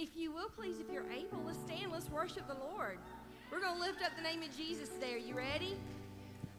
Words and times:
if 0.00 0.16
you 0.16 0.32
will, 0.32 0.48
please, 0.48 0.80
if 0.80 0.90
you're 0.90 1.10
able, 1.12 1.42
let's 1.44 1.58
stand. 1.58 1.92
Let's 1.92 2.08
worship 2.08 2.48
the 2.48 2.54
Lord. 2.54 2.98
We're 3.52 3.60
going 3.60 3.74
to 3.74 3.80
lift 3.80 4.02
up 4.02 4.12
the 4.16 4.22
name 4.22 4.42
of 4.42 4.56
Jesus 4.56 4.88
today. 4.88 5.14
Are 5.14 5.18
you 5.18 5.34
ready? 5.34 5.76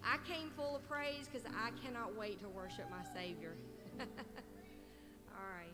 I 0.03 0.17
came 0.31 0.51
full 0.55 0.75
of 0.75 0.87
praise 0.87 1.27
because 1.31 1.47
I 1.47 1.71
cannot 1.83 2.15
wait 2.15 2.39
to 2.41 2.49
worship 2.49 2.85
my 2.91 3.03
Savior. 3.15 3.55
All 3.99 4.05
right. 5.57 5.73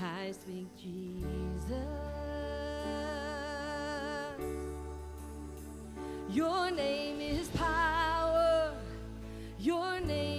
I 0.00 0.32
speak 0.32 0.66
Jesus. 0.76 1.72
Your 6.30 6.70
name 6.72 7.20
is 7.20 7.46
power. 7.48 8.74
Your 9.58 10.00
name 10.00 10.33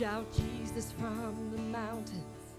Shout 0.00 0.24
Jesus 0.32 0.92
from 0.92 1.50
the 1.54 1.60
mountains 1.60 2.54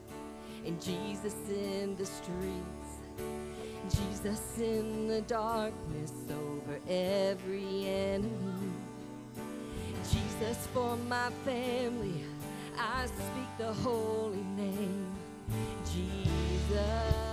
and 0.64 0.80
Jesus 0.80 1.34
in 1.50 1.96
the 1.96 2.06
streets. 2.06 3.00
Jesus 3.90 4.60
in 4.60 5.08
the 5.08 5.22
darkness 5.22 6.14
over 6.30 6.78
every 6.88 7.88
enemy. 7.88 8.72
Jesus 10.12 10.68
for 10.72 10.96
my 11.10 11.32
family, 11.44 12.26
I 12.78 13.08
speak 13.08 13.58
the 13.58 13.74
holy 13.74 14.44
name. 14.56 15.12
Jesus. 15.92 17.31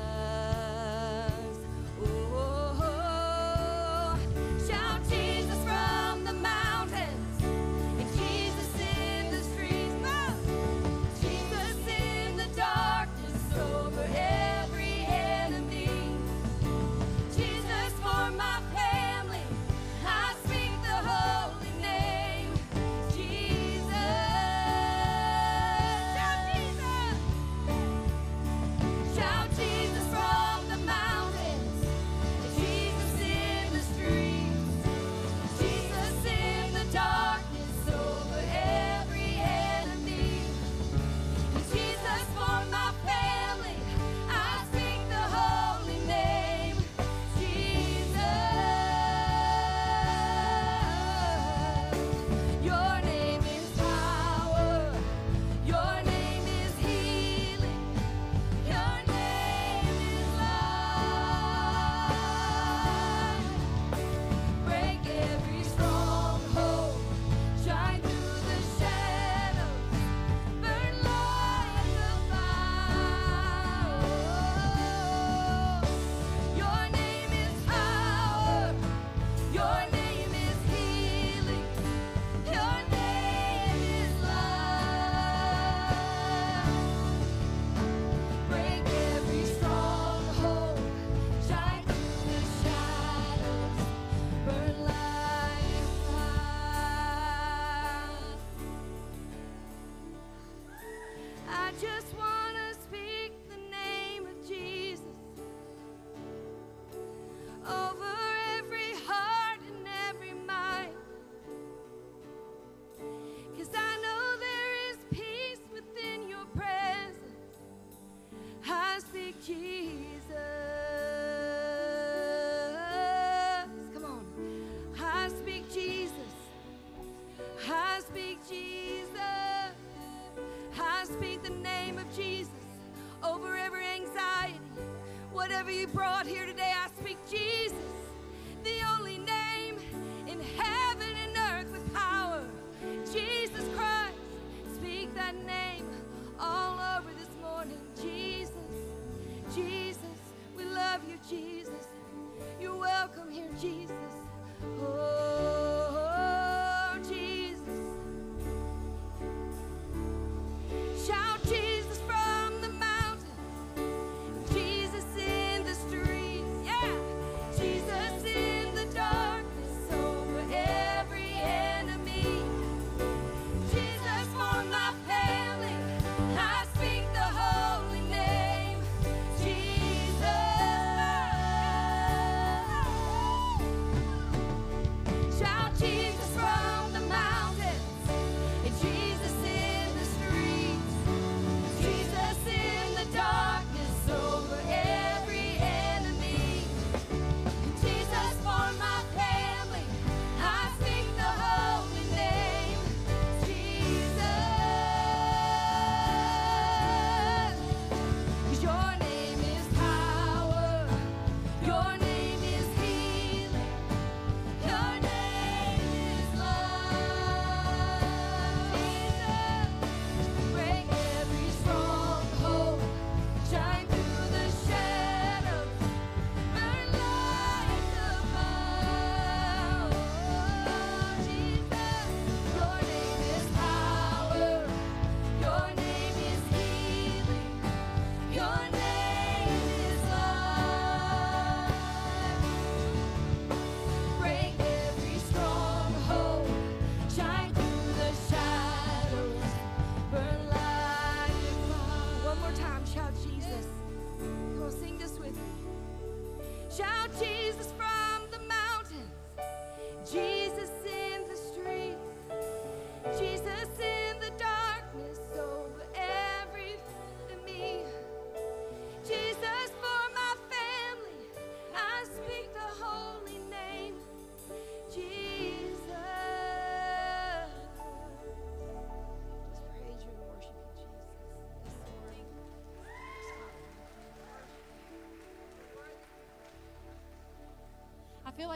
just 101.81 102.18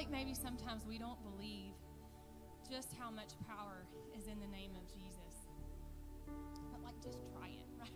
like 0.03 0.11
maybe 0.11 0.35
sometimes 0.35 0.83
we 0.85 0.99
don't 0.99 1.23
believe 1.23 1.79
just 2.69 2.89
how 2.99 3.09
much 3.09 3.39
power 3.47 3.87
is 4.19 4.27
in 4.27 4.41
the 4.41 4.51
name 4.51 4.73
of 4.75 4.83
Jesus. 4.91 5.47
But 6.73 6.83
like 6.83 6.99
just 7.01 7.19
try 7.31 7.55
it, 7.55 7.71
right? 7.79 7.95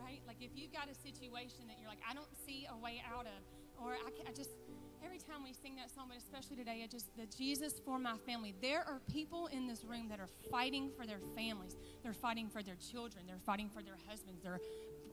Right? 0.00 0.22
Like 0.26 0.40
if 0.40 0.52
you've 0.54 0.72
got 0.72 0.88
a 0.88 0.94
situation 0.94 1.68
that 1.68 1.76
you're 1.78 1.88
like, 1.88 2.00
I 2.08 2.14
don't 2.14 2.32
see 2.46 2.66
a 2.72 2.76
way 2.82 3.02
out 3.04 3.26
of, 3.26 3.36
or 3.76 3.92
I, 3.92 4.10
can, 4.16 4.26
I 4.26 4.32
just 4.32 4.56
every 5.04 5.18
time 5.18 5.44
we 5.44 5.52
sing 5.52 5.76
that 5.76 5.94
song, 5.94 6.06
but 6.08 6.16
especially 6.16 6.56
today, 6.56 6.80
I 6.82 6.86
just 6.86 7.14
the 7.14 7.26
Jesus 7.26 7.78
for 7.84 7.98
my 7.98 8.16
family. 8.24 8.54
There 8.62 8.80
are 8.80 9.02
people 9.12 9.48
in 9.48 9.66
this 9.66 9.84
room 9.84 10.08
that 10.08 10.20
are 10.20 10.32
fighting 10.50 10.88
for 10.96 11.04
their 11.04 11.20
families. 11.36 11.76
They're 12.02 12.14
fighting 12.14 12.48
for 12.48 12.62
their 12.62 12.76
children. 12.76 13.26
They're 13.26 13.44
fighting 13.44 13.68
for 13.68 13.82
their 13.82 13.98
husbands, 14.08 14.40
their 14.42 14.60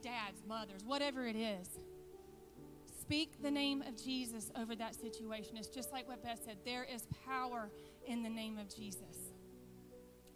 dads, 0.02 0.44
mothers, 0.48 0.86
whatever 0.86 1.28
it 1.28 1.36
is. 1.36 1.68
Speak 3.12 3.44
the 3.44 3.52
name 3.52 3.82
of 3.82 4.02
Jesus 4.02 4.52
over 4.58 4.74
that 4.74 4.96
situation. 4.96 5.58
It's 5.58 5.68
just 5.68 5.92
like 5.92 6.08
what 6.08 6.24
Beth 6.24 6.40
said 6.46 6.56
there 6.64 6.86
is 6.86 7.08
power 7.28 7.70
in 8.08 8.24
the 8.24 8.30
name 8.30 8.58
of 8.58 8.74
Jesus. 8.74 9.34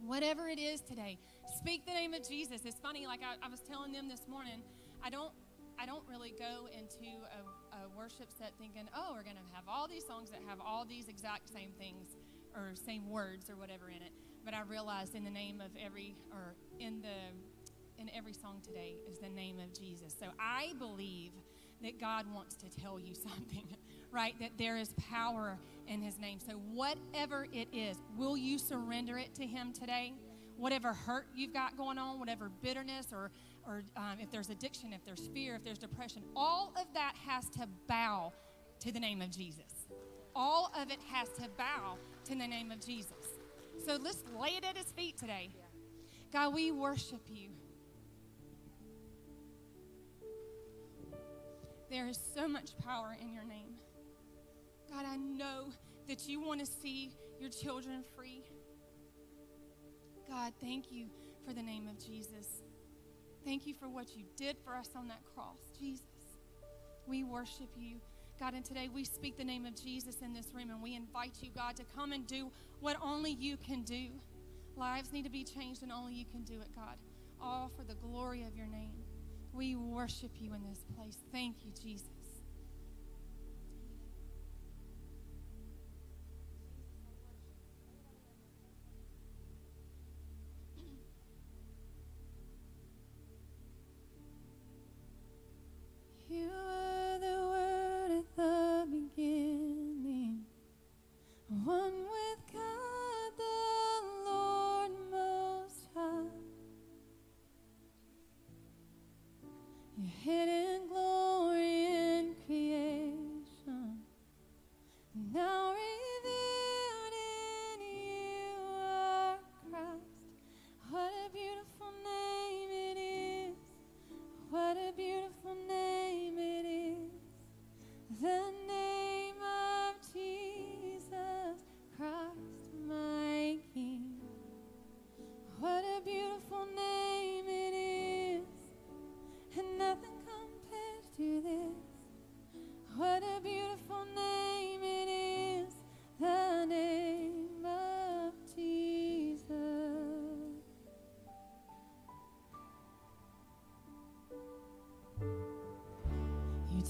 Whatever 0.01 0.50
it 0.50 0.60
is 0.60 0.82
today, 0.82 1.17
speak 1.58 1.86
the 1.86 1.94
name 1.94 2.13
of 2.13 2.27
Jesus. 2.27 2.65
It's 2.65 2.77
funny, 2.77 3.08
like 3.08 3.22
I, 3.22 3.46
I 3.46 3.50
was 3.50 3.62
telling 3.62 3.94
them 3.94 4.10
this 4.10 4.27
morning, 4.27 4.62
I 5.01 5.10
don't. 5.10 5.32
I 5.79 5.86
don't 5.86 6.03
really 6.10 6.34
go 6.38 6.67
into 6.67 7.15
a, 7.32 7.77
a 7.77 7.98
worship 7.98 8.27
set 8.38 8.51
thinking, 8.60 8.89
oh, 8.94 9.12
we're 9.13 9.24
going 9.24 9.38
to 9.38 9.55
have 9.55 9.63
all 9.70 9.88
these 9.88 10.05
songs 10.05 10.29
that 10.32 10.39
have 10.46 10.60
all 10.60 10.84
these 10.84 11.08
exact 11.08 11.48
same 11.53 11.72
things 11.79 12.08
or 12.53 12.74
same 12.75 13.10
words 13.10 13.50
or 13.50 13.55
whatever 13.55 13.88
in 13.88 14.01
it. 14.01 14.12
But 14.44 14.53
I 14.53 14.62
realized 14.63 15.15
in 15.15 15.24
the 15.24 15.32
name 15.32 15.62
of 15.62 15.72
every, 15.82 16.15
or 16.32 16.55
in 16.79 17.01
the, 17.01 18.01
in 18.01 18.10
every 18.15 18.34
song 18.34 18.62
today 18.65 18.96
is 19.10 19.20
the 19.20 19.29
name 19.29 19.60
of 19.60 19.77
Jesus. 19.77 20.15
So 20.17 20.27
I 20.39 20.74
believe 20.79 21.32
that 21.86 22.00
God 22.00 22.25
wants 22.34 22.56
to 22.56 22.65
tell 22.82 23.00
you 23.00 23.13
something, 23.30 23.63
right? 24.12 24.36
That 24.39 24.51
there 24.58 24.75
is 24.75 24.94
power 25.10 25.58
in 25.88 26.01
His 26.01 26.20
name. 26.20 26.39
So, 26.46 26.54
whatever 26.74 27.48
it 27.54 27.68
is, 27.72 27.98
will 28.18 28.36
you 28.36 28.58
surrender 28.58 29.18
it 29.18 29.34
to 29.36 29.46
Him 29.46 29.72
today? 29.72 30.13
Whatever 30.58 30.94
hurt 30.94 31.27
you've 31.36 31.54
got 31.54 31.77
going 31.77 31.98
on, 31.98 32.20
whatever 32.20 32.50
bitterness, 32.62 33.08
or, 33.12 33.30
or 33.68 33.84
um, 33.98 34.18
if 34.20 34.32
there's 34.32 34.50
addiction, 34.50 34.94
if 34.94 35.04
there's 35.06 35.27
fear, 35.34 35.56
if 35.56 35.63
there's 35.63 35.77
depression, 35.77 36.24
all 36.36 36.74
of 36.80 36.86
that 36.94 37.13
has 37.27 37.50
to 37.50 37.68
bow 37.88 38.34
to 38.80 38.92
the 38.92 39.00
name 39.00 39.22
of 39.22 39.30
Jesus. 39.30 39.88
All 40.36 40.72
of 40.77 40.89
it 40.89 41.00
has 41.12 41.30
to 41.34 41.48
bow 41.58 41.98
to 42.25 42.36
the 42.36 42.48
name 42.48 42.72
of 42.72 42.84
Jesus. 42.84 43.39
So, 43.86 43.98
let's 44.01 44.24
lay 44.39 44.50
it 44.50 44.65
at 44.65 44.75
His 44.75 44.92
feet 44.92 45.18
today. 45.18 45.50
God, 46.34 46.54
we 46.54 46.72
worship 46.72 47.22
you. 47.30 47.50
There 51.89 52.08
is 52.08 52.20
so 52.34 52.48
much 52.48 52.77
power 52.84 53.15
in 53.20 53.34
your 53.34 53.44
name. 53.44 53.75
God, 54.89 55.06
I 55.06 55.18
know 55.18 55.70
that 56.08 56.27
you 56.27 56.42
want 56.42 56.60
to 56.60 56.65
see 56.65 57.12
your 57.39 57.50
children 57.50 58.04
free. 58.15 58.44
God, 60.27 60.54
thank 60.62 60.92
you 60.92 61.08
for 61.46 61.54
the 61.54 61.62
name 61.62 61.88
of 61.88 62.04
Jesus. 62.04 62.63
Thank 63.44 63.68
you 63.68 63.75
for 63.75 63.88
what 63.88 64.15
you 64.15 64.25
did 64.36 64.58
for 64.63 64.75
us 64.75 64.89
on 64.96 65.08
that 65.10 65.22
cross, 65.36 65.60
Jesus. 65.80 66.06
We 67.06 67.24
worship 67.24 67.70
you. 67.77 67.98
God, 68.39 68.56
and 68.56 68.65
today 68.65 68.89
we 68.94 69.04
speak 69.04 69.38
the 69.38 69.44
name 69.44 69.65
of 69.65 69.82
Jesus 69.82 70.18
in 70.22 70.34
this 70.34 70.48
room 70.54 70.72
and 70.72 70.82
we 70.82 70.96
invite 70.96 71.36
you, 71.42 71.51
God, 71.56 71.75
to 71.77 71.84
come 71.96 72.12
and 72.12 72.25
do 72.25 72.51
what 72.80 72.98
only 73.01 73.32
you 73.32 73.58
can 73.58 73.84
do. 73.84 74.08
Lives 74.75 75.13
need 75.13 75.24
to 75.24 75.30
be 75.30 75.44
changed 75.44 75.84
and 75.84 75.92
only 75.92 76.15
you 76.15 76.25
can 76.25 76.44
do 76.44 76.56
it, 76.56 76.75
God. 76.75 76.98
All 77.39 77.72
for 77.77 77.84
the 77.84 77.94
glory 77.96 78.44
of 78.44 78.56
your 78.56 78.68
name. 78.68 79.05
We 79.56 79.76
worship 79.78 80.32
you 80.42 80.54
in 80.54 80.64
this 80.70 80.84
place. 80.98 81.18
Thank 81.32 81.64
you, 81.64 81.72
Jesus. 81.82 82.25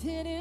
content 0.05 0.34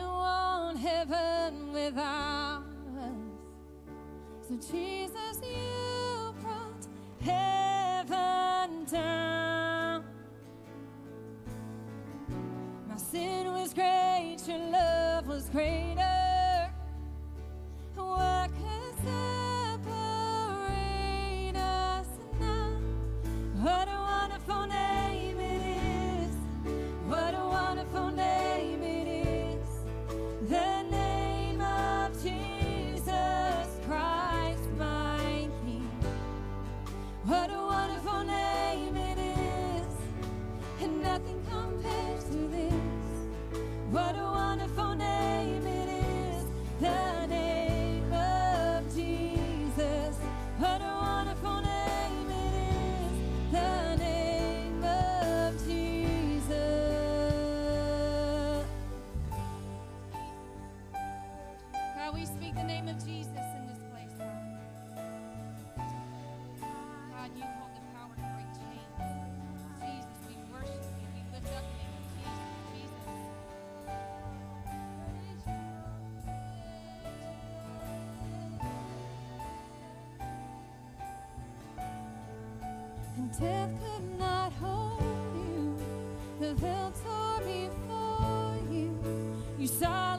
You 89.59 89.69
saw 89.69 90.14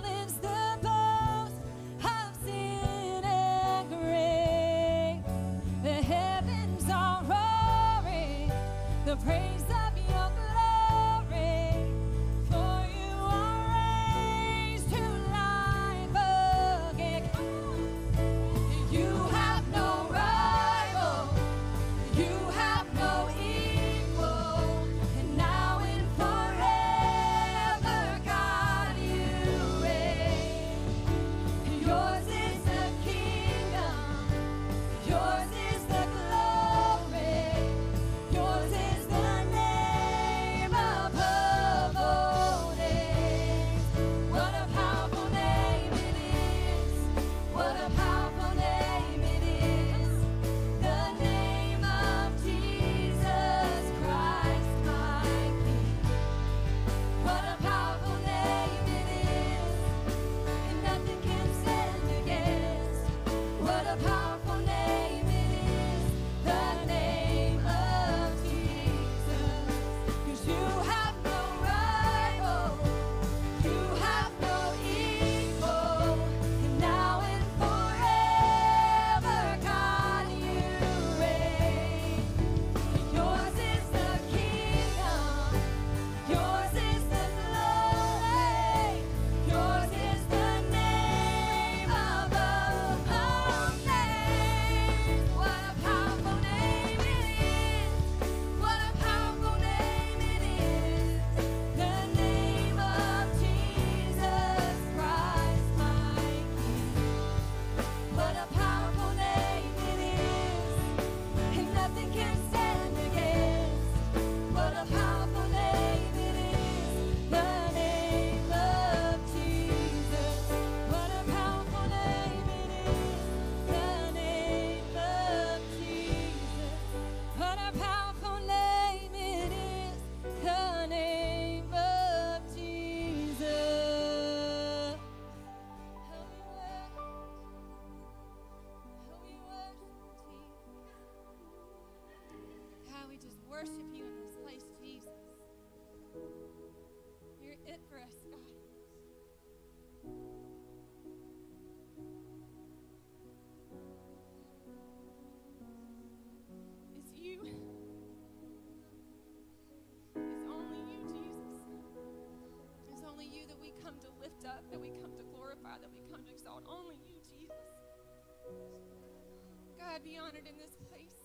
God 169.96 170.04
be 170.04 170.18
honored 170.18 170.46
in 170.46 170.58
this 170.58 170.76
place. 170.90 171.16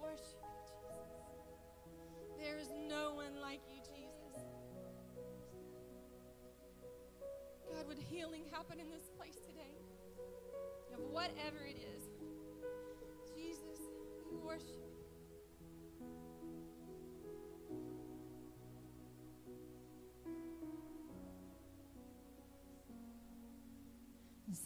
Worship 0.00 0.38
you, 0.44 0.62
Jesus. 0.62 1.58
There 2.38 2.56
is 2.56 2.68
no 2.88 3.14
one 3.14 3.40
like 3.40 3.60
you, 3.68 3.80
Jesus. 3.80 4.44
God, 7.68 7.88
would 7.88 7.98
healing 7.98 8.44
happen 8.52 8.78
in 8.78 8.88
this 8.90 9.10
place 9.18 9.34
today? 9.34 9.74
Of 10.92 11.00
whatever 11.10 11.64
it 11.66 11.78
is. 11.78 12.04
Jesus, 13.34 13.80
we 14.30 14.36
worship 14.36 14.78
you. 14.86 14.94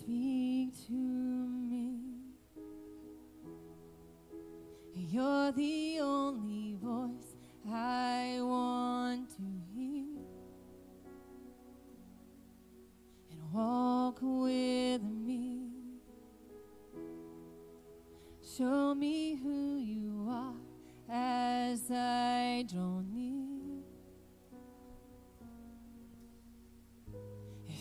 Sweet. 0.05 0.38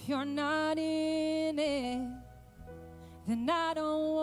If 0.08 0.12
you're 0.12 0.24
not 0.24 0.78
in 0.78 1.60
it, 1.60 2.08
then 3.28 3.50
I 3.50 3.74
don't 3.74 4.16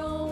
then 0.00 0.29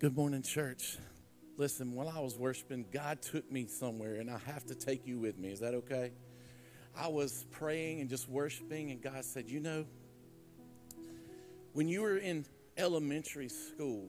Good 0.00 0.16
morning, 0.16 0.40
church. 0.40 0.96
Listen, 1.58 1.92
while 1.92 2.08
I 2.08 2.20
was 2.20 2.38
worshiping, 2.38 2.86
God 2.90 3.20
took 3.20 3.52
me 3.52 3.66
somewhere, 3.66 4.14
and 4.14 4.30
I 4.30 4.38
have 4.46 4.64
to 4.68 4.74
take 4.74 5.06
you 5.06 5.18
with 5.18 5.36
me. 5.36 5.50
Is 5.50 5.60
that 5.60 5.74
okay? 5.74 6.12
I 6.96 7.08
was 7.08 7.44
praying 7.50 8.00
and 8.00 8.08
just 8.08 8.26
worshiping, 8.26 8.90
and 8.92 9.02
God 9.02 9.22
said, 9.26 9.46
You 9.46 9.60
know, 9.60 9.84
when 11.74 11.86
you 11.86 12.00
were 12.00 12.16
in 12.16 12.46
elementary 12.78 13.50
school, 13.50 14.08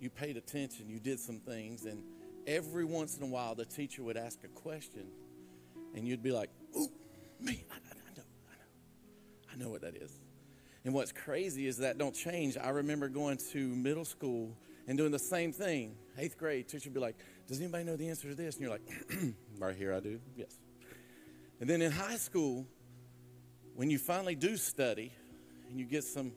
you 0.00 0.08
paid 0.08 0.38
attention, 0.38 0.88
you 0.88 0.98
did 0.98 1.20
some 1.20 1.40
things, 1.40 1.84
and 1.84 2.02
every 2.46 2.86
once 2.86 3.18
in 3.18 3.24
a 3.24 3.26
while 3.26 3.54
the 3.54 3.66
teacher 3.66 4.02
would 4.02 4.16
ask 4.16 4.42
a 4.42 4.48
question, 4.48 5.06
and 5.94 6.08
you'd 6.08 6.22
be 6.22 6.32
like, 6.32 6.48
Ooh, 6.74 6.90
me, 7.38 7.66
I, 7.70 7.74
I, 7.74 7.94
know, 8.16 8.22
I 8.48 8.56
know. 8.56 9.52
I 9.52 9.56
know 9.58 9.68
what 9.68 9.82
that 9.82 9.96
is. 9.96 10.18
And 10.84 10.94
what's 10.94 11.12
crazy 11.12 11.66
is 11.66 11.78
that 11.78 11.98
don't 11.98 12.14
change. 12.14 12.56
I 12.56 12.70
remember 12.70 13.08
going 13.08 13.38
to 13.52 13.58
middle 13.58 14.04
school 14.04 14.56
and 14.88 14.98
doing 14.98 15.12
the 15.12 15.18
same 15.18 15.52
thing. 15.52 15.94
Eighth 16.18 16.36
grade, 16.36 16.68
teacher 16.68 16.88
would 16.88 16.94
be 16.94 17.00
like, 17.00 17.16
Does 17.46 17.60
anybody 17.60 17.84
know 17.84 17.96
the 17.96 18.08
answer 18.08 18.28
to 18.28 18.34
this? 18.34 18.56
And 18.56 18.62
you're 18.62 18.70
like, 18.70 18.82
Right 19.58 19.76
here, 19.76 19.94
I 19.94 20.00
do. 20.00 20.20
Yes. 20.36 20.58
And 21.60 21.70
then 21.70 21.80
in 21.82 21.92
high 21.92 22.16
school, 22.16 22.66
when 23.76 23.90
you 23.90 23.98
finally 23.98 24.34
do 24.34 24.56
study 24.56 25.12
and 25.70 25.78
you 25.78 25.86
get 25.86 26.04
some 26.04 26.32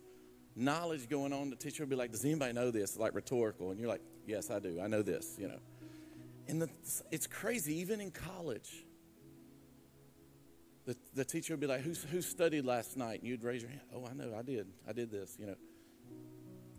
knowledge 0.56 1.10
going 1.10 1.34
on, 1.34 1.50
the 1.50 1.56
teacher 1.56 1.84
will 1.84 1.90
be 1.90 1.96
like, 1.96 2.12
Does 2.12 2.24
anybody 2.24 2.54
know 2.54 2.70
this? 2.70 2.98
Like 2.98 3.16
rhetorical. 3.16 3.72
And 3.72 3.80
you're 3.80 3.90
like, 3.90 4.04
Yes, 4.28 4.52
I 4.52 4.60
do. 4.60 4.80
I 4.80 4.88
know 4.88 5.02
this, 5.02 5.36
you 5.40 5.48
know. 5.48 5.60
And 6.48 6.62
the, 6.62 6.70
it's 7.12 7.26
crazy, 7.26 7.80
even 7.80 8.00
in 8.00 8.12
college. 8.12 8.86
The, 10.86 10.96
the 11.14 11.26
teacher 11.26 11.54
would 11.54 11.60
be 11.60 11.68
like, 11.68 11.82
Who's, 11.82 12.04
Who 12.04 12.22
studied 12.22 12.66
last 12.66 12.98
night? 12.98 13.20
And 13.20 13.30
you'd 13.30 13.44
raise 13.44 13.62
your 13.62 13.72
hand. 13.72 13.82
Oh, 13.94 14.06
I 14.10 14.14
know, 14.14 14.36
I 14.38 14.42
did. 14.42 14.68
I 14.88 14.94
did 14.94 15.12
this, 15.12 15.36
you 15.40 15.48
know. 15.48 15.56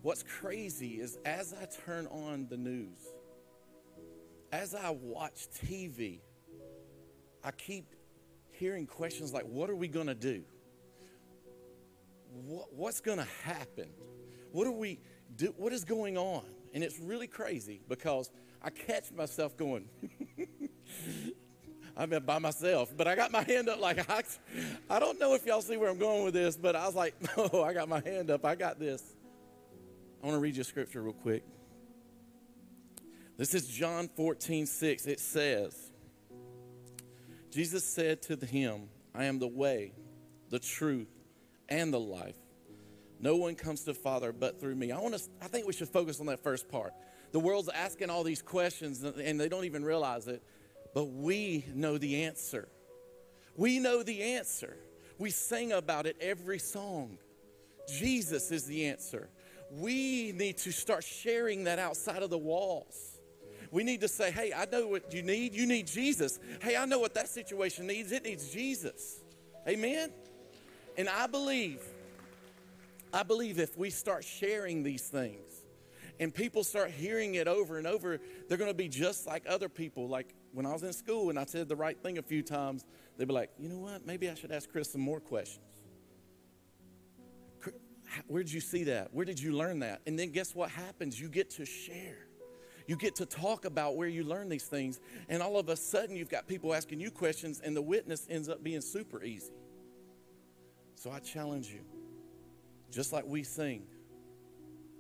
What's 0.02 0.22
crazy 0.22 1.00
is 1.00 1.18
as 1.24 1.52
I 1.52 1.66
turn 1.84 2.06
on 2.06 2.46
the 2.48 2.56
news, 2.56 3.00
as 4.52 4.74
I 4.74 4.90
watch 4.90 5.48
TV, 5.64 6.20
I 7.42 7.50
keep 7.50 7.94
hearing 8.52 8.86
questions 8.86 9.32
like, 9.32 9.44
What 9.44 9.70
are 9.70 9.76
we 9.76 9.88
going 9.88 10.06
to 10.06 10.14
do? 10.14 10.44
What, 12.44 12.72
what's 12.72 13.00
going 13.00 13.18
to 13.18 13.28
happen? 13.44 13.88
What 14.52 14.66
are 14.66 14.72
we 14.72 15.00
do? 15.34 15.54
What 15.56 15.72
is 15.72 15.84
going 15.84 16.16
on? 16.16 16.44
And 16.72 16.84
it's 16.84 16.98
really 16.98 17.26
crazy 17.26 17.80
because 17.88 18.30
I 18.62 18.70
catch 18.70 19.10
myself 19.12 19.56
going, 19.56 19.88
I'm 21.96 22.10
by 22.24 22.38
myself, 22.38 22.92
but 22.94 23.08
I 23.08 23.16
got 23.16 23.32
my 23.32 23.42
hand 23.42 23.68
up 23.68 23.80
like 23.80 24.10
I, 24.10 24.22
I 24.90 24.98
don't 24.98 25.18
know 25.18 25.34
if 25.34 25.46
y'all 25.46 25.62
see 25.62 25.76
where 25.76 25.88
I'm 25.88 25.98
going 25.98 26.24
with 26.24 26.34
this, 26.34 26.56
but 26.56 26.76
I 26.76 26.86
was 26.86 26.94
like, 26.94 27.14
no, 27.36 27.48
oh, 27.54 27.62
I 27.62 27.72
got 27.72 27.88
my 27.88 28.00
hand 28.00 28.30
up. 28.30 28.44
I 28.44 28.54
got 28.54 28.78
this. 28.78 29.02
I 30.22 30.26
want 30.26 30.36
to 30.36 30.40
read 30.40 30.56
you 30.56 30.60
a 30.62 30.64
scripture 30.64 31.02
real 31.02 31.14
quick. 31.14 31.42
This 33.38 33.54
is 33.54 33.66
John 33.68 34.08
14, 34.16 34.66
6. 34.66 35.06
It 35.06 35.20
says, 35.20 35.92
Jesus 37.50 37.84
said 37.84 38.22
to 38.22 38.36
him, 38.36 38.88
I 39.14 39.24
am 39.24 39.38
the 39.38 39.46
way, 39.46 39.92
the 40.50 40.58
truth, 40.58 41.08
and 41.68 41.92
the 41.92 42.00
life. 42.00 42.36
No 43.20 43.36
one 43.36 43.54
comes 43.54 43.80
to 43.80 43.86
the 43.86 43.94
Father 43.94 44.32
but 44.32 44.60
through 44.60 44.74
me. 44.74 44.92
I 44.92 44.98
want 44.98 45.14
to 45.16 45.22
I 45.40 45.48
think 45.48 45.66
we 45.66 45.72
should 45.72 45.88
focus 45.88 46.20
on 46.20 46.26
that 46.26 46.42
first 46.42 46.68
part. 46.68 46.92
The 47.32 47.40
world's 47.40 47.68
asking 47.68 48.10
all 48.10 48.24
these 48.24 48.42
questions 48.42 49.02
and 49.02 49.40
they 49.40 49.48
don't 49.48 49.64
even 49.64 49.84
realize 49.84 50.28
it, 50.28 50.42
but 50.96 51.10
we 51.10 51.66
know 51.74 51.98
the 51.98 52.22
answer. 52.24 52.70
We 53.54 53.80
know 53.80 54.02
the 54.02 54.22
answer. 54.22 54.78
We 55.18 55.28
sing 55.28 55.72
about 55.72 56.06
it 56.06 56.16
every 56.22 56.58
song. 56.58 57.18
Jesus 57.86 58.50
is 58.50 58.64
the 58.64 58.86
answer. 58.86 59.28
We 59.70 60.32
need 60.32 60.56
to 60.56 60.72
start 60.72 61.04
sharing 61.04 61.64
that 61.64 61.78
outside 61.78 62.22
of 62.22 62.30
the 62.30 62.38
walls. 62.38 63.20
We 63.70 63.84
need 63.84 64.00
to 64.00 64.08
say, 64.08 64.30
hey, 64.30 64.54
I 64.56 64.64
know 64.72 64.86
what 64.86 65.12
you 65.12 65.22
need. 65.22 65.52
You 65.52 65.66
need 65.66 65.86
Jesus. 65.86 66.38
Hey, 66.62 66.78
I 66.78 66.86
know 66.86 66.98
what 66.98 67.12
that 67.12 67.28
situation 67.28 67.86
needs. 67.86 68.10
It 68.10 68.24
needs 68.24 68.48
Jesus. 68.48 69.20
Amen? 69.68 70.10
And 70.96 71.10
I 71.10 71.26
believe, 71.26 71.82
I 73.12 73.22
believe 73.22 73.58
if 73.58 73.76
we 73.76 73.90
start 73.90 74.24
sharing 74.24 74.82
these 74.82 75.02
things 75.02 75.42
and 76.18 76.34
people 76.34 76.64
start 76.64 76.90
hearing 76.90 77.34
it 77.34 77.48
over 77.48 77.76
and 77.76 77.86
over, 77.86 78.18
they're 78.48 78.56
going 78.56 78.70
to 78.70 78.74
be 78.74 78.88
just 78.88 79.26
like 79.26 79.44
other 79.46 79.68
people. 79.68 80.08
Like 80.08 80.32
when 80.56 80.64
I 80.64 80.72
was 80.72 80.82
in 80.82 80.94
school 80.94 81.28
and 81.28 81.38
I 81.38 81.44
said 81.44 81.68
the 81.68 81.76
right 81.76 82.02
thing 82.02 82.16
a 82.16 82.22
few 82.22 82.42
times, 82.42 82.86
they'd 83.18 83.28
be 83.28 83.34
like, 83.34 83.50
you 83.58 83.68
know 83.68 83.76
what? 83.76 84.06
Maybe 84.06 84.30
I 84.30 84.34
should 84.34 84.50
ask 84.50 84.70
Chris 84.70 84.90
some 84.90 85.02
more 85.02 85.20
questions. 85.20 85.60
Where 88.26 88.42
did 88.42 88.50
you 88.50 88.62
see 88.62 88.84
that? 88.84 89.12
Where 89.12 89.26
did 89.26 89.38
you 89.38 89.52
learn 89.52 89.80
that? 89.80 90.00
And 90.06 90.18
then 90.18 90.30
guess 90.30 90.54
what 90.54 90.70
happens? 90.70 91.20
You 91.20 91.28
get 91.28 91.50
to 91.50 91.66
share. 91.66 92.26
You 92.86 92.96
get 92.96 93.16
to 93.16 93.26
talk 93.26 93.66
about 93.66 93.96
where 93.96 94.08
you 94.08 94.24
learn 94.24 94.48
these 94.48 94.64
things. 94.64 94.98
And 95.28 95.42
all 95.42 95.58
of 95.58 95.68
a 95.68 95.76
sudden, 95.76 96.16
you've 96.16 96.30
got 96.30 96.46
people 96.46 96.72
asking 96.72 97.00
you 97.00 97.10
questions, 97.10 97.60
and 97.62 97.76
the 97.76 97.82
witness 97.82 98.26
ends 98.30 98.48
up 98.48 98.64
being 98.64 98.80
super 98.80 99.22
easy. 99.22 99.52
So 100.94 101.10
I 101.10 101.18
challenge 101.18 101.68
you, 101.68 101.80
just 102.90 103.12
like 103.12 103.26
we 103.26 103.42
sing, 103.42 103.82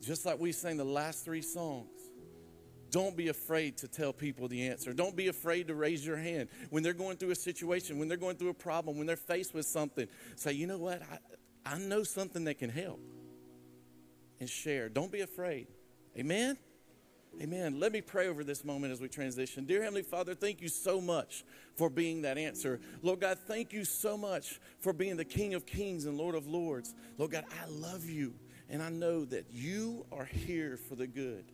just 0.02 0.26
like 0.26 0.38
we 0.38 0.52
sang 0.52 0.76
the 0.76 0.84
last 0.84 1.24
three 1.24 1.40
songs, 1.40 1.95
don't 2.90 3.16
be 3.16 3.28
afraid 3.28 3.76
to 3.78 3.88
tell 3.88 4.12
people 4.12 4.48
the 4.48 4.68
answer. 4.68 4.92
Don't 4.92 5.16
be 5.16 5.28
afraid 5.28 5.68
to 5.68 5.74
raise 5.74 6.06
your 6.06 6.16
hand 6.16 6.48
when 6.70 6.82
they're 6.82 6.92
going 6.92 7.16
through 7.16 7.30
a 7.30 7.36
situation, 7.36 7.98
when 7.98 8.08
they're 8.08 8.16
going 8.16 8.36
through 8.36 8.50
a 8.50 8.54
problem, 8.54 8.96
when 8.96 9.06
they're 9.06 9.16
faced 9.16 9.54
with 9.54 9.66
something. 9.66 10.06
Say, 10.36 10.52
you 10.52 10.66
know 10.66 10.78
what? 10.78 11.02
I, 11.02 11.74
I 11.74 11.78
know 11.78 12.02
something 12.02 12.44
that 12.44 12.58
can 12.58 12.70
help. 12.70 13.00
And 14.38 14.50
share. 14.50 14.90
Don't 14.90 15.10
be 15.10 15.22
afraid. 15.22 15.66
Amen? 16.18 16.58
Amen. 17.40 17.78
Let 17.78 17.92
me 17.92 18.00
pray 18.00 18.28
over 18.28 18.44
this 18.44 18.64
moment 18.64 18.92
as 18.92 19.00
we 19.00 19.08
transition. 19.08 19.66
Dear 19.66 19.82
Heavenly 19.82 20.02
Father, 20.02 20.34
thank 20.34 20.62
you 20.62 20.68
so 20.68 21.00
much 21.00 21.44
for 21.74 21.90
being 21.90 22.22
that 22.22 22.38
answer. 22.38 22.80
Lord 23.02 23.20
God, 23.20 23.38
thank 23.38 23.72
you 23.72 23.84
so 23.84 24.16
much 24.16 24.58
for 24.80 24.92
being 24.92 25.16
the 25.16 25.24
King 25.24 25.54
of 25.54 25.66
Kings 25.66 26.06
and 26.06 26.16
Lord 26.16 26.34
of 26.34 26.46
Lords. 26.46 26.94
Lord 27.18 27.32
God, 27.32 27.44
I 27.62 27.68
love 27.68 28.08
you, 28.08 28.34
and 28.70 28.82
I 28.82 28.88
know 28.88 29.26
that 29.26 29.46
you 29.50 30.06
are 30.12 30.24
here 30.24 30.78
for 30.78 30.94
the 30.94 31.06
good. 31.06 31.44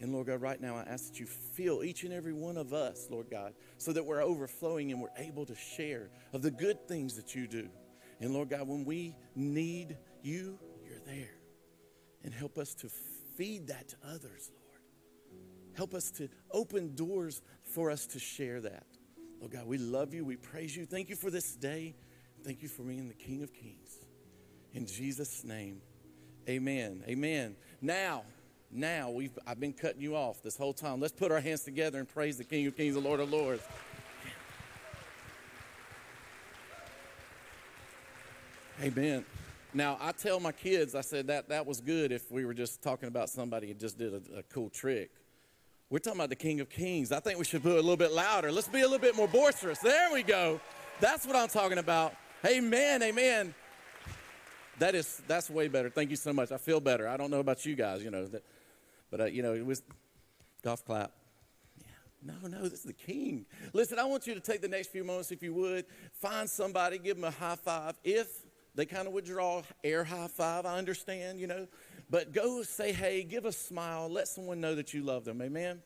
And 0.00 0.12
Lord 0.12 0.28
God, 0.28 0.40
right 0.40 0.60
now 0.60 0.76
I 0.76 0.82
ask 0.82 1.08
that 1.08 1.20
you 1.20 1.26
fill 1.26 1.84
each 1.84 2.04
and 2.04 2.12
every 2.12 2.32
one 2.32 2.56
of 2.56 2.72
us, 2.72 3.08
Lord 3.10 3.30
God, 3.30 3.52
so 3.76 3.92
that 3.92 4.04
we're 4.04 4.22
overflowing 4.22 4.90
and 4.92 5.00
we're 5.00 5.08
able 5.18 5.44
to 5.46 5.54
share 5.54 6.10
of 6.32 6.40
the 6.40 6.50
good 6.50 6.88
things 6.88 7.16
that 7.16 7.34
you 7.34 7.46
do. 7.46 7.68
And 8.18 8.32
Lord 8.32 8.48
God, 8.48 8.66
when 8.66 8.84
we 8.84 9.14
need 9.34 9.98
you, 10.22 10.58
you're 10.84 11.00
there. 11.06 11.34
And 12.24 12.32
help 12.32 12.58
us 12.58 12.74
to 12.76 12.88
feed 13.36 13.68
that 13.68 13.88
to 13.88 13.96
others, 14.04 14.50
Lord. 14.52 14.80
Help 15.74 15.94
us 15.94 16.10
to 16.12 16.28
open 16.50 16.94
doors 16.94 17.42
for 17.62 17.90
us 17.90 18.06
to 18.08 18.18
share 18.18 18.60
that. 18.60 18.86
Lord 19.38 19.52
God, 19.52 19.66
we 19.66 19.78
love 19.78 20.12
you. 20.12 20.24
We 20.24 20.36
praise 20.36 20.76
you. 20.76 20.84
Thank 20.84 21.08
you 21.08 21.16
for 21.16 21.30
this 21.30 21.54
day. 21.56 21.94
Thank 22.44 22.62
you 22.62 22.68
for 22.68 22.82
being 22.82 23.08
the 23.08 23.14
King 23.14 23.42
of 23.42 23.52
Kings. 23.52 23.98
In 24.72 24.86
Jesus' 24.86 25.44
name, 25.44 25.80
amen. 26.48 27.04
Amen. 27.08 27.56
Now, 27.80 28.24
now 28.72 29.10
we've 29.10 29.36
I've 29.46 29.58
been 29.58 29.72
cutting 29.72 30.00
you 30.00 30.16
off 30.16 30.42
this 30.42 30.56
whole 30.56 30.72
time. 30.72 31.00
Let's 31.00 31.12
put 31.12 31.32
our 31.32 31.40
hands 31.40 31.62
together 31.62 31.98
and 31.98 32.08
praise 32.08 32.38
the 32.38 32.44
King 32.44 32.66
of 32.66 32.76
Kings, 32.76 32.94
the 32.94 33.00
Lord 33.00 33.20
of 33.20 33.30
Lords. 33.30 33.62
Amen. 38.82 39.24
Now 39.74 39.98
I 40.00 40.12
tell 40.12 40.40
my 40.40 40.52
kids, 40.52 40.94
I 40.94 41.00
said 41.00 41.26
that 41.26 41.48
that 41.48 41.66
was 41.66 41.80
good 41.80 42.12
if 42.12 42.30
we 42.30 42.44
were 42.44 42.54
just 42.54 42.82
talking 42.82 43.08
about 43.08 43.28
somebody 43.28 43.68
who 43.68 43.74
just 43.74 43.98
did 43.98 44.14
a, 44.14 44.38
a 44.38 44.42
cool 44.44 44.70
trick. 44.70 45.10
We're 45.90 45.98
talking 45.98 46.20
about 46.20 46.30
the 46.30 46.36
King 46.36 46.60
of 46.60 46.70
Kings. 46.70 47.10
I 47.10 47.18
think 47.18 47.38
we 47.38 47.44
should 47.44 47.62
put 47.62 47.72
a 47.72 47.74
little 47.74 47.96
bit 47.96 48.12
louder. 48.12 48.52
Let's 48.52 48.68
be 48.68 48.80
a 48.80 48.84
little 48.84 49.00
bit 49.00 49.16
more 49.16 49.26
boisterous. 49.26 49.80
There 49.80 50.12
we 50.12 50.22
go. 50.22 50.60
That's 51.00 51.26
what 51.26 51.34
I'm 51.34 51.48
talking 51.48 51.78
about. 51.78 52.14
Amen. 52.46 53.02
Amen. 53.02 53.54
That 54.78 54.94
is 54.94 55.20
that's 55.26 55.50
way 55.50 55.68
better. 55.68 55.90
Thank 55.90 56.10
you 56.10 56.16
so 56.16 56.32
much. 56.32 56.52
I 56.52 56.56
feel 56.56 56.80
better. 56.80 57.06
I 57.08 57.16
don't 57.16 57.30
know 57.30 57.40
about 57.40 57.66
you 57.66 57.74
guys, 57.74 58.02
you 58.02 58.10
know, 58.10 58.24
that, 58.26 58.42
but 59.10 59.20
uh, 59.20 59.24
you 59.26 59.42
know, 59.42 59.54
it 59.54 59.64
was 59.64 59.82
golf 60.62 60.84
clap. 60.84 61.12
Yeah. 61.80 62.32
No, 62.32 62.48
no, 62.48 62.62
this 62.62 62.80
is 62.80 62.84
the 62.84 62.92
king. 62.92 63.46
Listen, 63.72 63.98
I 63.98 64.04
want 64.04 64.26
you 64.26 64.34
to 64.34 64.40
take 64.40 64.60
the 64.60 64.68
next 64.68 64.88
few 64.88 65.04
moments, 65.04 65.32
if 65.32 65.42
you 65.42 65.54
would, 65.54 65.86
find 66.20 66.48
somebody, 66.48 66.98
give 66.98 67.16
them 67.16 67.24
a 67.24 67.30
high 67.30 67.56
five. 67.56 67.98
If 68.04 68.28
they 68.74 68.86
kind 68.86 69.06
of 69.06 69.12
withdraw 69.12 69.62
air 69.82 70.04
high 70.04 70.28
five. 70.28 70.66
I 70.66 70.78
understand, 70.78 71.40
you 71.40 71.46
know. 71.46 71.66
But 72.08 72.32
go 72.32 72.62
say 72.62 72.92
hey, 72.92 73.22
give 73.22 73.44
a 73.44 73.52
smile, 73.52 74.08
let 74.08 74.28
someone 74.28 74.60
know 74.60 74.74
that 74.74 74.94
you 74.94 75.02
love 75.02 75.24
them. 75.24 75.42
Amen. 75.42 75.82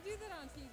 I 0.00 0.02
do 0.02 0.16
that 0.16 0.32
on 0.40 0.48
TV 0.56 0.69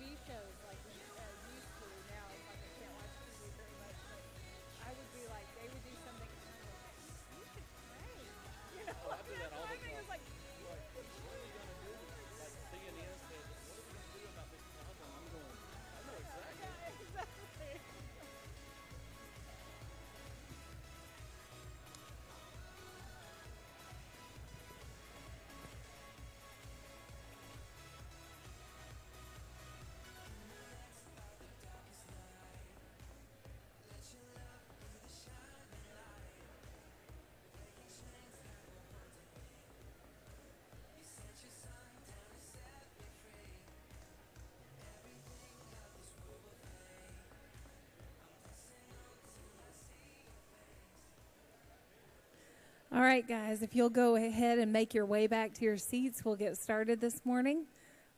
All 52.98 53.04
right, 53.04 53.28
guys, 53.28 53.62
if 53.62 53.76
you'll 53.76 53.92
go 53.92 54.16
ahead 54.16 54.58
and 54.58 54.74
make 54.74 54.96
your 54.96 55.06
way 55.06 55.28
back 55.28 55.54
to 55.54 55.62
your 55.64 55.78
seats, 55.78 56.26
we'll 56.26 56.36
get 56.36 56.58
started 56.58 57.00
this 57.00 57.24
morning 57.24 57.68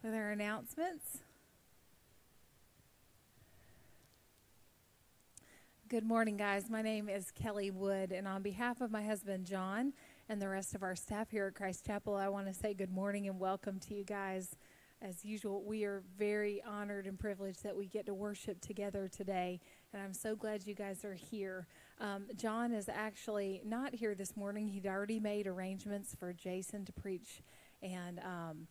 with 0.01 0.13
our 0.13 0.31
announcements. 0.31 1.17
Good 5.89 6.05
morning, 6.05 6.37
guys. 6.37 6.69
My 6.69 6.81
name 6.81 7.09
is 7.09 7.29
Kelly 7.31 7.71
Wood, 7.71 8.13
and 8.13 8.25
on 8.25 8.41
behalf 8.41 8.79
of 8.79 8.89
my 8.89 9.03
husband, 9.03 9.45
John, 9.45 9.91
and 10.29 10.41
the 10.41 10.47
rest 10.47 10.73
of 10.73 10.81
our 10.81 10.95
staff 10.95 11.29
here 11.29 11.47
at 11.47 11.55
Christ 11.55 11.85
Chapel, 11.85 12.15
I 12.15 12.29
want 12.29 12.47
to 12.47 12.53
say 12.53 12.73
good 12.73 12.89
morning 12.89 13.27
and 13.27 13.37
welcome 13.37 13.81
to 13.81 13.93
you 13.93 14.05
guys. 14.05 14.55
As 15.01 15.25
usual, 15.25 15.61
we 15.61 15.83
are 15.83 16.03
very 16.17 16.63
honored 16.65 17.05
and 17.05 17.19
privileged 17.19 17.63
that 17.63 17.75
we 17.75 17.87
get 17.87 18.05
to 18.05 18.13
worship 18.13 18.61
together 18.61 19.09
today, 19.09 19.59
and 19.91 20.01
I'm 20.01 20.13
so 20.13 20.37
glad 20.37 20.65
you 20.65 20.73
guys 20.73 21.03
are 21.03 21.15
here. 21.15 21.67
Um, 21.99 22.27
John 22.35 22.71
is 22.71 22.87
actually 22.87 23.61
not 23.65 23.93
here 23.93 24.15
this 24.15 24.37
morning. 24.37 24.67
He'd 24.67 24.87
already 24.87 25.19
made 25.19 25.47
arrangements 25.47 26.15
for 26.17 26.31
Jason 26.31 26.85
to 26.85 26.93
preach, 26.93 27.41
and 27.83 28.19
um, 28.19 28.67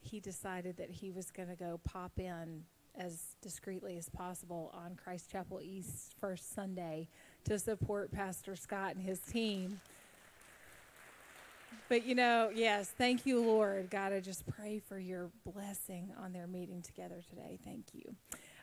he 0.00 0.18
decided 0.18 0.76
that 0.78 0.90
he 0.90 1.10
was 1.10 1.30
going 1.30 1.48
to 1.48 1.54
go 1.54 1.80
pop 1.84 2.18
in 2.18 2.64
as 2.96 3.36
discreetly 3.40 3.96
as 3.96 4.08
possible 4.08 4.70
on 4.74 4.96
Christ 4.96 5.30
Chapel 5.30 5.60
East 5.62 6.14
first 6.20 6.54
Sunday 6.54 7.08
to 7.44 7.58
support 7.58 8.10
Pastor 8.12 8.56
Scott 8.56 8.96
and 8.96 9.04
his 9.04 9.20
team. 9.20 9.80
But 11.88 12.04
you 12.04 12.14
know, 12.14 12.50
yes, 12.54 12.92
thank 12.96 13.26
you, 13.26 13.42
Lord. 13.42 13.90
God, 13.90 14.12
I 14.12 14.20
just 14.20 14.46
pray 14.46 14.80
for 14.80 14.98
your 14.98 15.30
blessing 15.44 16.10
on 16.22 16.32
their 16.32 16.46
meeting 16.46 16.82
together 16.82 17.20
today. 17.28 17.58
Thank 17.64 17.86
you. 17.92 18.14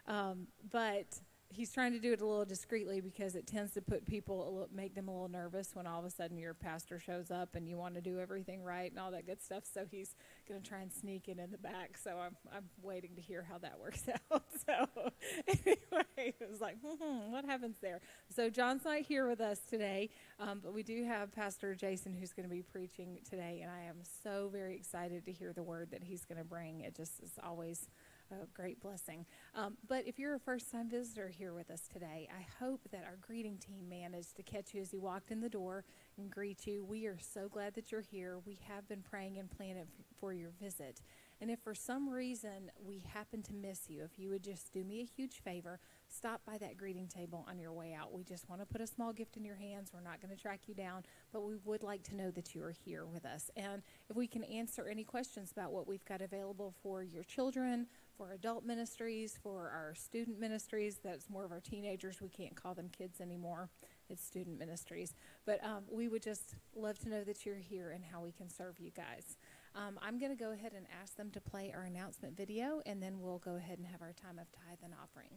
Um, 0.07 0.47
but 0.71 1.05
he's 1.51 1.71
trying 1.71 1.91
to 1.93 1.99
do 1.99 2.13
it 2.13 2.21
a 2.21 2.25
little 2.25 2.45
discreetly 2.45 3.01
because 3.01 3.35
it 3.35 3.47
tends 3.47 3.73
to 3.73 3.81
put 3.81 4.05
people, 4.05 4.47
a 4.47 4.49
little, 4.49 4.69
make 4.73 4.93
them 4.93 5.07
a 5.07 5.11
little 5.11 5.29
nervous 5.29 5.71
when 5.73 5.87
all 5.87 5.99
of 5.99 6.05
a 6.05 6.09
sudden 6.09 6.37
your 6.37 6.53
pastor 6.53 6.99
shows 6.99 7.31
up 7.31 7.55
and 7.55 7.67
you 7.67 7.75
want 7.75 7.95
to 7.95 8.01
do 8.01 8.19
everything 8.19 8.63
right 8.63 8.91
and 8.91 8.99
all 8.99 9.11
that 9.11 9.25
good 9.25 9.41
stuff. 9.41 9.63
So 9.71 9.85
he's 9.89 10.15
going 10.47 10.61
to 10.61 10.67
try 10.67 10.79
and 10.79 10.91
sneak 10.91 11.27
in 11.27 11.39
in 11.39 11.51
the 11.51 11.57
back. 11.57 11.97
So 11.97 12.17
I'm, 12.19 12.35
I'm 12.55 12.65
waiting 12.83 13.15
to 13.15 13.21
hear 13.21 13.45
how 13.49 13.57
that 13.59 13.79
works 13.79 14.03
out. 14.31 14.43
So 14.65 15.11
anyway, 15.47 16.35
it 16.39 16.49
was 16.49 16.61
like, 16.61 16.77
hmm, 16.85 17.31
what 17.31 17.45
happens 17.45 17.77
there? 17.81 18.01
So 18.35 18.49
John's 18.49 18.85
not 18.85 18.99
here 19.01 19.27
with 19.27 19.41
us 19.41 19.59
today, 19.69 20.09
um, 20.39 20.61
but 20.63 20.73
we 20.73 20.83
do 20.83 21.03
have 21.05 21.33
Pastor 21.33 21.73
Jason 21.73 22.13
who's 22.13 22.33
going 22.33 22.47
to 22.47 22.53
be 22.53 22.61
preaching 22.61 23.19
today, 23.27 23.61
and 23.63 23.71
I 23.71 23.87
am 23.87 23.97
so 24.23 24.49
very 24.51 24.75
excited 24.75 25.25
to 25.25 25.31
hear 25.31 25.53
the 25.53 25.63
word 25.63 25.89
that 25.91 26.03
he's 26.03 26.25
going 26.25 26.37
to 26.37 26.43
bring. 26.43 26.81
It 26.81 26.95
just 26.95 27.21
is 27.23 27.31
always 27.43 27.87
a 28.31 28.47
great 28.53 28.79
blessing. 28.79 29.25
Um, 29.55 29.77
but 29.87 30.07
if 30.07 30.19
you're 30.19 30.35
a 30.35 30.39
first 30.39 30.71
time 30.71 30.89
visitor 30.89 31.29
here 31.29 31.53
with 31.53 31.69
us 31.69 31.87
today, 31.91 32.27
I 32.31 32.45
hope 32.63 32.81
that 32.91 33.03
our 33.05 33.17
greeting 33.21 33.57
team 33.57 33.89
managed 33.89 34.35
to 34.37 34.43
catch 34.43 34.73
you 34.73 34.81
as 34.81 34.93
you 34.93 34.99
walked 34.99 35.31
in 35.31 35.41
the 35.41 35.49
door 35.49 35.83
and 36.17 36.29
greet 36.29 36.65
you. 36.67 36.83
We 36.83 37.05
are 37.07 37.17
so 37.19 37.47
glad 37.47 37.73
that 37.75 37.91
you're 37.91 38.01
here. 38.01 38.39
We 38.45 38.59
have 38.67 38.87
been 38.87 39.01
praying 39.01 39.37
and 39.37 39.49
planning 39.49 39.85
for 40.19 40.33
your 40.33 40.51
visit. 40.61 41.01
And 41.41 41.49
if 41.49 41.59
for 41.59 41.73
some 41.73 42.09
reason 42.09 42.69
we 42.83 43.03
happen 43.13 43.41
to 43.43 43.53
miss 43.53 43.89
you, 43.89 44.03
if 44.03 44.19
you 44.19 44.29
would 44.29 44.43
just 44.43 44.73
do 44.73 44.83
me 44.83 45.01
a 45.01 45.05
huge 45.05 45.41
favor, 45.41 45.79
stop 46.09 46.41
by 46.45 46.57
that 46.57 46.75
greeting 46.77 47.07
table 47.07 47.45
on 47.49 47.57
your 47.57 47.71
way 47.71 47.95
out. 47.97 48.11
We 48.11 48.23
just 48.23 48.49
want 48.49 48.61
to 48.61 48.65
put 48.65 48.81
a 48.81 48.87
small 48.87 49.13
gift 49.13 49.37
in 49.37 49.45
your 49.45 49.55
hands. 49.55 49.91
We're 49.93 50.01
not 50.01 50.21
going 50.21 50.35
to 50.35 50.41
track 50.41 50.61
you 50.67 50.73
down, 50.73 51.03
but 51.31 51.43
we 51.45 51.55
would 51.63 51.81
like 51.81 52.03
to 52.03 52.15
know 52.15 52.29
that 52.31 52.53
you 52.53 52.61
are 52.63 52.73
here 52.83 53.05
with 53.05 53.25
us. 53.25 53.49
And 53.55 53.81
if 54.09 54.17
we 54.17 54.27
can 54.27 54.43
answer 54.43 54.87
any 54.89 55.05
questions 55.05 55.51
about 55.51 55.71
what 55.71 55.87
we've 55.87 56.03
got 56.03 56.21
available 56.21 56.73
for 56.83 57.03
your 57.03 57.23
children, 57.23 57.87
for 58.19 58.33
adult 58.33 58.65
ministries, 58.65 59.39
for 59.41 59.69
our 59.69 59.95
student 59.95 60.37
ministries, 60.37 60.99
that's 61.01 61.29
more 61.29 61.45
of 61.45 61.53
our 61.53 61.61
teenagers. 61.61 62.19
We 62.21 62.27
can't 62.27 62.53
call 62.53 62.73
them 62.73 62.89
kids 62.89 63.21
anymore. 63.21 63.69
It's 64.09 64.21
student 64.21 64.59
ministries. 64.59 65.13
But 65.45 65.63
um, 65.63 65.83
we 65.89 66.09
would 66.09 66.21
just 66.21 66.55
love 66.75 66.99
to 66.99 67.09
know 67.09 67.23
that 67.23 67.45
you're 67.45 67.55
here 67.55 67.91
and 67.91 68.03
how 68.03 68.19
we 68.19 68.33
can 68.33 68.49
serve 68.49 68.77
you 68.77 68.91
guys. 68.91 69.37
Um, 69.73 69.97
I'm 70.01 70.19
going 70.19 70.35
to 70.35 70.43
go 70.43 70.51
ahead 70.51 70.73
and 70.75 70.85
ask 71.01 71.15
them 71.15 71.31
to 71.31 71.39
play 71.39 71.71
our 71.73 71.83
announcement 71.83 72.35
video, 72.35 72.81
and 72.85 73.01
then 73.01 73.21
we'll 73.21 73.37
go 73.37 73.55
ahead 73.55 73.77
and 73.77 73.87
have 73.87 74.01
our 74.01 74.11
time 74.11 74.37
of 74.37 74.47
tithe 74.51 74.79
and 74.83 74.93
offering. 75.01 75.31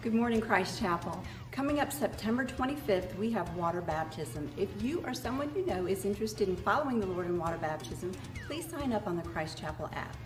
Good 0.00 0.14
morning, 0.14 0.40
Christ 0.40 0.80
Chapel. 0.80 1.22
Coming 1.60 1.80
up 1.80 1.92
September 1.92 2.46
25th, 2.46 3.14
we 3.18 3.30
have 3.32 3.54
water 3.54 3.82
baptism. 3.82 4.48
If 4.56 4.70
you 4.82 5.02
or 5.04 5.12
someone 5.12 5.52
you 5.54 5.66
know 5.66 5.84
is 5.84 6.06
interested 6.06 6.48
in 6.48 6.56
following 6.56 7.00
the 7.00 7.06
Lord 7.06 7.26
in 7.26 7.36
water 7.36 7.58
baptism, 7.58 8.12
please 8.46 8.66
sign 8.66 8.94
up 8.94 9.06
on 9.06 9.14
the 9.14 9.22
Christ 9.22 9.58
Chapel 9.58 9.90
app. 9.92 10.16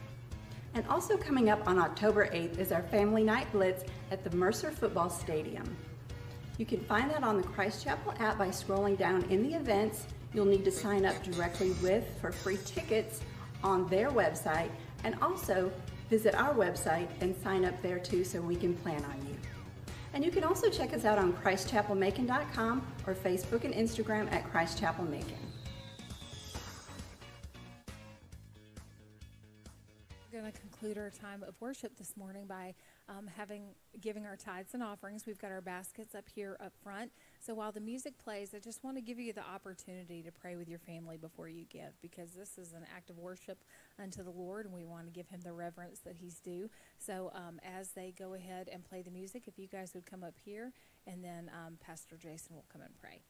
And 0.74 0.86
also 0.86 1.16
coming 1.16 1.50
up 1.50 1.66
on 1.66 1.76
October 1.76 2.28
8th 2.28 2.60
is 2.60 2.70
our 2.70 2.84
Family 2.84 3.24
Night 3.24 3.50
Blitz 3.50 3.82
at 4.12 4.22
the 4.22 4.30
Mercer 4.36 4.70
Football 4.70 5.10
Stadium. 5.10 5.76
You 6.56 6.66
can 6.66 6.78
find 6.84 7.10
that 7.10 7.24
on 7.24 7.38
the 7.38 7.48
Christ 7.48 7.82
Chapel 7.82 8.14
app 8.20 8.38
by 8.38 8.50
scrolling 8.50 8.96
down 8.96 9.24
in 9.24 9.42
the 9.42 9.56
events. 9.56 10.06
You'll 10.34 10.44
need 10.44 10.64
to 10.64 10.70
sign 10.70 11.04
up 11.04 11.20
directly 11.24 11.72
with 11.82 12.04
for 12.20 12.30
free 12.30 12.60
tickets 12.64 13.22
on 13.64 13.88
their 13.88 14.10
website 14.10 14.70
and 15.02 15.16
also 15.20 15.72
visit 16.08 16.36
our 16.36 16.54
website 16.54 17.08
and 17.20 17.34
sign 17.42 17.64
up 17.64 17.82
there 17.82 17.98
too 17.98 18.22
so 18.22 18.40
we 18.40 18.54
can 18.54 18.72
plan 18.72 19.04
on 19.06 19.26
you. 19.26 19.33
And 20.14 20.24
you 20.24 20.30
can 20.30 20.44
also 20.44 20.70
check 20.70 20.92
us 20.94 21.04
out 21.04 21.18
on 21.18 21.32
ChristchapelMacon.com 21.32 22.86
or 23.04 23.14
Facebook 23.14 23.64
and 23.64 23.74
Instagram 23.74 24.32
at 24.32 24.48
Christ 24.48 24.78
Chapel 24.78 25.04
Macon. 25.04 25.34
We're 30.32 30.40
going 30.40 30.52
to 30.52 30.58
conclude 30.60 30.98
our 30.98 31.10
time 31.10 31.42
of 31.42 31.60
worship 31.60 31.96
this 31.96 32.16
morning 32.16 32.46
by 32.46 32.74
um, 33.08 33.28
having 33.36 33.74
giving 34.00 34.24
our 34.24 34.36
tithes 34.36 34.74
and 34.74 34.84
offerings. 34.84 35.26
We've 35.26 35.38
got 35.38 35.50
our 35.50 35.60
baskets 35.60 36.14
up 36.14 36.28
here 36.32 36.56
up 36.64 36.72
front. 36.80 37.10
So 37.44 37.52
while 37.52 37.72
the 37.72 37.80
music 37.80 38.16
plays, 38.16 38.54
I 38.54 38.58
just 38.58 38.82
want 38.82 38.96
to 38.96 39.02
give 39.02 39.18
you 39.18 39.34
the 39.34 39.46
opportunity 39.46 40.22
to 40.22 40.32
pray 40.32 40.56
with 40.56 40.66
your 40.66 40.78
family 40.78 41.18
before 41.18 41.46
you 41.46 41.66
give, 41.68 42.00
because 42.00 42.30
this 42.30 42.56
is 42.56 42.72
an 42.72 42.86
act 42.96 43.10
of 43.10 43.18
worship 43.18 43.58
unto 44.02 44.22
the 44.22 44.30
Lord, 44.30 44.64
and 44.64 44.74
we 44.74 44.84
want 44.84 45.04
to 45.04 45.12
give 45.12 45.28
Him 45.28 45.40
the 45.42 45.52
reverence 45.52 45.98
that 46.06 46.16
He's 46.16 46.40
due. 46.40 46.70
So 46.98 47.30
um, 47.34 47.60
as 47.62 47.90
they 47.90 48.14
go 48.18 48.32
ahead 48.32 48.70
and 48.72 48.82
play 48.82 49.02
the 49.02 49.10
music, 49.10 49.42
if 49.46 49.58
you 49.58 49.66
guys 49.66 49.92
would 49.94 50.06
come 50.06 50.24
up 50.24 50.36
here, 50.42 50.72
and 51.06 51.22
then 51.22 51.50
um, 51.52 51.76
Pastor 51.84 52.16
Jason 52.16 52.56
will 52.56 52.64
come 52.72 52.80
and 52.80 52.94
pray. 52.98 53.20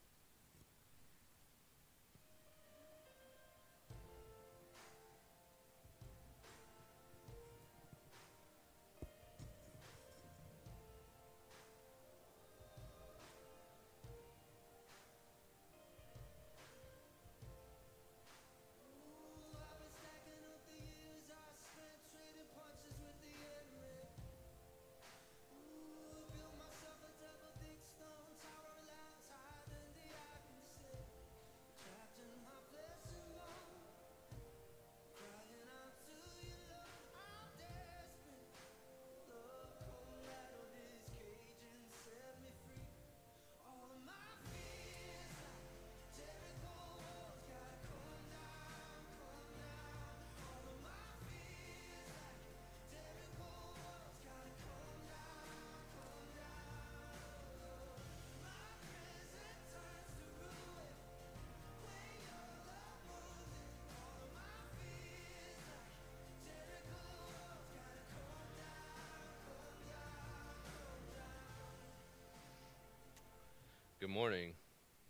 Morning, 74.07 74.53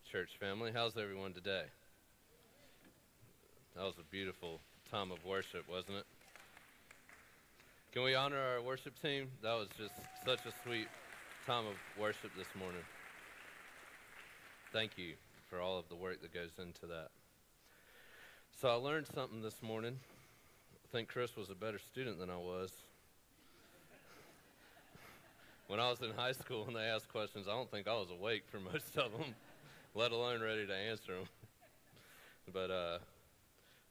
church 0.09 0.37
family. 0.39 0.71
How's 0.73 0.97
everyone 0.97 1.33
today? 1.33 1.63
That 3.75 3.83
was 3.83 3.95
a 3.99 4.09
beautiful 4.09 4.61
time 4.89 5.11
of 5.11 5.23
worship, 5.25 5.69
wasn't 5.69 5.97
it? 5.97 6.05
Can 7.91 8.03
we 8.03 8.15
honor 8.15 8.39
our 8.39 8.61
worship 8.61 8.93
team? 9.01 9.29
That 9.43 9.53
was 9.53 9.67
just 9.77 9.93
such 10.25 10.45
a 10.45 10.53
sweet 10.63 10.87
time 11.45 11.65
of 11.65 11.73
worship 11.99 12.31
this 12.37 12.47
morning. 12.57 12.81
Thank 14.71 14.97
you 14.97 15.15
for 15.49 15.59
all 15.59 15.77
of 15.77 15.89
the 15.89 15.95
work 15.95 16.21
that 16.21 16.33
goes 16.33 16.51
into 16.57 16.85
that. 16.85 17.09
So 18.61 18.69
I 18.69 18.75
learned 18.75 19.07
something 19.13 19.41
this 19.41 19.61
morning. 19.61 19.99
I 20.73 20.87
think 20.91 21.09
Chris 21.09 21.35
was 21.35 21.49
a 21.49 21.55
better 21.55 21.79
student 21.79 22.17
than 22.17 22.29
I 22.29 22.37
was. 22.37 22.71
When 25.67 25.79
I 25.79 25.89
was 25.89 25.99
in 26.01 26.11
high 26.11 26.33
school 26.33 26.65
and 26.67 26.75
they 26.75 26.83
asked 26.83 27.09
questions, 27.09 27.47
I 27.47 27.51
don't 27.51 27.69
think 27.71 27.87
I 27.87 27.93
was 27.93 28.09
awake 28.11 28.43
for 28.47 28.59
most 28.71 28.95
of 28.97 29.11
them, 29.11 29.33
let 29.95 30.11
alone 30.11 30.41
ready 30.41 30.67
to 30.67 30.75
answer 30.75 31.15
them. 31.15 31.25
But 32.53 32.69
uh, 32.69 32.99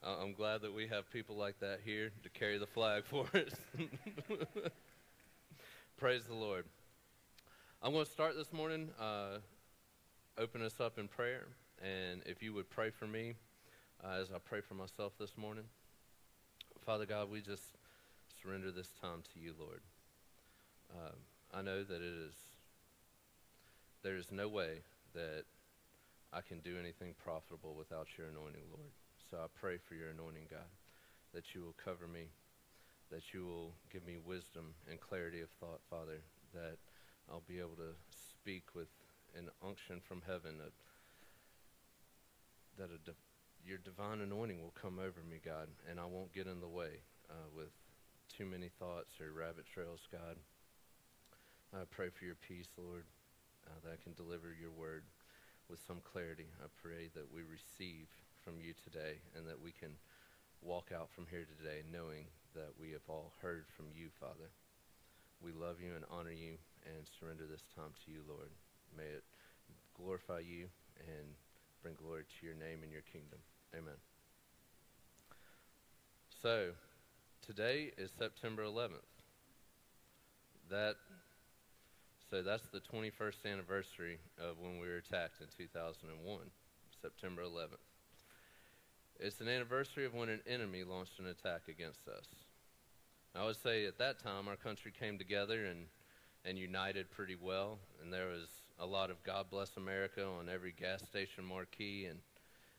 I'm 0.05 0.33
glad 0.33 0.61
that 0.61 0.73
we 0.73 0.87
have 0.87 1.11
people 1.11 1.35
like 1.35 1.59
that 1.59 1.81
here 1.85 2.13
to 2.23 2.29
carry 2.29 2.57
the 2.57 2.69
flag 2.69 3.03
for 3.11 3.25
us. 3.35 3.51
Praise 5.97 6.23
the 6.29 6.37
Lord. 6.37 6.65
I'm 7.83 7.93
going 7.93 8.05
to 8.05 8.11
start 8.11 8.37
this 8.37 8.53
morning, 8.53 8.91
uh, 9.01 9.39
open 10.39 10.63
us 10.63 10.79
up 10.79 11.01
in 11.01 11.09
prayer. 11.09 11.49
And 11.83 12.23
if 12.27 12.45
you 12.45 12.53
would 12.55 12.71
pray 12.71 12.91
for 12.91 13.09
me 13.09 13.35
uh, 14.05 14.21
as 14.21 14.31
I 14.31 14.39
pray 14.39 14.61
for 14.61 14.75
myself 14.75 15.15
this 15.19 15.37
morning. 15.37 15.65
Father 16.87 17.07
God, 17.07 17.29
we 17.29 17.41
just 17.41 17.77
surrender 18.41 18.71
this 18.71 18.91
time 19.01 19.23
to 19.33 19.41
you, 19.41 19.53
Lord. 19.59 19.81
Um, 20.95 21.17
I 21.55 21.63
know 21.63 21.85
that 21.85 22.03
it 22.03 22.15
is, 22.27 22.35
there 24.03 24.17
is 24.17 24.33
no 24.33 24.49
way 24.49 24.83
that 25.15 25.45
I 26.33 26.41
can 26.41 26.59
do 26.59 26.77
anything 26.81 27.15
profitable 27.23 27.75
without 27.79 28.09
your 28.19 28.27
anointing, 28.27 28.65
Lord. 28.71 28.91
So 29.31 29.37
I 29.39 29.47
pray 29.55 29.79
for 29.79 29.95
your 29.95 30.11
anointing, 30.11 30.49
God, 30.51 30.67
that 31.33 31.55
you 31.55 31.63
will 31.63 31.77
cover 31.79 32.09
me, 32.09 32.27
that 33.13 33.33
you 33.33 33.47
will 33.47 33.73
give 33.93 34.05
me 34.05 34.17
wisdom 34.19 34.75
and 34.91 35.01
clarity 35.01 35.43
of 35.43 35.51
thought, 35.61 35.81
Father, 35.89 36.19
that 36.55 36.79
I'll 37.31 37.47
be 37.47 37.61
able 37.61 37.77
to 37.79 37.95
speak 38.11 38.75
with 38.75 38.89
an 39.39 39.49
unction 39.65 40.01
from 40.03 40.23
heaven, 40.27 40.59
a, 40.59 40.71
that 42.83 42.91
a 42.91 43.13
your 43.65 43.79
divine 43.79 44.21
anointing 44.21 44.61
will 44.61 44.75
come 44.75 44.99
over 44.99 45.23
me, 45.31 45.39
God, 45.43 45.69
and 45.89 45.99
I 45.99 46.05
won't 46.05 46.35
get 46.35 46.47
in 46.47 46.61
the 46.61 46.69
way 46.69 47.01
uh, 47.31 47.49
with 47.57 47.71
too 48.29 48.45
many 48.45 48.69
thoughts 48.79 49.21
or 49.21 49.33
rabbit 49.33 49.65
trails, 49.73 50.01
God. 50.13 50.37
I 51.75 51.83
pray 51.91 52.07
for 52.07 52.25
your 52.25 52.39
peace, 52.39 52.71
Lord, 52.79 53.03
uh, 53.67 53.75
that 53.83 53.99
I 53.99 54.03
can 54.03 54.15
deliver 54.15 54.55
your 54.55 54.71
word 54.71 55.03
with 55.67 55.83
some 55.83 55.99
clarity. 56.07 56.47
I 56.63 56.71
pray 56.79 57.11
that 57.19 57.27
we 57.35 57.43
receive 57.43 58.07
from 58.47 58.63
you 58.63 58.79
today 58.79 59.19
and 59.35 59.43
that 59.51 59.59
we 59.59 59.75
can 59.75 59.91
walk 60.63 60.95
out 60.95 61.11
from 61.11 61.27
here 61.27 61.43
today 61.43 61.83
knowing 61.91 62.31
that 62.55 62.71
we 62.79 62.95
have 62.95 63.03
all 63.11 63.35
heard 63.43 63.67
from 63.75 63.87
you, 63.91 64.07
Father. 64.23 64.55
We 65.43 65.51
love 65.51 65.83
you 65.83 65.99
and 65.99 66.07
honor 66.15 66.31
you 66.31 66.63
and 66.87 67.03
surrender 67.19 67.43
this 67.51 67.67
time 67.75 67.91
to 68.07 68.13
you, 68.13 68.23
Lord. 68.29 68.55
May 68.95 69.11
it 69.11 69.27
glorify 69.99 70.47
you 70.47 70.71
and 71.11 71.27
bring 71.83 71.99
glory 71.99 72.23
to 72.23 72.47
your 72.47 72.55
name 72.55 72.87
and 72.87 72.93
your 72.93 73.03
kingdom. 73.11 73.43
Amen. 73.75 73.99
So, 76.39 76.71
today 77.43 77.91
is 77.99 78.13
September 78.17 78.63
11th. 78.63 79.11
That 80.71 80.97
so 82.35 82.43
that's 82.43 82.67
the 82.73 82.81
21st 82.81 83.47
anniversary 83.53 84.19
of 84.41 84.59
when 84.59 84.81
we 84.81 84.89
were 84.89 84.97
attacked 84.97 85.41
in 85.41 85.47
2001, 85.57 86.41
September 87.01 87.43
11th. 87.43 87.79
It's 89.21 89.41
an 89.41 89.47
anniversary 89.47 90.05
of 90.05 90.15
when 90.15 90.29
an 90.29 90.41
enemy 90.45 90.83
launched 90.83 91.21
an 91.21 91.27
attack 91.27 91.69
against 91.69 92.09
us. 92.09 92.27
I 93.37 93.45
would 93.45 93.55
say 93.55 93.87
at 93.87 93.99
that 93.99 94.19
time 94.19 94.49
our 94.49 94.57
country 94.57 94.93
came 94.99 95.17
together 95.17 95.67
and, 95.67 95.87
and 96.45 96.59
united 96.59 97.09
pretty 97.13 97.37
well, 97.41 97.79
and 98.03 98.13
there 98.13 98.27
was 98.27 98.49
a 98.81 98.87
lot 98.87 99.13
of 99.13 99.23
God 99.23 99.47
Bless 99.49 99.77
America 99.77 100.27
on 100.27 100.49
every 100.49 100.75
gas 100.77 101.03
station 101.03 101.45
marquee 101.45 102.07
and, 102.07 102.19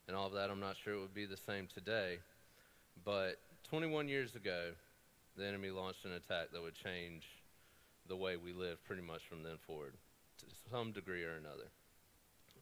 and 0.10 0.18
all 0.18 0.28
of 0.28 0.34
that. 0.34 0.50
I'm 0.50 0.60
not 0.60 0.76
sure 0.76 0.96
it 0.96 1.00
would 1.00 1.14
be 1.14 1.26
the 1.26 1.38
same 1.38 1.70
today, 1.74 2.18
but 3.06 3.38
21 3.70 4.10
years 4.10 4.36
ago, 4.36 4.72
the 5.38 5.48
enemy 5.48 5.70
launched 5.70 6.04
an 6.04 6.12
attack 6.12 6.48
that 6.52 6.62
would 6.62 6.76
change 6.76 7.24
the 8.08 8.16
way 8.16 8.36
we 8.36 8.54
live 8.54 8.84
pretty 8.86 9.02
much 9.02 9.22
from 9.28 9.44
then 9.44 9.58
forward 9.66 9.94
to 10.40 10.46
some 10.70 10.92
degree 10.92 11.24
or 11.24 11.36
another. 11.36 11.70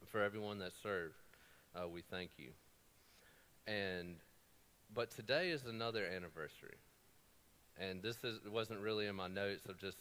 For 0.06 0.22
everyone 0.22 0.58
that 0.58 0.72
served, 0.82 1.14
uh, 1.74 1.88
we 1.88 2.02
thank 2.02 2.30
you. 2.36 2.50
And 3.66 4.16
but 4.94 5.10
today 5.10 5.50
is 5.50 5.64
another 5.64 6.04
anniversary, 6.06 6.76
and 7.78 8.02
this 8.02 8.22
is 8.22 8.38
wasn't 8.50 8.80
really 8.80 9.06
in 9.06 9.16
my 9.16 9.28
notes. 9.28 9.62
I've 9.68 9.78
just 9.78 9.98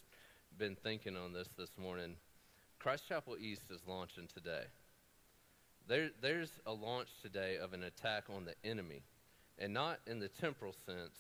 been 0.58 0.76
thinking 0.76 1.16
on 1.16 1.34
this 1.34 1.48
this 1.58 1.72
morning. 1.78 2.16
Christ 2.80 3.08
Chapel 3.08 3.38
East 3.39 3.64
is 3.72 3.80
launching 3.88 4.28
today. 4.34 4.66
There, 5.88 6.10
there's 6.22 6.52
a 6.66 6.74
launch 6.74 7.08
today 7.22 7.58
of 7.58 7.74
an 7.74 7.84
attack 7.84 8.26
on 8.34 8.46
the 8.46 8.56
enemy, 8.70 9.04
and 9.58 9.74
not 9.74 10.00
in 10.06 10.20
the 10.20 10.28
temporal 10.28 10.76
sense, 10.86 11.16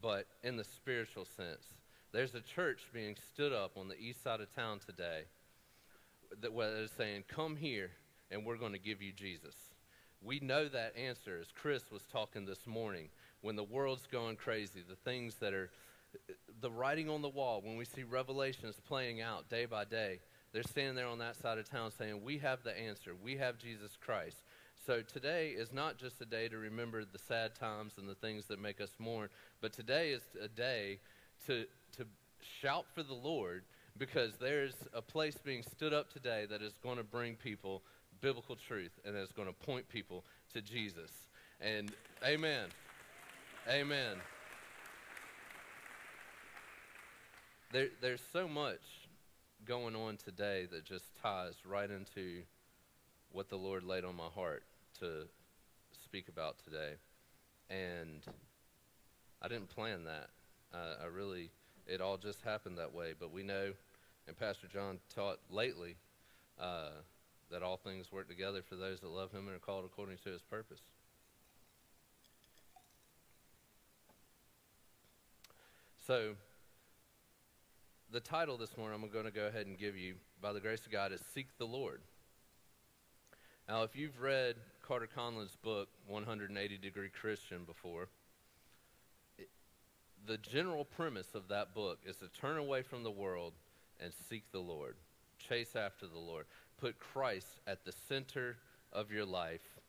but 0.00 0.26
in 0.42 0.56
the 0.56 0.64
spiritual 0.64 1.24
sense. 1.24 1.66
There's 2.14 2.36
a 2.36 2.40
church 2.40 2.82
being 2.92 3.16
stood 3.34 3.52
up 3.52 3.72
on 3.76 3.88
the 3.88 3.98
east 3.98 4.22
side 4.22 4.40
of 4.40 4.54
town 4.54 4.78
today 4.86 5.22
that 6.40 6.56
is 6.56 6.92
saying, 6.96 7.24
Come 7.26 7.56
here 7.56 7.90
and 8.30 8.46
we're 8.46 8.56
going 8.56 8.70
to 8.70 8.78
give 8.78 9.02
you 9.02 9.10
Jesus. 9.10 9.56
We 10.22 10.38
know 10.38 10.68
that 10.68 10.96
answer, 10.96 11.38
as 11.40 11.48
Chris 11.60 11.90
was 11.90 12.02
talking 12.12 12.46
this 12.46 12.68
morning, 12.68 13.08
when 13.40 13.56
the 13.56 13.64
world's 13.64 14.06
going 14.06 14.36
crazy, 14.36 14.84
the 14.88 14.94
things 14.94 15.34
that 15.40 15.52
are 15.54 15.70
the 16.60 16.70
writing 16.70 17.10
on 17.10 17.20
the 17.20 17.28
wall, 17.28 17.60
when 17.60 17.76
we 17.76 17.84
see 17.84 18.04
revelations 18.04 18.76
playing 18.86 19.20
out 19.20 19.50
day 19.50 19.66
by 19.66 19.84
day, 19.84 20.20
they're 20.52 20.62
standing 20.62 20.94
there 20.94 21.08
on 21.08 21.18
that 21.18 21.34
side 21.34 21.58
of 21.58 21.68
town 21.68 21.90
saying, 21.98 22.22
We 22.22 22.38
have 22.38 22.62
the 22.62 22.78
answer. 22.78 23.10
We 23.20 23.38
have 23.38 23.58
Jesus 23.58 23.98
Christ. 24.00 24.36
So 24.86 25.02
today 25.02 25.48
is 25.48 25.72
not 25.72 25.98
just 25.98 26.20
a 26.20 26.26
day 26.26 26.46
to 26.46 26.58
remember 26.58 27.04
the 27.04 27.18
sad 27.18 27.56
times 27.56 27.94
and 27.98 28.08
the 28.08 28.14
things 28.14 28.44
that 28.46 28.62
make 28.62 28.80
us 28.80 28.90
mourn, 29.00 29.30
but 29.60 29.72
today 29.72 30.12
is 30.12 30.22
a 30.40 30.46
day 30.46 31.00
to 31.48 31.66
to 31.96 32.06
shout 32.60 32.86
for 32.94 33.02
the 33.02 33.14
Lord 33.14 33.64
because 33.96 34.32
there's 34.40 34.74
a 34.92 35.02
place 35.02 35.36
being 35.44 35.62
stood 35.62 35.92
up 35.92 36.12
today 36.12 36.46
that 36.50 36.62
is 36.62 36.74
going 36.82 36.96
to 36.96 37.04
bring 37.04 37.36
people 37.36 37.82
biblical 38.20 38.56
truth 38.56 38.92
and 39.04 39.16
is 39.16 39.32
going 39.32 39.48
to 39.48 39.54
point 39.54 39.88
people 39.88 40.24
to 40.52 40.60
Jesus. 40.60 41.10
And 41.60 41.92
amen. 42.24 42.68
Amen. 43.68 44.16
There, 47.72 47.88
there's 48.00 48.22
so 48.32 48.46
much 48.48 48.80
going 49.64 49.96
on 49.96 50.16
today 50.16 50.66
that 50.70 50.84
just 50.84 51.04
ties 51.22 51.54
right 51.66 51.90
into 51.90 52.42
what 53.32 53.48
the 53.48 53.56
Lord 53.56 53.84
laid 53.84 54.04
on 54.04 54.16
my 54.16 54.28
heart 54.34 54.62
to 55.00 55.26
speak 56.04 56.28
about 56.28 56.56
today. 56.64 56.92
And 57.70 58.22
I 59.42 59.48
didn't 59.48 59.68
plan 59.68 60.04
that. 60.04 60.28
Uh, 60.72 61.02
I 61.02 61.06
really 61.06 61.50
it 61.86 62.00
all 62.00 62.16
just 62.16 62.42
happened 62.42 62.78
that 62.78 62.92
way. 62.92 63.14
But 63.18 63.32
we 63.32 63.42
know, 63.42 63.72
and 64.26 64.38
Pastor 64.38 64.66
John 64.66 64.98
taught 65.14 65.38
lately, 65.50 65.96
uh, 66.60 66.90
that 67.50 67.62
all 67.62 67.76
things 67.76 68.10
work 68.10 68.28
together 68.28 68.62
for 68.62 68.76
those 68.76 69.00
that 69.00 69.08
love 69.08 69.32
him 69.32 69.46
and 69.46 69.56
are 69.56 69.60
called 69.60 69.84
according 69.84 70.18
to 70.24 70.30
his 70.30 70.42
purpose. 70.42 70.80
So, 76.06 76.34
the 78.10 78.20
title 78.20 78.58
this 78.58 78.76
morning 78.76 79.00
I'm 79.02 79.10
going 79.10 79.24
to 79.24 79.30
go 79.30 79.46
ahead 79.46 79.66
and 79.66 79.78
give 79.78 79.96
you, 79.96 80.16
by 80.40 80.52
the 80.52 80.60
grace 80.60 80.84
of 80.84 80.92
God, 80.92 81.12
is 81.12 81.20
Seek 81.32 81.46
the 81.58 81.66
Lord. 81.66 82.02
Now, 83.68 83.82
if 83.82 83.96
you've 83.96 84.20
read 84.20 84.56
Carter 84.82 85.08
Conlon's 85.16 85.56
book, 85.56 85.88
180 86.06 86.76
Degree 86.76 87.08
Christian, 87.08 87.64
before, 87.64 88.08
the 90.26 90.38
general 90.38 90.84
premise 90.84 91.34
of 91.34 91.48
that 91.48 91.74
book 91.74 91.98
is 92.06 92.16
to 92.16 92.28
turn 92.28 92.56
away 92.56 92.82
from 92.82 93.02
the 93.02 93.10
world 93.10 93.52
and 94.00 94.12
seek 94.28 94.50
the 94.52 94.60
Lord. 94.60 94.96
Chase 95.38 95.76
after 95.76 96.06
the 96.06 96.18
Lord. 96.18 96.46
Put 96.80 96.98
Christ 96.98 97.60
at 97.66 97.84
the 97.84 97.92
center 97.92 98.56
of 98.92 99.10
your 99.10 99.24
life, 99.24 99.80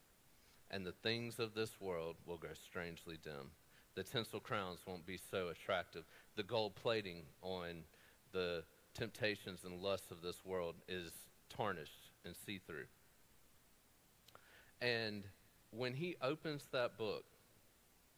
and 0.70 0.84
the 0.84 0.92
things 0.92 1.38
of 1.38 1.54
this 1.54 1.80
world 1.80 2.16
will 2.26 2.36
go 2.36 2.48
strangely 2.54 3.18
dim. 3.22 3.50
The 3.94 4.02
tinsel 4.02 4.40
crowns 4.40 4.80
won't 4.86 5.06
be 5.06 5.18
so 5.30 5.48
attractive. 5.48 6.04
The 6.36 6.42
gold 6.42 6.74
plating 6.74 7.22
on 7.40 7.84
the 8.32 8.62
temptations 8.94 9.64
and 9.64 9.80
lusts 9.80 10.10
of 10.10 10.20
this 10.22 10.44
world 10.44 10.74
is 10.86 11.12
tarnished 11.48 12.10
and 12.24 12.34
see 12.36 12.58
through. 12.58 12.86
And 14.82 15.24
when 15.70 15.94
he 15.94 16.16
opens 16.20 16.66
that 16.72 16.98
book, 16.98 17.24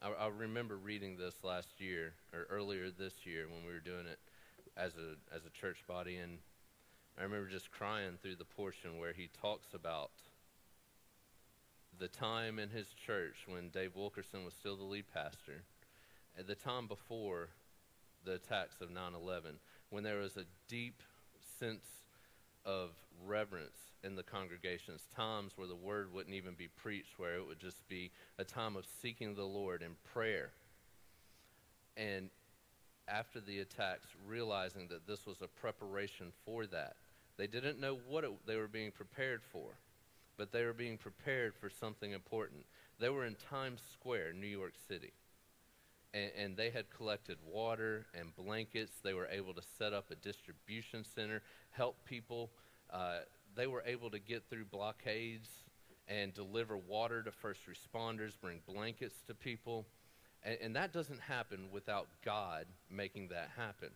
I, 0.00 0.10
I 0.10 0.28
remember 0.28 0.76
reading 0.76 1.16
this 1.16 1.34
last 1.42 1.80
year 1.80 2.14
or 2.32 2.46
earlier 2.50 2.90
this 2.90 3.14
year 3.24 3.46
when 3.48 3.66
we 3.66 3.72
were 3.72 3.80
doing 3.80 4.06
it 4.06 4.18
as 4.76 4.92
a 4.96 5.16
as 5.34 5.44
a 5.44 5.50
church 5.50 5.78
body, 5.88 6.16
and 6.16 6.38
I 7.18 7.24
remember 7.24 7.48
just 7.48 7.70
crying 7.70 8.18
through 8.22 8.36
the 8.36 8.44
portion 8.44 8.98
where 8.98 9.12
he 9.12 9.28
talks 9.40 9.74
about 9.74 10.10
the 11.98 12.08
time 12.08 12.60
in 12.60 12.70
his 12.70 12.86
church 13.06 13.34
when 13.46 13.70
Dave 13.70 13.96
Wilkerson 13.96 14.44
was 14.44 14.54
still 14.54 14.76
the 14.76 14.84
lead 14.84 15.06
pastor, 15.12 15.64
at 16.38 16.46
the 16.46 16.54
time 16.54 16.86
before 16.86 17.48
the 18.24 18.34
attacks 18.34 18.80
of 18.80 18.90
9 18.92 19.14
11, 19.14 19.58
when 19.90 20.04
there 20.04 20.18
was 20.18 20.36
a 20.36 20.44
deep 20.68 21.02
sense 21.58 21.84
of 22.68 22.90
reverence 23.26 23.78
in 24.04 24.14
the 24.14 24.22
congregations, 24.22 25.08
times 25.16 25.52
where 25.56 25.66
the 25.66 25.74
word 25.74 26.12
wouldn't 26.12 26.34
even 26.34 26.52
be 26.54 26.68
preached, 26.68 27.18
where 27.18 27.36
it 27.36 27.46
would 27.46 27.58
just 27.58 27.88
be 27.88 28.10
a 28.38 28.44
time 28.44 28.76
of 28.76 28.84
seeking 29.02 29.34
the 29.34 29.44
Lord 29.44 29.82
in 29.82 29.92
prayer. 30.12 30.50
And 31.96 32.28
after 33.08 33.40
the 33.40 33.60
attacks, 33.60 34.06
realizing 34.26 34.86
that 34.88 35.06
this 35.06 35.26
was 35.26 35.40
a 35.40 35.48
preparation 35.48 36.26
for 36.44 36.66
that. 36.66 36.96
They 37.38 37.46
didn't 37.46 37.80
know 37.80 37.98
what 38.06 38.24
it, 38.24 38.30
they 38.46 38.56
were 38.56 38.68
being 38.68 38.90
prepared 38.90 39.40
for, 39.50 39.70
but 40.36 40.52
they 40.52 40.64
were 40.64 40.74
being 40.74 40.98
prepared 40.98 41.54
for 41.54 41.70
something 41.70 42.12
important. 42.12 42.66
They 43.00 43.08
were 43.08 43.24
in 43.24 43.36
Times 43.48 43.80
Square, 43.92 44.34
New 44.34 44.46
York 44.46 44.74
City, 44.88 45.12
and, 46.14 46.30
and 46.36 46.56
they 46.56 46.70
had 46.70 46.90
collected 46.90 47.38
water 47.44 48.06
and 48.18 48.34
blankets. 48.36 48.92
They 49.02 49.14
were 49.14 49.28
able 49.30 49.54
to 49.54 49.62
set 49.78 49.92
up 49.92 50.10
a 50.10 50.14
distribution 50.16 51.04
center, 51.04 51.42
help 51.70 51.96
people. 52.04 52.50
Uh, 52.90 53.20
they 53.54 53.66
were 53.66 53.82
able 53.86 54.10
to 54.10 54.18
get 54.18 54.44
through 54.48 54.64
blockades 54.66 55.48
and 56.08 56.32
deliver 56.32 56.76
water 56.76 57.22
to 57.22 57.30
first 57.30 57.60
responders, 57.66 58.32
bring 58.40 58.60
blankets 58.66 59.16
to 59.26 59.34
people. 59.34 59.86
And, 60.42 60.58
and 60.62 60.76
that 60.76 60.92
doesn't 60.92 61.20
happen 61.20 61.68
without 61.70 62.08
God 62.24 62.66
making 62.90 63.28
that 63.28 63.50
happen. 63.56 63.90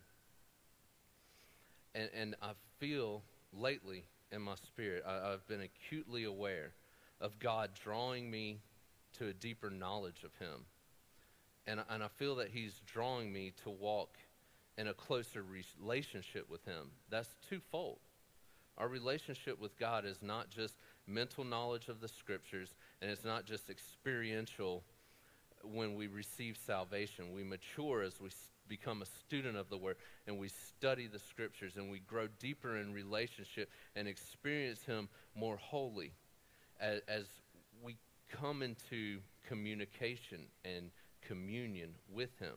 And, 1.95 2.09
and 2.15 2.35
I 2.41 2.51
feel 2.79 3.23
lately 3.51 4.03
in 4.31 4.41
my 4.41 4.55
spirit, 4.55 5.03
I, 5.07 5.31
I've 5.31 5.47
been 5.47 5.61
acutely 5.61 6.23
aware 6.23 6.73
of 7.21 7.39
God 7.39 7.71
drawing 7.83 8.29
me 8.29 8.59
to 9.17 9.27
a 9.27 9.33
deeper 9.33 9.69
knowledge 9.69 10.23
of 10.23 10.35
Him. 10.45 10.65
And, 11.67 11.81
and 11.89 12.03
I 12.03 12.07
feel 12.07 12.35
that 12.35 12.49
He's 12.49 12.81
drawing 12.85 13.31
me 13.31 13.53
to 13.63 13.69
walk 13.69 14.17
in 14.77 14.87
a 14.87 14.93
closer 14.93 15.43
relationship 15.43 16.49
with 16.49 16.65
Him. 16.65 16.91
That's 17.09 17.35
twofold. 17.49 17.99
Our 18.77 18.87
relationship 18.87 19.59
with 19.59 19.77
God 19.77 20.05
is 20.05 20.17
not 20.21 20.49
just 20.49 20.75
mental 21.05 21.43
knowledge 21.43 21.89
of 21.89 22.01
the 22.01 22.07
Scriptures, 22.07 22.73
and 23.01 23.11
it's 23.11 23.23
not 23.23 23.45
just 23.45 23.69
experiential 23.69 24.83
when 25.63 25.95
we 25.95 26.07
receive 26.07 26.57
salvation. 26.57 27.33
We 27.33 27.43
mature 27.43 28.01
as 28.01 28.19
we 28.19 28.29
become 28.67 29.01
a 29.01 29.05
student 29.05 29.57
of 29.57 29.69
the 29.69 29.77
Word 29.77 29.97
and 30.27 30.37
we 30.37 30.49
study 30.49 31.07
the 31.07 31.19
Scriptures 31.19 31.73
and 31.75 31.91
we 31.91 31.99
grow 31.99 32.27
deeper 32.39 32.77
in 32.77 32.93
relationship 32.93 33.69
and 33.95 34.07
experience 34.07 34.83
Him 34.83 35.09
more 35.35 35.57
wholly 35.57 36.13
as, 36.79 37.01
as 37.07 37.25
we 37.83 37.97
come 38.31 38.61
into 38.61 39.19
communication 39.47 40.39
and 40.65 40.89
communion 41.27 41.89
with 42.11 42.37
Him. 42.39 42.55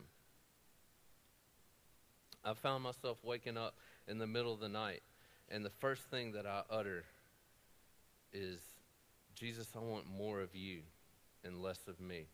I 2.43 2.53
found 2.53 2.83
myself 2.83 3.17
waking 3.23 3.57
up 3.57 3.75
in 4.07 4.17
the 4.17 4.27
middle 4.27 4.53
of 4.53 4.59
the 4.59 4.69
night, 4.69 5.01
and 5.49 5.65
the 5.65 5.69
first 5.69 6.03
thing 6.03 6.31
that 6.33 6.45
I 6.45 6.61
utter 6.69 7.03
is, 8.31 8.59
Jesus, 9.35 9.67
I 9.75 9.79
want 9.79 10.05
more 10.07 10.41
of 10.41 10.55
you 10.55 10.79
and 11.43 11.61
less 11.61 11.87
of 11.87 11.99
me 11.99 12.27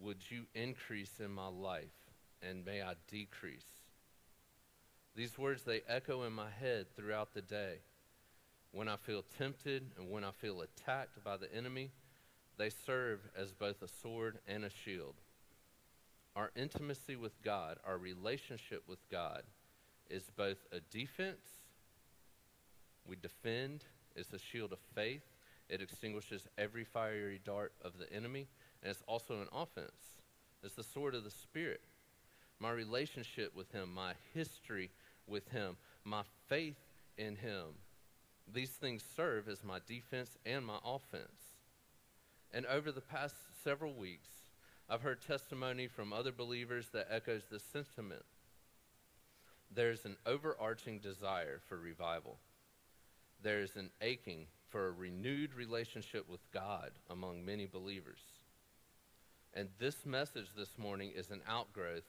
would 0.00 0.30
you 0.30 0.44
increase 0.54 1.20
in 1.20 1.30
my 1.30 1.48
life 1.48 1.84
and 2.42 2.64
may 2.64 2.82
I 2.82 2.94
decrease? 3.08 3.66
These 5.14 5.36
words, 5.36 5.62
they 5.62 5.82
echo 5.88 6.22
in 6.22 6.32
my 6.32 6.48
head 6.50 6.86
throughout 6.96 7.34
the 7.34 7.42
day. 7.42 7.78
When 8.72 8.88
I 8.88 8.96
feel 8.96 9.24
tempted 9.36 9.90
and 9.98 10.10
when 10.10 10.24
I 10.24 10.30
feel 10.30 10.62
attacked 10.62 11.22
by 11.24 11.36
the 11.36 11.52
enemy, 11.54 11.90
they 12.60 12.68
serve 12.68 13.20
as 13.34 13.52
both 13.52 13.80
a 13.80 13.88
sword 13.88 14.38
and 14.46 14.66
a 14.66 14.70
shield. 14.84 15.14
Our 16.36 16.50
intimacy 16.54 17.16
with 17.16 17.32
God, 17.42 17.78
our 17.86 17.96
relationship 17.96 18.82
with 18.86 18.98
God, 19.10 19.44
is 20.10 20.30
both 20.36 20.58
a 20.70 20.80
defense, 20.94 21.40
we 23.06 23.16
defend, 23.16 23.84
it's 24.14 24.34
a 24.34 24.38
shield 24.38 24.74
of 24.74 24.78
faith, 24.94 25.22
it 25.70 25.80
extinguishes 25.80 26.46
every 26.58 26.84
fiery 26.84 27.40
dart 27.42 27.72
of 27.82 27.92
the 27.98 28.12
enemy, 28.12 28.46
and 28.82 28.90
it's 28.90 29.02
also 29.06 29.40
an 29.40 29.48
offense. 29.54 30.18
It's 30.62 30.74
the 30.74 30.84
sword 30.84 31.14
of 31.14 31.24
the 31.24 31.30
Spirit. 31.30 31.80
My 32.58 32.72
relationship 32.72 33.56
with 33.56 33.72
Him, 33.72 33.94
my 33.94 34.12
history 34.34 34.90
with 35.26 35.48
Him, 35.48 35.78
my 36.04 36.24
faith 36.46 36.76
in 37.16 37.36
Him. 37.36 37.68
These 38.52 38.70
things 38.70 39.02
serve 39.16 39.48
as 39.48 39.64
my 39.64 39.78
defense 39.88 40.36
and 40.44 40.66
my 40.66 40.78
offense. 40.84 41.39
And 42.52 42.66
over 42.66 42.90
the 42.90 43.00
past 43.00 43.36
several 43.62 43.92
weeks, 43.92 44.28
I've 44.88 45.02
heard 45.02 45.20
testimony 45.20 45.86
from 45.86 46.12
other 46.12 46.32
believers 46.32 46.88
that 46.92 47.08
echoes 47.10 47.42
this 47.50 47.62
sentiment. 47.62 48.24
There's 49.72 50.04
an 50.04 50.16
overarching 50.26 50.98
desire 50.98 51.60
for 51.68 51.78
revival. 51.78 52.38
There's 53.42 53.76
an 53.76 53.90
aching 54.00 54.46
for 54.68 54.88
a 54.88 54.92
renewed 54.92 55.54
relationship 55.54 56.28
with 56.28 56.40
God 56.52 56.90
among 57.08 57.44
many 57.44 57.66
believers. 57.66 58.20
And 59.54 59.68
this 59.78 60.04
message 60.04 60.48
this 60.56 60.76
morning 60.76 61.12
is 61.14 61.30
an 61.30 61.42
outgrowth 61.48 62.04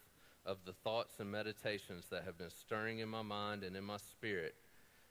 of 0.46 0.58
the 0.66 0.74
thoughts 0.74 1.20
and 1.20 1.32
meditations 1.32 2.06
that 2.10 2.24
have 2.24 2.38
been 2.38 2.50
stirring 2.50 3.00
in 3.00 3.10
my 3.10 3.22
mind 3.22 3.64
and 3.64 3.76
in 3.76 3.84
my 3.84 3.98
spirit. 3.98 4.56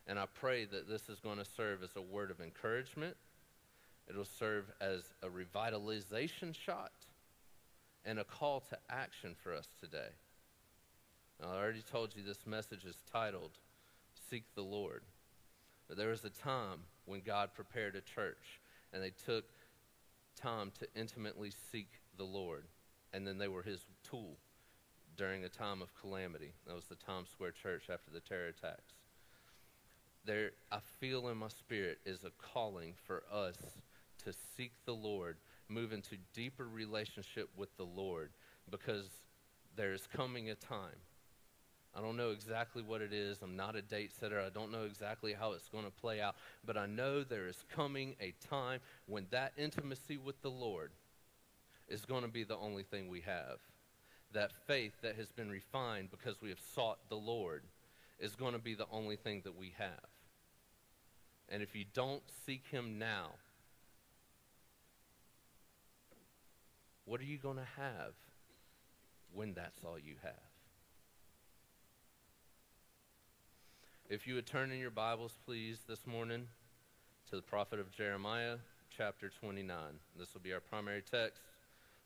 And 0.06 0.18
I 0.18 0.26
pray 0.26 0.64
that 0.64 0.88
this 0.88 1.08
is 1.08 1.20
going 1.20 1.38
to 1.38 1.44
serve 1.44 1.82
as 1.82 1.94
a 1.96 2.02
word 2.02 2.30
of 2.30 2.40
encouragement. 2.40 3.16
It'll 4.10 4.24
serve 4.24 4.64
as 4.80 5.14
a 5.22 5.28
revitalization 5.28 6.54
shot 6.54 6.92
and 8.04 8.18
a 8.18 8.24
call 8.24 8.60
to 8.60 8.78
action 8.90 9.36
for 9.40 9.54
us 9.54 9.68
today. 9.80 10.08
Now, 11.40 11.52
I 11.52 11.56
already 11.56 11.82
told 11.82 12.16
you 12.16 12.22
this 12.22 12.44
message 12.44 12.84
is 12.84 12.96
titled 13.12 13.52
Seek 14.28 14.44
the 14.56 14.62
Lord. 14.62 15.02
But 15.86 15.96
there 15.96 16.08
was 16.08 16.24
a 16.24 16.30
time 16.30 16.80
when 17.04 17.20
God 17.20 17.50
prepared 17.54 17.94
a 17.94 18.00
church 18.00 18.60
and 18.92 19.02
they 19.02 19.12
took 19.24 19.44
time 20.40 20.72
to 20.80 20.88
intimately 20.94 21.52
seek 21.70 21.88
the 22.16 22.24
Lord. 22.24 22.64
And 23.12 23.26
then 23.26 23.38
they 23.38 23.48
were 23.48 23.62
his 23.62 23.86
tool 24.02 24.36
during 25.16 25.44
a 25.44 25.48
time 25.48 25.82
of 25.82 25.94
calamity. 26.00 26.52
That 26.66 26.74
was 26.74 26.86
the 26.86 26.96
Times 26.96 27.28
Square 27.30 27.52
Church 27.52 27.84
after 27.92 28.10
the 28.10 28.20
terror 28.20 28.48
attacks. 28.48 28.94
There, 30.24 30.50
I 30.70 30.78
feel 30.98 31.28
in 31.28 31.36
my 31.38 31.48
spirit 31.48 31.98
is 32.04 32.24
a 32.24 32.30
calling 32.52 32.94
for 33.06 33.22
us 33.32 33.56
to 34.24 34.32
seek 34.56 34.72
the 34.84 34.94
Lord, 34.94 35.36
move 35.68 35.92
into 35.92 36.16
deeper 36.34 36.66
relationship 36.66 37.48
with 37.56 37.76
the 37.76 37.84
Lord, 37.84 38.30
because 38.70 39.06
there 39.76 39.92
is 39.92 40.06
coming 40.06 40.50
a 40.50 40.54
time. 40.54 40.98
I 41.94 42.00
don't 42.00 42.16
know 42.16 42.30
exactly 42.30 42.82
what 42.82 43.02
it 43.02 43.12
is. 43.12 43.38
I'm 43.42 43.56
not 43.56 43.74
a 43.74 43.82
date 43.82 44.12
setter. 44.18 44.40
I 44.40 44.50
don't 44.50 44.70
know 44.70 44.84
exactly 44.84 45.32
how 45.32 45.52
it's 45.52 45.68
going 45.68 45.84
to 45.84 45.90
play 45.90 46.20
out. 46.20 46.36
But 46.64 46.76
I 46.76 46.86
know 46.86 47.24
there 47.24 47.48
is 47.48 47.64
coming 47.74 48.14
a 48.20 48.32
time 48.48 48.80
when 49.06 49.26
that 49.30 49.52
intimacy 49.56 50.16
with 50.16 50.40
the 50.42 50.50
Lord 50.50 50.92
is 51.88 52.04
going 52.04 52.22
to 52.22 52.28
be 52.28 52.44
the 52.44 52.56
only 52.56 52.84
thing 52.84 53.08
we 53.08 53.22
have. 53.22 53.58
That 54.32 54.52
faith 54.68 54.92
that 55.02 55.16
has 55.16 55.32
been 55.32 55.50
refined 55.50 56.10
because 56.12 56.40
we 56.40 56.50
have 56.50 56.60
sought 56.74 56.98
the 57.08 57.16
Lord 57.16 57.64
is 58.20 58.36
going 58.36 58.52
to 58.52 58.60
be 58.60 58.74
the 58.74 58.86
only 58.92 59.16
thing 59.16 59.40
that 59.44 59.58
we 59.58 59.74
have. 59.76 60.06
And 61.48 61.62
if 61.62 61.74
you 61.74 61.84
don't 61.92 62.22
seek 62.46 62.64
Him 62.70 63.00
now, 63.00 63.30
what 67.10 67.20
are 67.20 67.24
you 67.24 67.38
going 67.38 67.56
to 67.56 67.66
have 67.76 68.12
when 69.34 69.52
that's 69.52 69.80
all 69.84 69.98
you 69.98 70.14
have? 70.22 70.30
If 74.08 74.28
you 74.28 74.36
would 74.36 74.46
turn 74.46 74.70
in 74.70 74.78
your 74.78 74.92
Bibles, 74.92 75.36
please, 75.44 75.80
this 75.88 76.06
morning 76.06 76.46
to 77.28 77.34
the 77.34 77.42
prophet 77.42 77.80
of 77.80 77.90
Jeremiah, 77.90 78.58
chapter 78.96 79.28
29. 79.28 79.76
This 80.16 80.32
will 80.32 80.40
be 80.40 80.52
our 80.52 80.60
primary 80.60 81.02
text. 81.02 81.42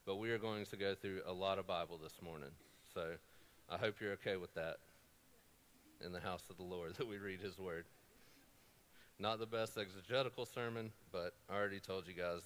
But 0.06 0.16
we 0.16 0.30
are 0.30 0.38
going 0.38 0.64
to 0.64 0.76
go 0.78 0.94
through 0.94 1.20
a 1.26 1.32
lot 1.34 1.58
of 1.58 1.66
Bible 1.66 2.00
this 2.02 2.22
morning. 2.22 2.52
So 2.94 3.10
I 3.68 3.76
hope 3.76 3.96
you're 4.00 4.12
okay 4.12 4.38
with 4.38 4.54
that 4.54 4.78
in 6.02 6.12
the 6.12 6.20
house 6.20 6.44
of 6.48 6.56
the 6.56 6.62
Lord, 6.62 6.94
that 6.94 7.06
we 7.06 7.18
read 7.18 7.42
His 7.42 7.58
Word. 7.58 7.84
Not 9.18 9.38
the 9.38 9.44
best 9.44 9.76
exegetical 9.76 10.46
sermon, 10.46 10.92
but 11.12 11.34
I 11.50 11.56
already 11.56 11.80
told 11.80 12.08
you 12.08 12.14
guys 12.14 12.40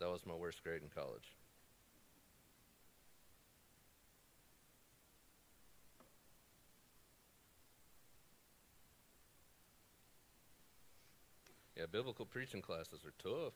that 0.00 0.10
was 0.10 0.26
my 0.26 0.34
worst 0.34 0.64
grade 0.64 0.82
in 0.82 0.88
college. 0.92 1.36
Yeah, 11.76 11.86
biblical 11.90 12.24
preaching 12.24 12.62
classes 12.62 13.00
are 13.04 13.12
tough. 13.22 13.52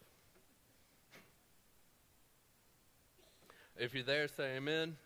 If 3.77 3.95
you're 3.95 4.03
there, 4.03 4.27
say 4.27 4.57
amen. 4.57 4.97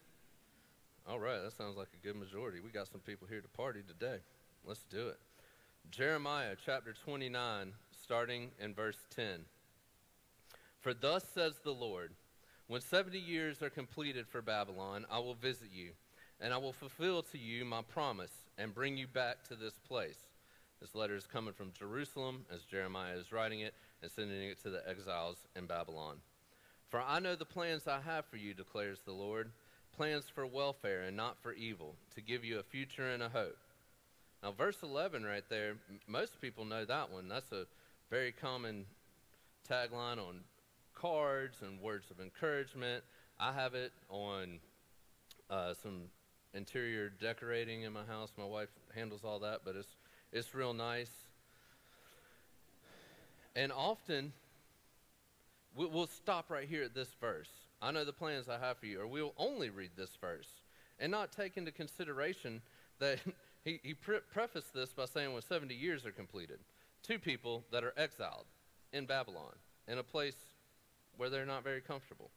All 1.06 1.20
right, 1.20 1.42
that 1.42 1.52
sounds 1.52 1.76
like 1.76 1.88
a 1.92 2.06
good 2.06 2.16
majority. 2.16 2.60
We 2.60 2.70
got 2.70 2.88
some 2.88 3.00
people 3.00 3.26
here 3.28 3.40
to 3.40 3.48
party 3.48 3.80
today. 3.86 4.18
Let's 4.64 4.84
do 4.90 5.08
it. 5.08 5.18
Jeremiah 5.90 6.54
chapter 6.64 6.94
29, 7.04 7.72
starting 8.02 8.50
in 8.58 8.72
verse 8.72 8.96
10. 9.14 9.40
For 10.80 10.94
thus 10.94 11.24
says 11.34 11.54
the 11.62 11.72
Lord, 11.72 12.12
when 12.66 12.80
70 12.80 13.18
years 13.18 13.60
are 13.60 13.68
completed 13.68 14.26
for 14.26 14.40
Babylon, 14.40 15.04
I 15.10 15.18
will 15.18 15.34
visit 15.34 15.68
you, 15.70 15.90
and 16.40 16.54
I 16.54 16.56
will 16.56 16.72
fulfill 16.72 17.22
to 17.24 17.38
you 17.38 17.66
my 17.66 17.82
promise 17.82 18.32
and 18.56 18.74
bring 18.74 18.96
you 18.96 19.06
back 19.06 19.42
to 19.48 19.54
this 19.54 19.74
place. 19.86 20.18
This 20.82 20.96
letter 20.96 21.14
is 21.14 21.28
coming 21.28 21.54
from 21.54 21.70
Jerusalem 21.78 22.44
as 22.52 22.64
Jeremiah 22.64 23.14
is 23.14 23.30
writing 23.30 23.60
it 23.60 23.72
and 24.02 24.10
sending 24.10 24.42
it 24.42 24.60
to 24.64 24.70
the 24.70 24.82
exiles 24.88 25.36
in 25.54 25.66
Babylon. 25.66 26.16
For 26.88 27.00
I 27.00 27.20
know 27.20 27.36
the 27.36 27.44
plans 27.44 27.86
I 27.86 28.00
have 28.00 28.26
for 28.26 28.36
you, 28.36 28.52
declares 28.52 28.98
the 29.06 29.12
Lord 29.12 29.52
plans 29.96 30.24
for 30.34 30.44
welfare 30.44 31.02
and 31.02 31.16
not 31.16 31.40
for 31.40 31.52
evil, 31.52 31.94
to 32.16 32.20
give 32.20 32.44
you 32.44 32.58
a 32.58 32.64
future 32.64 33.08
and 33.10 33.22
a 33.22 33.28
hope. 33.28 33.58
Now, 34.42 34.50
verse 34.50 34.78
11 34.82 35.22
right 35.22 35.44
there, 35.48 35.76
most 36.08 36.40
people 36.40 36.64
know 36.64 36.84
that 36.84 37.12
one. 37.12 37.28
That's 37.28 37.52
a 37.52 37.66
very 38.10 38.32
common 38.32 38.86
tagline 39.70 40.18
on 40.18 40.40
cards 40.96 41.58
and 41.62 41.80
words 41.80 42.10
of 42.10 42.18
encouragement. 42.18 43.04
I 43.38 43.52
have 43.52 43.74
it 43.74 43.92
on 44.08 44.58
uh, 45.48 45.74
some 45.80 46.08
interior 46.54 47.08
decorating 47.08 47.82
in 47.82 47.92
my 47.92 48.04
house. 48.04 48.32
My 48.36 48.44
wife 48.44 48.68
handles 48.96 49.20
all 49.22 49.38
that, 49.38 49.60
but 49.64 49.76
it's 49.76 49.94
it's 50.32 50.54
real 50.54 50.72
nice. 50.72 51.10
And 53.54 53.70
often 53.70 54.32
we'll 55.76 56.06
stop 56.06 56.50
right 56.50 56.66
here 56.66 56.82
at 56.82 56.94
this 56.94 57.14
verse. 57.20 57.50
I 57.80 57.90
know 57.90 58.04
the 58.04 58.12
plans 58.12 58.48
I 58.48 58.58
have 58.58 58.78
for 58.78 58.86
you, 58.86 59.00
or 59.00 59.06
we'll 59.06 59.34
only 59.36 59.68
read 59.68 59.90
this 59.96 60.16
verse 60.20 60.48
and 60.98 61.10
not 61.10 61.32
take 61.32 61.56
into 61.56 61.72
consideration 61.72 62.62
that 62.98 63.18
he, 63.64 63.80
he 63.82 63.94
pre- 63.94 64.20
prefaced 64.32 64.72
this 64.72 64.92
by 64.92 65.04
saying 65.04 65.32
when 65.32 65.42
70 65.42 65.74
years 65.74 66.06
are 66.06 66.12
completed, 66.12 66.58
two 67.02 67.18
people 67.18 67.64
that 67.72 67.84
are 67.84 67.94
exiled 67.96 68.46
in 68.92 69.04
Babylon, 69.04 69.52
in 69.88 69.98
a 69.98 70.02
place 70.02 70.36
where 71.16 71.28
they're 71.28 71.44
not 71.44 71.64
very 71.64 71.80
comfortable. 71.80 72.30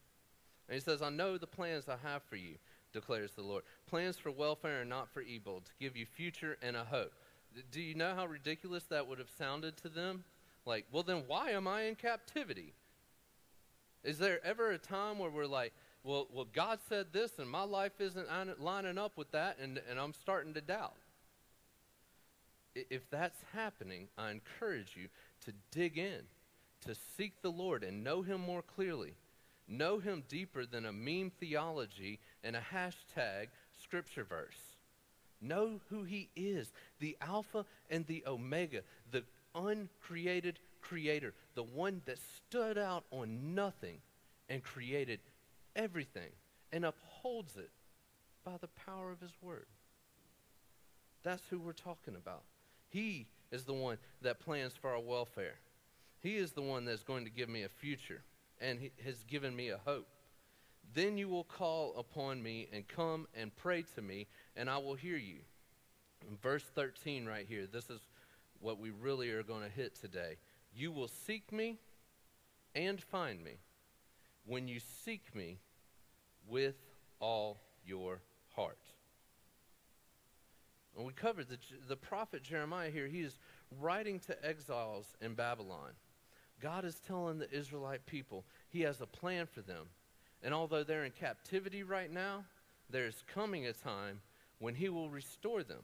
And 0.68 0.76
he 0.76 0.82
says, 0.82 1.02
I 1.02 1.10
know 1.10 1.38
the 1.38 1.48
plans 1.48 1.86
I 1.88 1.98
have 2.08 2.24
for 2.24 2.36
you, 2.36 2.56
declares 2.92 3.32
the 3.34 3.44
Lord. 3.44 3.64
Plans 3.88 4.18
for 4.18 4.32
welfare 4.32 4.82
and 4.82 4.90
not 4.90 5.14
for 5.14 5.22
evil, 5.22 5.62
to 5.62 5.72
give 5.80 5.96
you 5.96 6.06
future 6.06 6.58
and 6.62 6.76
a 6.76 6.84
hope. 6.84 7.14
Do 7.72 7.82
you 7.82 7.96
know 7.96 8.16
how 8.16 8.26
ridiculous 8.26 8.84
that 8.90 9.08
would 9.08 9.20
have 9.20 9.30
sounded 9.38 9.78
to 9.78 9.90
them? 9.90 10.24
Like, 10.66 10.86
well, 10.92 11.04
then 11.04 11.24
why 11.28 11.52
am 11.52 11.68
I 11.68 11.84
in 11.84 11.96
captivity? 11.96 12.74
Is 14.04 14.18
there 14.18 14.44
ever 14.46 14.72
a 14.72 14.78
time 14.78 15.20
where 15.20 15.30
we're 15.30 15.48
like, 15.48 15.74
well, 16.04 16.28
well, 16.32 16.48
God 16.54 16.80
said 16.88 17.08
this, 17.12 17.40
and 17.40 17.50
my 17.50 17.64
life 17.64 18.00
isn't 18.00 18.28
lining 18.62 18.98
up 18.98 19.18
with 19.18 19.32
that, 19.32 19.58
and, 19.60 19.82
and 19.90 20.00
I'm 20.00 20.14
starting 20.14 20.54
to 20.54 20.62
doubt? 20.62 20.98
If 22.76 23.10
that's 23.10 23.40
happening, 23.54 24.10
I 24.18 24.32
encourage 24.32 24.96
you 24.96 25.08
to 25.46 25.54
dig 25.72 25.98
in, 25.98 26.22
to 26.86 26.96
seek 27.18 27.42
the 27.42 27.50
Lord 27.50 27.84
and 27.84 28.04
know 28.04 28.22
Him 28.22 28.42
more 28.42 28.62
clearly. 28.62 29.16
Know 29.68 29.98
Him 29.98 30.24
deeper 30.28 30.66
than 30.66 30.86
a 30.86 30.92
meme 30.92 31.32
theology 31.40 32.20
and 32.44 32.56
a 32.56 32.62
hashtag 32.74 33.48
scripture 33.82 34.24
verse. 34.24 34.75
Know 35.48 35.80
who 35.90 36.04
He 36.04 36.30
is, 36.36 36.72
the 37.00 37.18
Alpha 37.22 37.66
and 37.90 38.06
the 38.08 38.24
Omega, 38.28 38.82
the 39.12 39.24
uncreated 39.54 40.60
Creator, 40.82 41.34
the 41.56 41.64
one 41.64 42.02
that 42.06 42.20
stood 42.20 42.78
out 42.78 43.06
on 43.12 43.56
nothing 43.56 43.98
and 44.50 44.64
created 44.64 45.20
everything 45.76 46.30
and 46.72 46.86
upholds 46.86 47.58
it 47.58 47.72
by 48.44 48.58
the 48.62 48.68
power 48.68 49.12
of 49.12 49.20
His 49.20 49.34
Word. 49.42 49.66
That's 51.24 51.42
who 51.50 51.60
we're 51.60 51.74
talking 51.74 52.16
about. 52.16 52.44
He 52.90 53.26
is 53.52 53.64
the 53.64 53.74
one 53.74 53.98
that 54.22 54.40
plans 54.40 54.74
for 54.80 54.92
our 54.92 55.00
welfare. 55.00 55.56
He 56.22 56.38
is 56.38 56.52
the 56.52 56.62
one 56.62 56.86
that's 56.86 57.04
going 57.04 57.26
to 57.26 57.32
give 57.32 57.50
me 57.50 57.64
a 57.64 57.70
future 57.70 58.22
and 58.62 58.80
he 58.80 58.92
has 59.04 59.24
given 59.24 59.56
me 59.56 59.70
a 59.70 59.80
hope. 59.86 60.08
Then 60.94 61.18
you 61.18 61.28
will 61.28 61.44
call 61.44 61.96
upon 61.98 62.42
me 62.42 62.68
and 62.72 62.88
come 62.88 63.28
and 63.36 63.56
pray 63.56 63.84
to 63.96 64.02
me, 64.02 64.28
and 64.56 64.70
I 64.70 64.78
will 64.78 64.96
hear 64.96 65.18
you. 65.18 65.40
In 66.30 66.38
verse 66.38 66.64
13, 66.76 67.26
right 67.26 67.46
here, 67.48 67.68
this 67.72 67.90
is 67.90 68.00
what 68.60 68.80
we 68.80 68.90
really 68.90 69.30
are 69.32 69.44
going 69.44 69.64
to 69.64 69.70
hit 69.70 70.00
today. 70.00 70.38
You 70.74 70.92
will 70.92 71.08
seek 71.08 71.52
me 71.52 71.78
and 72.74 73.02
find 73.02 73.44
me 73.44 73.58
when 74.46 74.68
you 74.68 74.80
seek 74.80 75.36
me 75.36 75.60
with 76.48 76.76
all 77.20 77.62
your 77.86 78.22
heart. 78.56 78.80
And 80.96 81.06
we 81.06 81.14
covered 81.14 81.50
the, 81.50 81.58
the 81.88 81.96
prophet 81.96 82.44
Jeremiah 82.44 82.90
here. 82.90 83.08
He 83.08 83.22
is 83.22 83.38
writing 83.80 84.20
to 84.22 84.46
exiles 84.46 85.16
in 85.22 85.34
Babylon. 85.34 85.92
God 86.62 86.86
is 86.86 87.02
telling 87.06 87.38
the 87.38 87.52
Israelite 87.52 88.06
people 88.06 88.46
he 88.70 88.82
has 88.82 89.02
a 89.02 89.06
plan 89.06 89.46
for 89.46 89.62
them. 89.62 89.88
And 90.42 90.54
although 90.54 90.84
they're 90.84 91.06
in 91.06 91.12
captivity 91.12 91.84
right 91.84 92.12
now, 92.12 92.46
there's 92.90 93.24
coming 93.34 93.66
a 93.66 93.74
time 93.74 94.22
when 94.60 94.76
he 94.76 94.90
will 94.90 95.10
restore 95.10 95.64
them. 95.64 95.84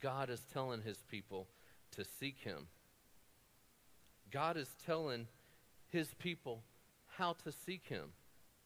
God 0.00 0.30
is 0.30 0.42
telling 0.52 0.82
his 0.82 0.98
people 1.10 1.48
to 1.92 2.04
seek 2.04 2.38
him. 2.38 2.68
God 4.30 4.56
is 4.56 4.68
telling 4.86 5.26
his 5.88 6.14
people 6.14 6.62
how 7.16 7.34
to 7.44 7.52
seek 7.52 7.86
him 7.86 8.12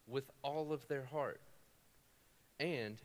with 0.07 0.29
all 0.43 0.71
of 0.71 0.87
their 0.87 1.05
heart. 1.05 1.41
And 2.59 2.97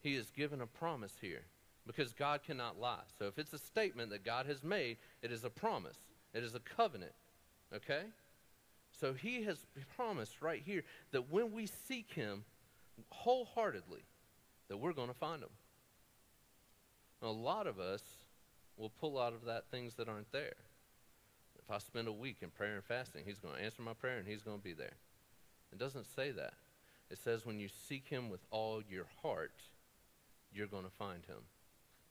he 0.00 0.14
has 0.14 0.30
given 0.30 0.60
a 0.60 0.66
promise 0.66 1.14
here 1.20 1.42
because 1.86 2.12
God 2.12 2.42
cannot 2.44 2.78
lie. 2.78 3.02
So 3.18 3.26
if 3.26 3.38
it's 3.38 3.52
a 3.52 3.58
statement 3.58 4.10
that 4.10 4.24
God 4.24 4.46
has 4.46 4.62
made, 4.62 4.98
it 5.22 5.32
is 5.32 5.44
a 5.44 5.50
promise, 5.50 5.96
it 6.34 6.42
is 6.42 6.54
a 6.54 6.60
covenant. 6.60 7.12
Okay? 7.74 8.02
So 9.00 9.12
he 9.12 9.42
has 9.44 9.66
promised 9.96 10.42
right 10.42 10.62
here 10.64 10.82
that 11.12 11.30
when 11.30 11.52
we 11.52 11.66
seek 11.66 12.12
him 12.12 12.44
wholeheartedly, 13.10 14.04
that 14.68 14.76
we're 14.76 14.92
going 14.92 15.08
to 15.08 15.14
find 15.14 15.42
him. 15.42 15.50
a 17.22 17.28
lot 17.28 17.66
of 17.66 17.78
us 17.78 18.02
will 18.76 18.90
pull 18.90 19.18
out 19.18 19.32
of 19.32 19.44
that 19.46 19.64
things 19.70 19.94
that 19.94 20.08
aren't 20.08 20.30
there. 20.32 20.54
If 21.58 21.70
I 21.70 21.78
spend 21.78 22.08
a 22.08 22.12
week 22.12 22.38
in 22.42 22.50
prayer 22.50 22.74
and 22.74 22.84
fasting, 22.84 23.22
he's 23.26 23.38
going 23.38 23.56
to 23.56 23.62
answer 23.62 23.82
my 23.82 23.94
prayer 23.94 24.18
and 24.18 24.26
he's 24.28 24.42
going 24.42 24.58
to 24.58 24.62
be 24.64 24.74
there. 24.74 24.94
It 25.72 25.78
doesn't 25.78 26.06
say 26.06 26.30
that. 26.32 26.54
It 27.10 27.18
says 27.18 27.46
when 27.46 27.58
you 27.58 27.68
seek 27.88 28.08
him 28.08 28.30
with 28.30 28.40
all 28.50 28.82
your 28.88 29.06
heart, 29.22 29.54
you're 30.52 30.66
going 30.66 30.84
to 30.84 30.90
find 30.90 31.24
him. 31.26 31.38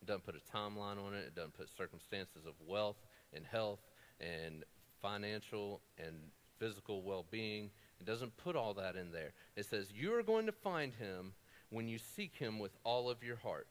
It 0.01 0.07
doesn't 0.07 0.25
put 0.25 0.35
a 0.35 0.57
timeline 0.57 1.03
on 1.03 1.13
it. 1.13 1.25
It 1.25 1.35
doesn't 1.35 1.53
put 1.53 1.69
circumstances 1.75 2.45
of 2.45 2.53
wealth 2.65 2.97
and 3.33 3.45
health 3.45 3.79
and 4.19 4.63
financial 5.01 5.81
and 5.97 6.15
physical 6.59 7.01
well 7.01 7.25
being. 7.29 7.69
It 7.99 8.05
doesn't 8.05 8.35
put 8.37 8.55
all 8.55 8.73
that 8.75 8.95
in 8.95 9.11
there. 9.11 9.33
It 9.55 9.65
says 9.65 9.87
you 9.93 10.13
are 10.15 10.23
going 10.23 10.45
to 10.45 10.51
find 10.51 10.93
him 10.93 11.33
when 11.69 11.87
you 11.87 11.97
seek 11.97 12.35
him 12.35 12.59
with 12.59 12.71
all 12.83 13.09
of 13.09 13.23
your 13.23 13.37
heart. 13.37 13.67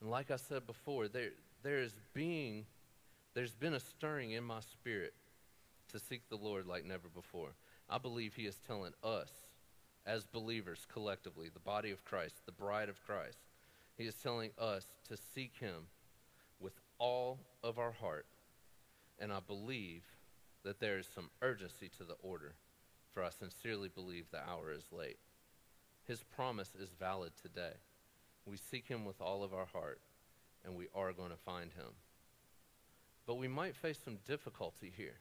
And 0.00 0.10
like 0.10 0.30
I 0.30 0.36
said 0.36 0.66
before, 0.66 1.08
there, 1.08 1.30
there 1.62 1.78
is 1.78 1.94
being, 2.14 2.66
there's 3.34 3.54
been 3.54 3.74
a 3.74 3.80
stirring 3.80 4.32
in 4.32 4.44
my 4.44 4.60
spirit 4.60 5.14
to 5.92 5.98
seek 5.98 6.28
the 6.28 6.36
Lord 6.36 6.66
like 6.66 6.84
never 6.84 7.08
before. 7.08 7.50
I 7.88 7.98
believe 7.98 8.34
he 8.34 8.46
is 8.46 8.58
telling 8.66 8.92
us 9.02 9.30
as 10.06 10.24
believers 10.24 10.86
collectively, 10.92 11.48
the 11.52 11.60
body 11.60 11.90
of 11.90 12.04
Christ, 12.04 12.46
the 12.46 12.52
bride 12.52 12.88
of 12.88 13.04
Christ, 13.04 13.38
he 13.96 14.04
is 14.04 14.14
telling 14.14 14.50
us 14.58 14.86
to 15.08 15.16
seek 15.34 15.52
him 15.58 15.86
with 16.58 16.72
all 16.98 17.38
of 17.62 17.78
our 17.78 17.92
heart. 17.92 18.26
And 19.18 19.32
I 19.32 19.40
believe 19.46 20.02
that 20.64 20.80
there 20.80 20.98
is 20.98 21.08
some 21.14 21.30
urgency 21.42 21.90
to 21.98 22.04
the 22.04 22.16
order, 22.22 22.54
for 23.12 23.22
I 23.22 23.30
sincerely 23.30 23.88
believe 23.88 24.26
the 24.30 24.40
hour 24.48 24.72
is 24.72 24.84
late. 24.90 25.18
His 26.10 26.24
promise 26.24 26.72
is 26.74 26.88
valid 26.98 27.30
today. 27.40 27.70
We 28.44 28.56
seek 28.56 28.88
him 28.88 29.04
with 29.04 29.20
all 29.20 29.44
of 29.44 29.54
our 29.54 29.66
heart, 29.66 30.00
and 30.64 30.74
we 30.74 30.88
are 30.92 31.12
going 31.12 31.30
to 31.30 31.36
find 31.36 31.72
him. 31.72 31.92
But 33.28 33.36
we 33.36 33.46
might 33.46 33.76
face 33.76 34.00
some 34.04 34.18
difficulty 34.26 34.92
here. 34.96 35.20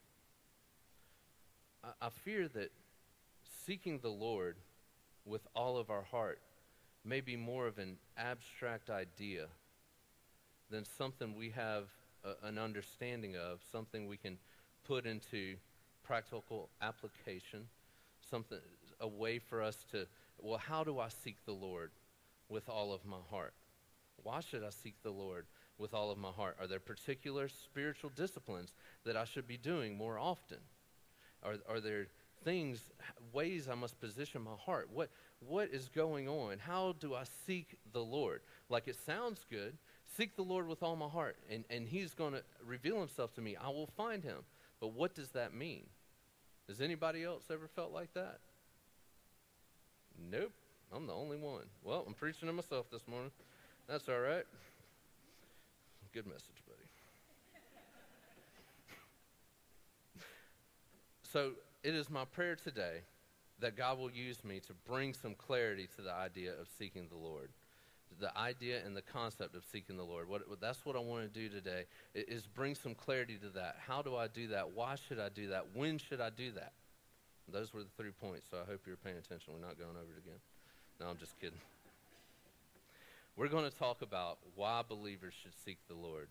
I, 1.83 2.07
I 2.07 2.09
fear 2.09 2.47
that 2.47 2.71
seeking 3.67 3.99
the 3.99 4.09
Lord 4.09 4.55
with 5.25 5.45
all 5.55 5.77
of 5.77 5.91
our 5.91 6.01
heart 6.01 6.39
may 7.05 7.21
be 7.21 7.35
more 7.35 7.67
of 7.67 7.77
an 7.77 7.97
abstract 8.17 8.89
idea 8.89 9.45
than 10.71 10.85
something 10.85 11.35
we 11.35 11.51
have 11.51 11.83
a, 12.23 12.47
an 12.47 12.57
understanding 12.57 13.35
of, 13.35 13.59
something 13.71 14.07
we 14.07 14.17
can 14.17 14.39
put 14.87 15.05
into 15.05 15.53
practical 16.03 16.67
application, 16.81 17.67
something 18.27 18.57
a 18.99 19.07
way 19.07 19.37
for 19.37 19.61
us 19.61 19.85
to 19.91 20.07
well, 20.41 20.57
how 20.57 20.83
do 20.83 20.99
I 20.99 21.09
seek 21.09 21.43
the 21.45 21.53
Lord 21.53 21.91
with 22.47 22.69
all 22.69 22.93
of 22.93 23.05
my 23.05 23.17
heart? 23.29 23.53
Why 24.23 24.41
should 24.41 24.63
I 24.63 24.69
seek 24.69 24.95
the 25.03 25.11
Lord 25.11 25.45
with 25.77 25.93
all 25.93 26.11
of 26.11 26.17
my 26.17 26.29
heart? 26.29 26.57
Are 26.59 26.67
there 26.67 26.79
particular 26.79 27.47
spiritual 27.47 28.11
disciplines 28.15 28.73
that 29.05 29.15
I 29.15 29.25
should 29.25 29.47
be 29.47 29.57
doing 29.57 29.97
more 29.97 30.19
often? 30.19 30.57
Are, 31.43 31.55
are 31.69 31.79
there 31.79 32.07
things, 32.43 32.79
ways 33.33 33.69
I 33.69 33.75
must 33.75 33.99
position 33.99 34.41
my 34.41 34.55
heart? 34.57 34.89
What, 34.93 35.09
what 35.39 35.69
is 35.69 35.89
going 35.89 36.27
on? 36.27 36.57
How 36.59 36.95
do 36.99 37.13
I 37.15 37.23
seek 37.45 37.77
the 37.93 38.03
Lord? 38.03 38.41
Like 38.69 38.87
it 38.87 38.97
sounds 39.05 39.45
good. 39.49 39.77
seek 40.17 40.35
the 40.35 40.43
Lord 40.43 40.67
with 40.67 40.83
all 40.83 40.95
my 40.95 41.07
heart, 41.07 41.37
and, 41.49 41.63
and 41.69 41.87
He's 41.87 42.13
going 42.13 42.33
to 42.33 42.43
reveal 42.65 42.99
Himself 42.99 43.33
to 43.35 43.41
me. 43.41 43.55
I 43.55 43.69
will 43.69 43.89
find 43.97 44.23
Him. 44.23 44.39
But 44.79 44.93
what 44.93 45.15
does 45.15 45.29
that 45.29 45.53
mean? 45.53 45.85
Has 46.67 46.81
anybody 46.81 47.23
else 47.23 47.45
ever 47.51 47.67
felt 47.67 47.91
like 47.91 48.13
that? 48.13 48.39
Nope. 50.31 50.51
I'm 50.93 51.07
the 51.07 51.13
only 51.13 51.37
one. 51.37 51.63
Well, 51.83 52.03
I'm 52.07 52.13
preaching 52.13 52.47
to 52.47 52.53
myself 52.53 52.89
this 52.91 53.07
morning. 53.07 53.31
That's 53.87 54.09
all 54.09 54.19
right. 54.19 54.43
Good 56.13 56.25
message, 56.25 56.63
buddy. 56.67 56.79
so, 61.21 61.51
it 61.83 61.93
is 61.93 62.09
my 62.09 62.25
prayer 62.25 62.55
today 62.55 63.01
that 63.59 63.77
God 63.77 63.99
will 63.99 64.11
use 64.11 64.43
me 64.43 64.59
to 64.61 64.73
bring 64.87 65.13
some 65.13 65.35
clarity 65.35 65.87
to 65.95 66.01
the 66.01 66.11
idea 66.11 66.51
of 66.51 66.67
seeking 66.77 67.07
the 67.09 67.17
Lord. 67.17 67.49
The 68.19 68.35
idea 68.37 68.83
and 68.83 68.97
the 68.97 69.03
concept 69.03 69.55
of 69.55 69.63
seeking 69.71 69.95
the 69.95 70.03
Lord. 70.03 70.27
What, 70.27 70.41
that's 70.59 70.83
what 70.85 70.95
I 70.95 70.99
want 70.99 71.31
to 71.31 71.39
do 71.39 71.47
today 71.47 71.85
is 72.15 72.47
bring 72.47 72.73
some 72.73 72.95
clarity 72.95 73.37
to 73.37 73.49
that. 73.49 73.77
How 73.85 74.01
do 74.01 74.15
I 74.15 74.27
do 74.27 74.47
that? 74.47 74.71
Why 74.71 74.95
should 74.95 75.19
I 75.19 75.29
do 75.29 75.49
that? 75.49 75.67
When 75.73 75.99
should 75.99 76.19
I 76.19 76.31
do 76.31 76.51
that? 76.53 76.73
Those 77.51 77.73
were 77.73 77.81
the 77.81 77.93
three 77.97 78.11
points, 78.11 78.47
so 78.49 78.57
I 78.57 78.69
hope 78.69 78.81
you're 78.85 78.97
paying 78.97 79.17
attention. 79.17 79.53
We're 79.53 79.65
not 79.65 79.77
going 79.77 79.95
over 79.95 80.13
it 80.15 80.21
again. 80.25 80.39
No, 80.99 81.07
I'm 81.07 81.17
just 81.17 81.39
kidding. 81.39 81.59
We're 83.35 83.47
going 83.47 83.69
to 83.69 83.75
talk 83.75 84.01
about 84.01 84.37
why 84.55 84.81
believers 84.87 85.33
should 85.41 85.53
seek 85.63 85.77
the 85.87 85.95
Lord. 85.95 86.27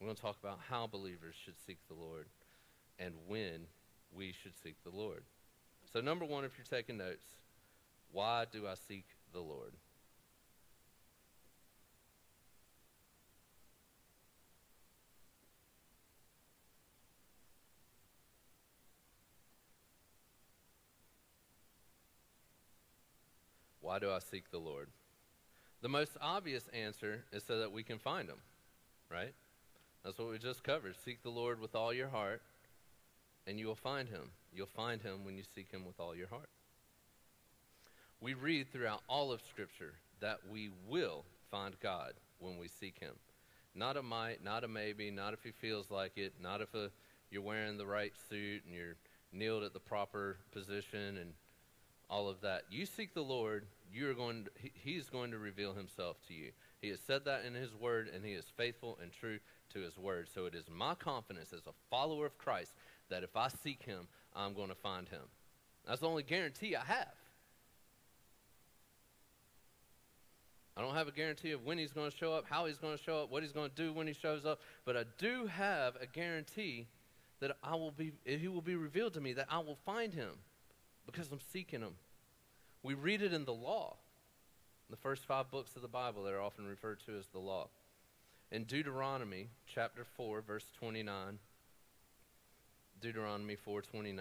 We're 0.00 0.06
going 0.06 0.16
to 0.16 0.22
talk 0.22 0.36
about 0.42 0.60
how 0.68 0.86
believers 0.86 1.34
should 1.44 1.56
seek 1.66 1.78
the 1.88 1.94
Lord 1.94 2.26
and 2.98 3.14
when 3.26 3.66
we 4.16 4.32
should 4.42 4.56
seek 4.62 4.76
the 4.84 4.96
Lord. 4.96 5.24
So, 5.92 6.00
number 6.00 6.24
one, 6.24 6.44
if 6.44 6.52
you're 6.56 6.78
taking 6.78 6.98
notes, 6.98 7.24
why 8.12 8.44
do 8.50 8.66
I 8.66 8.74
seek 8.88 9.06
the 9.32 9.40
Lord? 9.40 9.72
Why 23.84 23.98
do 23.98 24.10
I 24.10 24.18
seek 24.18 24.50
the 24.50 24.58
Lord? 24.58 24.88
The 25.82 25.90
most 25.90 26.12
obvious 26.22 26.66
answer 26.72 27.24
is 27.32 27.44
so 27.46 27.58
that 27.58 27.70
we 27.70 27.82
can 27.82 27.98
find 27.98 28.30
Him, 28.30 28.38
right? 29.10 29.34
That's 30.02 30.18
what 30.18 30.30
we 30.30 30.38
just 30.38 30.64
covered. 30.64 30.94
Seek 31.04 31.22
the 31.22 31.28
Lord 31.28 31.60
with 31.60 31.74
all 31.74 31.92
your 31.92 32.08
heart, 32.08 32.40
and 33.46 33.60
you 33.60 33.66
will 33.66 33.74
find 33.74 34.08
Him. 34.08 34.30
You'll 34.54 34.66
find 34.66 35.02
Him 35.02 35.22
when 35.22 35.36
you 35.36 35.42
seek 35.54 35.70
Him 35.70 35.84
with 35.84 36.00
all 36.00 36.16
your 36.16 36.28
heart. 36.28 36.48
We 38.22 38.32
read 38.32 38.72
throughout 38.72 39.02
all 39.06 39.30
of 39.30 39.42
Scripture 39.42 39.92
that 40.20 40.38
we 40.50 40.70
will 40.88 41.26
find 41.50 41.78
God 41.80 42.14
when 42.38 42.56
we 42.56 42.68
seek 42.68 42.98
Him. 42.98 43.12
Not 43.74 43.98
a 43.98 44.02
might, 44.02 44.42
not 44.42 44.64
a 44.64 44.68
maybe, 44.68 45.10
not 45.10 45.34
if 45.34 45.42
He 45.42 45.50
feels 45.50 45.90
like 45.90 46.16
it, 46.16 46.32
not 46.42 46.62
if 46.62 46.74
a, 46.74 46.90
you're 47.30 47.42
wearing 47.42 47.76
the 47.76 47.86
right 47.86 48.14
suit 48.30 48.62
and 48.64 48.74
you're 48.74 48.96
kneeled 49.30 49.62
at 49.62 49.74
the 49.74 49.80
proper 49.80 50.38
position 50.52 51.18
and 51.18 51.34
all 52.08 52.28
of 52.28 52.40
that. 52.42 52.62
You 52.70 52.86
seek 52.86 53.12
the 53.12 53.22
Lord, 53.22 53.66
you 53.94 54.10
are 54.10 54.14
going 54.14 54.44
to, 54.44 54.50
he, 54.60 54.72
he's 54.74 55.08
going 55.08 55.30
to 55.30 55.38
reveal 55.38 55.74
himself 55.74 56.16
to 56.28 56.34
you. 56.34 56.50
He 56.80 56.88
has 56.88 57.00
said 57.00 57.24
that 57.24 57.44
in 57.44 57.54
his 57.54 57.74
word 57.74 58.10
and 58.14 58.24
he 58.24 58.32
is 58.32 58.44
faithful 58.56 58.98
and 59.02 59.12
true 59.12 59.38
to 59.72 59.80
his 59.80 59.96
word. 59.96 60.28
So 60.32 60.46
it 60.46 60.54
is 60.54 60.64
my 60.70 60.94
confidence 60.94 61.52
as 61.52 61.66
a 61.66 61.72
follower 61.90 62.26
of 62.26 62.36
Christ 62.38 62.72
that 63.10 63.22
if 63.22 63.36
I 63.36 63.48
seek 63.48 63.82
him, 63.82 64.08
I'm 64.34 64.54
going 64.54 64.68
to 64.68 64.74
find 64.74 65.08
him. 65.08 65.22
That's 65.86 66.00
the 66.00 66.08
only 66.08 66.22
guarantee 66.22 66.74
I 66.74 66.84
have. 66.84 67.14
I 70.76 70.80
don't 70.80 70.94
have 70.94 71.06
a 71.06 71.12
guarantee 71.12 71.52
of 71.52 71.64
when 71.64 71.78
he's 71.78 71.92
going 71.92 72.10
to 72.10 72.16
show 72.16 72.32
up, 72.32 72.46
how 72.50 72.66
he's 72.66 72.78
going 72.78 72.96
to 72.96 73.02
show 73.02 73.22
up, 73.22 73.30
what 73.30 73.42
he's 73.42 73.52
going 73.52 73.70
to 73.70 73.76
do 73.76 73.92
when 73.92 74.08
he 74.08 74.12
shows 74.12 74.44
up, 74.44 74.60
but 74.84 74.96
I 74.96 75.04
do 75.18 75.46
have 75.46 75.94
a 76.00 76.06
guarantee 76.06 76.88
that 77.38 77.56
I 77.62 77.76
will 77.76 77.92
be 77.92 78.12
he 78.24 78.48
will 78.48 78.60
be 78.60 78.74
revealed 78.74 79.14
to 79.14 79.20
me 79.20 79.34
that 79.34 79.46
I 79.48 79.58
will 79.58 79.78
find 79.84 80.12
him 80.12 80.30
because 81.06 81.30
I'm 81.30 81.40
seeking 81.52 81.80
Him. 81.80 81.94
We 82.84 82.92
read 82.92 83.22
it 83.22 83.32
in 83.32 83.46
the 83.46 83.54
law, 83.54 83.96
the 84.90 84.96
first 84.96 85.24
five 85.24 85.50
books 85.50 85.74
of 85.74 85.80
the 85.80 85.88
Bible 85.88 86.24
that 86.24 86.34
are 86.34 86.42
often 86.42 86.66
referred 86.66 87.00
to 87.06 87.16
as 87.16 87.26
the 87.28 87.38
law. 87.38 87.68
In 88.52 88.64
Deuteronomy 88.64 89.48
chapter 89.66 90.04
4, 90.18 90.42
verse 90.42 90.66
29, 90.78 91.38
Deuteronomy 93.00 93.56
4:29. 93.56 94.20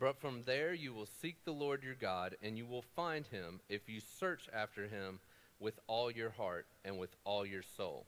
But 0.00 0.20
from 0.20 0.42
there 0.42 0.74
you 0.74 0.92
will 0.92 1.06
seek 1.06 1.44
the 1.44 1.52
Lord 1.52 1.84
your 1.84 1.94
God, 1.94 2.36
and 2.42 2.58
you 2.58 2.66
will 2.66 2.82
find 2.82 3.24
him 3.28 3.60
if 3.68 3.88
you 3.88 4.00
search 4.00 4.48
after 4.52 4.88
him 4.88 5.20
with 5.60 5.78
all 5.86 6.10
your 6.10 6.30
heart 6.30 6.66
and 6.84 6.98
with 6.98 7.14
all 7.24 7.46
your 7.46 7.62
soul. 7.62 8.06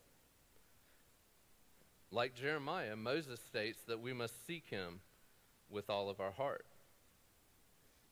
Like 2.11 2.35
Jeremiah, 2.35 2.97
Moses 2.97 3.39
states 3.39 3.83
that 3.87 4.01
we 4.01 4.13
must 4.13 4.45
seek 4.49 4.69
him 4.69 5.01
with 5.71 5.89
all 5.89 6.11
of 6.11 6.19
our 6.19 6.33
heart. 6.33 6.67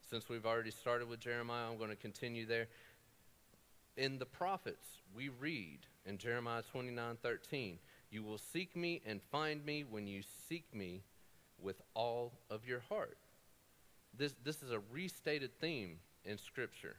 Since 0.08 0.28
we've 0.28 0.46
already 0.46 0.70
started 0.70 1.08
with 1.08 1.20
Jeremiah, 1.20 1.68
I'm 1.68 1.78
going 1.78 1.90
to 1.90 1.96
continue 1.96 2.46
there. 2.46 2.68
In 3.96 4.18
the 4.18 4.26
prophets, 4.26 4.86
we 5.14 5.30
read 5.30 5.80
in 6.04 6.18
Jeremiah 6.18 6.62
29 6.70 7.16
13, 7.20 7.78
You 8.10 8.22
will 8.22 8.38
seek 8.38 8.76
me 8.76 9.02
and 9.04 9.20
find 9.32 9.64
me 9.64 9.84
when 9.88 10.06
you 10.06 10.22
seek 10.48 10.72
me 10.72 11.02
with 11.60 11.80
all 11.94 12.32
of 12.50 12.66
your 12.66 12.80
heart. 12.88 13.18
This, 14.16 14.34
this 14.44 14.62
is 14.62 14.70
a 14.70 14.80
restated 14.92 15.58
theme 15.60 15.98
in 16.24 16.38
Scripture. 16.38 16.96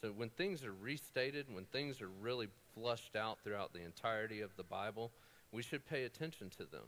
So 0.00 0.08
when 0.08 0.28
things 0.28 0.64
are 0.64 0.72
restated, 0.72 1.46
when 1.52 1.64
things 1.64 2.02
are 2.02 2.10
really 2.20 2.48
flushed 2.74 3.16
out 3.16 3.38
throughout 3.42 3.72
the 3.72 3.84
entirety 3.84 4.40
of 4.40 4.56
the 4.56 4.62
Bible, 4.62 5.12
we 5.52 5.62
should 5.62 5.86
pay 5.86 6.04
attention 6.04 6.50
to 6.50 6.64
them. 6.64 6.86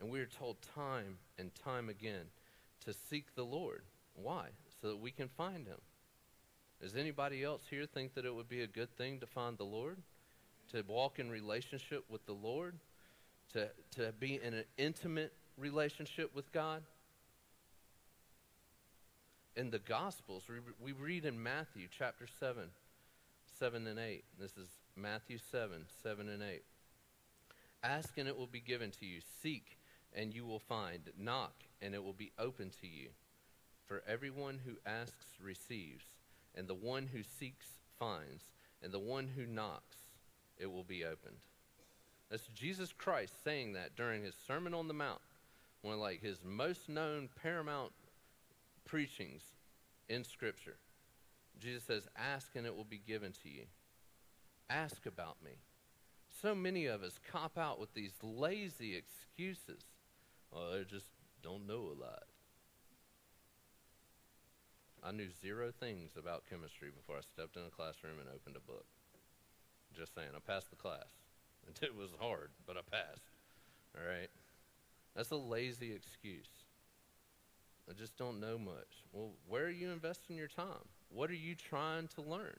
And 0.00 0.10
we 0.10 0.20
are 0.20 0.26
told 0.26 0.56
time 0.74 1.18
and 1.38 1.54
time 1.54 1.88
again 1.88 2.26
to 2.84 2.92
seek 2.92 3.34
the 3.34 3.44
Lord. 3.44 3.82
Why? 4.16 4.46
So 4.80 4.88
that 4.88 4.98
we 4.98 5.10
can 5.10 5.28
find 5.28 5.66
him. 5.66 5.80
Does 6.80 6.96
anybody 6.96 7.42
else 7.42 7.62
here 7.70 7.86
think 7.86 8.14
that 8.14 8.24
it 8.24 8.34
would 8.34 8.48
be 8.48 8.62
a 8.62 8.66
good 8.66 8.94
thing 8.96 9.20
to 9.20 9.26
find 9.26 9.56
the 9.56 9.64
Lord? 9.64 9.98
To 10.72 10.82
walk 10.86 11.18
in 11.18 11.30
relationship 11.30 12.04
with 12.08 12.26
the 12.26 12.32
Lord? 12.32 12.74
To, 13.52 13.70
to 13.92 14.12
be 14.18 14.40
in 14.42 14.52
an 14.54 14.64
intimate 14.76 15.32
relationship 15.56 16.34
with 16.34 16.52
God? 16.52 16.82
In 19.56 19.70
the 19.70 19.78
Gospels, 19.78 20.44
we, 20.48 20.56
we 20.78 20.92
read 20.92 21.24
in 21.24 21.42
Matthew 21.42 21.88
chapter 21.90 22.26
7, 22.38 22.64
7 23.58 23.86
and 23.86 23.98
8. 23.98 24.24
This 24.38 24.52
is 24.52 24.68
Matthew 24.96 25.38
7, 25.50 25.86
7 26.02 26.28
and 26.28 26.42
8. 26.42 26.62
Ask 27.82 28.18
and 28.18 28.28
it 28.28 28.36
will 28.36 28.46
be 28.46 28.60
given 28.60 28.90
to 29.00 29.06
you. 29.06 29.20
Seek 29.42 29.78
and 30.14 30.34
you 30.34 30.44
will 30.44 30.58
find. 30.58 31.00
Knock 31.18 31.54
and 31.80 31.94
it 31.94 32.04
will 32.04 32.12
be 32.12 32.32
open 32.38 32.70
to 32.82 32.86
you. 32.86 33.08
For 33.86 34.02
everyone 34.06 34.60
who 34.64 34.72
asks 34.84 35.26
receives, 35.40 36.04
and 36.54 36.66
the 36.66 36.74
one 36.74 37.06
who 37.06 37.22
seeks 37.22 37.66
finds, 37.98 38.44
and 38.82 38.92
the 38.92 38.98
one 38.98 39.28
who 39.28 39.46
knocks 39.46 39.96
it 40.58 40.70
will 40.70 40.84
be 40.84 41.04
opened. 41.04 41.36
That's 42.30 42.48
Jesus 42.48 42.92
Christ 42.92 43.32
saying 43.44 43.74
that 43.74 43.94
during 43.96 44.24
his 44.24 44.34
Sermon 44.46 44.74
on 44.74 44.88
the 44.88 44.94
Mount, 44.94 45.20
one 45.82 45.94
of 45.94 46.00
like 46.00 46.20
his 46.20 46.38
most 46.44 46.88
known 46.88 47.28
paramount 47.40 47.92
preachings 48.84 49.42
in 50.08 50.24
Scripture. 50.24 50.76
Jesus 51.60 51.84
says, 51.84 52.08
Ask 52.16 52.56
and 52.56 52.66
it 52.66 52.76
will 52.76 52.84
be 52.84 53.00
given 53.06 53.32
to 53.42 53.48
you. 53.48 53.64
Ask 54.68 55.06
about 55.06 55.36
me. 55.44 55.52
So 56.42 56.54
many 56.54 56.86
of 56.86 57.02
us 57.02 57.20
cop 57.30 57.56
out 57.56 57.78
with 57.78 57.94
these 57.94 58.12
lazy 58.22 58.96
excuses. 58.96 59.84
Oh, 60.52 60.80
I 60.80 60.82
just 60.82 61.06
don't 61.42 61.66
know 61.66 61.92
a 61.96 62.00
lot. 62.00 62.24
I 65.06 65.12
knew 65.12 65.28
zero 65.40 65.70
things 65.70 66.10
about 66.18 66.42
chemistry 66.50 66.88
before 66.90 67.16
I 67.16 67.20
stepped 67.20 67.56
in 67.56 67.62
a 67.62 67.70
classroom 67.70 68.18
and 68.18 68.28
opened 68.28 68.56
a 68.56 68.60
book. 68.60 68.86
Just 69.96 70.16
saying, 70.16 70.30
I 70.34 70.40
passed 70.40 70.70
the 70.70 70.76
class. 70.76 71.06
It 71.82 71.94
was 71.96 72.10
hard, 72.20 72.50
but 72.66 72.76
I 72.76 72.80
passed. 72.90 73.30
All 73.94 74.06
right? 74.06 74.28
That's 75.14 75.30
a 75.30 75.36
lazy 75.36 75.92
excuse. 75.92 76.48
I 77.88 77.92
just 77.92 78.16
don't 78.16 78.40
know 78.40 78.58
much. 78.58 79.04
Well, 79.12 79.30
where 79.48 79.64
are 79.64 79.70
you 79.70 79.90
investing 79.90 80.36
your 80.36 80.48
time? 80.48 80.88
What 81.08 81.30
are 81.30 81.34
you 81.34 81.54
trying 81.54 82.08
to 82.08 82.22
learn? 82.22 82.58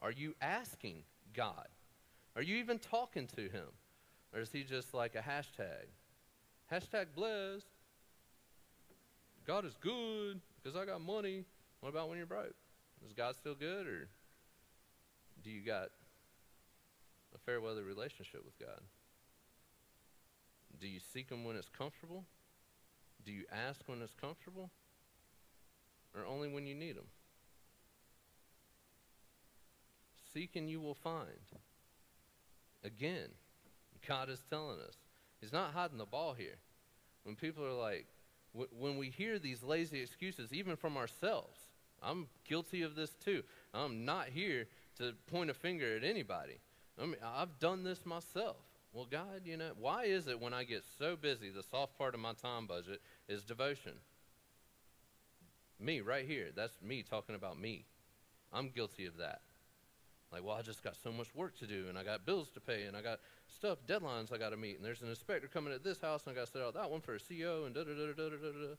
Are 0.00 0.10
you 0.10 0.34
asking 0.42 1.02
God? 1.34 1.68
Are 2.36 2.42
you 2.42 2.56
even 2.56 2.78
talking 2.78 3.26
to 3.36 3.42
Him? 3.42 3.68
Or 4.34 4.40
is 4.40 4.52
He 4.52 4.62
just 4.62 4.92
like 4.92 5.14
a 5.14 5.20
hashtag? 5.20 5.88
Hashtag 6.70 7.06
blessed. 7.14 7.66
God 9.46 9.64
is 9.64 9.76
good 9.80 10.40
because 10.62 10.76
I 10.76 10.84
got 10.84 11.00
money. 11.00 11.44
What 11.80 11.90
about 11.90 12.08
when 12.08 12.18
you're 12.18 12.26
broke? 12.26 12.54
Is 13.04 13.12
God 13.12 13.36
still 13.36 13.54
good, 13.54 13.86
or 13.86 14.08
do 15.44 15.50
you 15.50 15.60
got 15.60 15.90
a 17.34 17.38
fair 17.38 17.60
weather 17.60 17.84
relationship 17.84 18.44
with 18.44 18.58
God? 18.58 18.80
Do 20.80 20.88
you 20.88 21.00
seek 21.12 21.30
Him 21.30 21.44
when 21.44 21.56
it's 21.56 21.68
comfortable? 21.68 22.24
Do 23.24 23.32
you 23.32 23.44
ask 23.52 23.80
when 23.86 24.02
it's 24.02 24.14
comfortable? 24.20 24.70
Or 26.14 26.24
only 26.24 26.48
when 26.48 26.66
you 26.66 26.74
need 26.74 26.96
Him? 26.96 27.06
Seek 30.32 30.56
and 30.56 30.68
you 30.68 30.80
will 30.80 30.94
find. 30.94 31.28
Again, 32.84 33.28
God 34.06 34.28
is 34.28 34.42
telling 34.50 34.78
us. 34.80 34.94
He's 35.40 35.52
not 35.52 35.72
hiding 35.72 35.98
the 35.98 36.04
ball 36.04 36.34
here. 36.34 36.58
When 37.22 37.36
people 37.36 37.64
are 37.64 37.72
like, 37.72 38.06
when 38.52 38.96
we 38.96 39.10
hear 39.10 39.38
these 39.38 39.62
lazy 39.62 40.00
excuses, 40.00 40.52
even 40.52 40.76
from 40.76 40.96
ourselves, 40.96 41.67
I'm 42.02 42.26
guilty 42.44 42.82
of 42.82 42.94
this 42.94 43.10
too. 43.24 43.42
I'm 43.74 44.04
not 44.04 44.28
here 44.28 44.66
to 44.98 45.12
point 45.30 45.50
a 45.50 45.54
finger 45.54 45.96
at 45.96 46.04
anybody. 46.04 46.58
I 47.00 47.06
mean, 47.06 47.16
I've 47.24 47.58
done 47.58 47.84
this 47.84 48.04
myself. 48.04 48.56
Well, 48.92 49.06
God, 49.10 49.42
you 49.44 49.56
know, 49.56 49.70
why 49.78 50.04
is 50.04 50.28
it 50.28 50.40
when 50.40 50.54
I 50.54 50.64
get 50.64 50.82
so 50.98 51.14
busy, 51.14 51.50
the 51.50 51.62
soft 51.62 51.96
part 51.96 52.14
of 52.14 52.20
my 52.20 52.32
time 52.32 52.66
budget 52.66 53.00
is 53.28 53.44
devotion? 53.44 53.92
Me, 55.78 56.00
right 56.00 56.26
here. 56.26 56.48
That's 56.56 56.80
me 56.82 57.04
talking 57.08 57.34
about 57.34 57.60
me. 57.60 57.84
I'm 58.52 58.70
guilty 58.70 59.06
of 59.06 59.18
that. 59.18 59.40
Like, 60.32 60.44
well, 60.44 60.56
I 60.56 60.62
just 60.62 60.82
got 60.82 60.96
so 60.96 61.10
much 61.10 61.34
work 61.34 61.56
to 61.58 61.66
do, 61.66 61.86
and 61.88 61.96
I 61.96 62.04
got 62.04 62.26
bills 62.26 62.50
to 62.50 62.60
pay, 62.60 62.84
and 62.84 62.96
I 62.96 63.02
got 63.02 63.20
stuff, 63.46 63.78
deadlines 63.86 64.32
I 64.32 64.38
got 64.38 64.50
to 64.50 64.56
meet, 64.56 64.76
and 64.76 64.84
there's 64.84 65.00
an 65.00 65.08
inspector 65.08 65.48
coming 65.48 65.72
at 65.72 65.84
this 65.84 66.00
house, 66.00 66.22
and 66.26 66.32
I 66.32 66.38
got 66.38 66.46
to 66.46 66.52
set 66.52 66.62
out 66.62 66.74
that 66.74 66.90
one 66.90 67.00
for 67.00 67.14
a 67.14 67.18
CO, 67.18 67.64
and 67.64 67.74
da 67.74 67.84
da 67.84 67.94
da 67.94 68.06
da 68.06 68.12
da 68.12 68.28
da 68.28 68.52
da. 68.52 68.74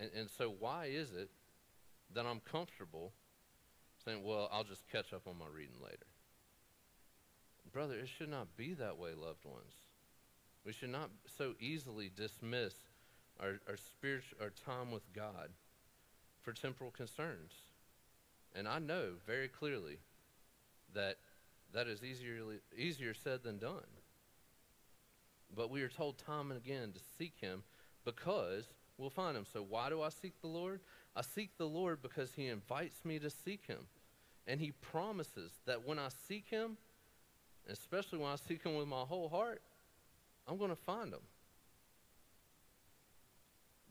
And, 0.00 0.10
and 0.16 0.30
so, 0.30 0.52
why 0.58 0.86
is 0.86 1.12
it 1.12 1.30
that 2.14 2.26
I'm 2.26 2.40
comfortable 2.40 3.12
saying, 4.04 4.24
well, 4.24 4.48
I'll 4.50 4.64
just 4.64 4.88
catch 4.90 5.12
up 5.12 5.26
on 5.28 5.38
my 5.38 5.44
reading 5.54 5.76
later? 5.82 6.06
Brother, 7.72 7.94
it 7.94 8.08
should 8.08 8.30
not 8.30 8.56
be 8.56 8.72
that 8.74 8.96
way, 8.98 9.10
loved 9.10 9.44
ones. 9.44 9.74
We 10.64 10.72
should 10.72 10.90
not 10.90 11.10
so 11.38 11.54
easily 11.60 12.10
dismiss 12.14 12.74
our, 13.38 13.60
our 13.68 13.76
spiritual 13.76 14.38
our 14.40 14.50
time 14.50 14.90
with 14.90 15.12
God 15.14 15.50
for 16.42 16.52
temporal 16.52 16.90
concerns. 16.90 17.52
And 18.54 18.66
I 18.66 18.78
know 18.78 19.12
very 19.26 19.48
clearly 19.48 19.98
that 20.94 21.18
that 21.72 21.86
is 21.86 22.02
easier, 22.02 22.42
easier 22.76 23.14
said 23.14 23.42
than 23.44 23.58
done. 23.58 23.86
But 25.54 25.70
we 25.70 25.82
are 25.82 25.88
told 25.88 26.18
time 26.18 26.50
and 26.50 26.58
again 26.58 26.92
to 26.92 27.00
seek 27.18 27.34
him 27.40 27.62
because 28.04 28.64
we'll 29.00 29.10
find 29.10 29.36
him. 29.36 29.46
So 29.52 29.64
why 29.68 29.88
do 29.88 30.02
I 30.02 30.10
seek 30.10 30.40
the 30.40 30.48
Lord? 30.48 30.80
I 31.16 31.22
seek 31.22 31.56
the 31.56 31.66
Lord 31.66 32.02
because 32.02 32.32
he 32.34 32.46
invites 32.46 33.04
me 33.04 33.18
to 33.18 33.30
seek 33.30 33.66
him. 33.66 33.86
And 34.46 34.60
he 34.60 34.72
promises 34.72 35.52
that 35.66 35.86
when 35.86 35.98
I 35.98 36.08
seek 36.28 36.48
him, 36.48 36.76
especially 37.68 38.18
when 38.18 38.30
I 38.30 38.36
seek 38.36 38.62
him 38.62 38.76
with 38.76 38.88
my 38.88 39.00
whole 39.00 39.28
heart, 39.28 39.62
I'm 40.46 40.58
going 40.58 40.70
to 40.70 40.76
find 40.76 41.12
him. 41.12 41.20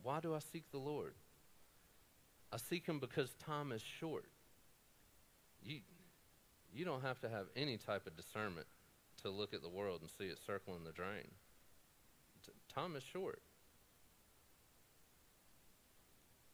Why 0.04 0.20
do 0.20 0.34
I 0.34 0.40
seek 0.40 0.70
the 0.72 0.78
Lord? 0.78 1.14
I 2.52 2.58
seek 2.58 2.86
him 2.86 3.00
because 3.00 3.34
time 3.46 3.72
is 3.72 3.82
short. 3.82 4.26
You, 5.64 5.80
you 6.74 6.86
don't 6.86 7.02
have 7.02 7.20
to 7.22 7.30
have 7.30 7.46
any 7.56 7.78
type 7.78 8.08
of 8.08 8.16
discernment 8.16 8.68
to 9.22 9.30
look 9.30 9.54
at 9.54 9.62
the 9.62 9.70
world 9.70 10.02
and 10.02 10.10
see 10.18 10.26
it 10.26 10.40
circling 10.46 10.84
the 10.84 10.92
drain. 10.92 11.28
T- 12.46 12.52
time 12.74 12.96
is 12.96 13.04
short. 13.04 13.42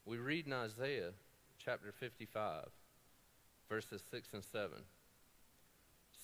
We 0.08 0.18
read 0.18 0.46
in 0.46 0.52
Isaiah 0.52 1.10
chapter 1.58 1.90
55, 1.90 2.68
verses 3.68 4.04
6 4.08 4.28
and 4.34 4.44
7. 4.44 4.70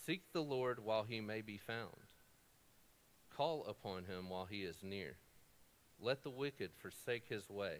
Seek 0.06 0.22
the 0.32 0.40
Lord 0.40 0.78
while 0.84 1.02
he 1.02 1.20
may 1.20 1.40
be 1.40 1.56
found. 1.56 2.06
Call 3.36 3.64
upon 3.66 4.04
him 4.04 4.28
while 4.28 4.44
he 4.44 4.62
is 4.62 4.84
near. 4.84 5.16
Let 6.00 6.22
the 6.22 6.30
wicked 6.30 6.70
forsake 6.80 7.24
his 7.28 7.50
way, 7.50 7.78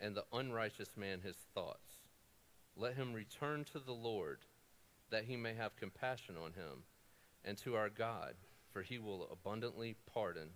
and 0.00 0.14
the 0.14 0.24
unrighteous 0.32 0.96
man 0.96 1.20
his 1.20 1.38
thoughts. 1.52 1.90
Let 2.76 2.94
him 2.94 3.12
return 3.12 3.64
to 3.72 3.80
the 3.80 3.90
Lord, 3.90 4.38
that 5.10 5.24
he 5.24 5.36
may 5.36 5.54
have 5.54 5.74
compassion 5.74 6.36
on 6.36 6.52
him, 6.52 6.84
and 7.44 7.58
to 7.58 7.74
our 7.74 7.90
God, 7.90 8.34
for 8.72 8.82
he 8.82 8.98
will 8.98 9.28
abundantly 9.32 9.96
pardon. 10.14 10.50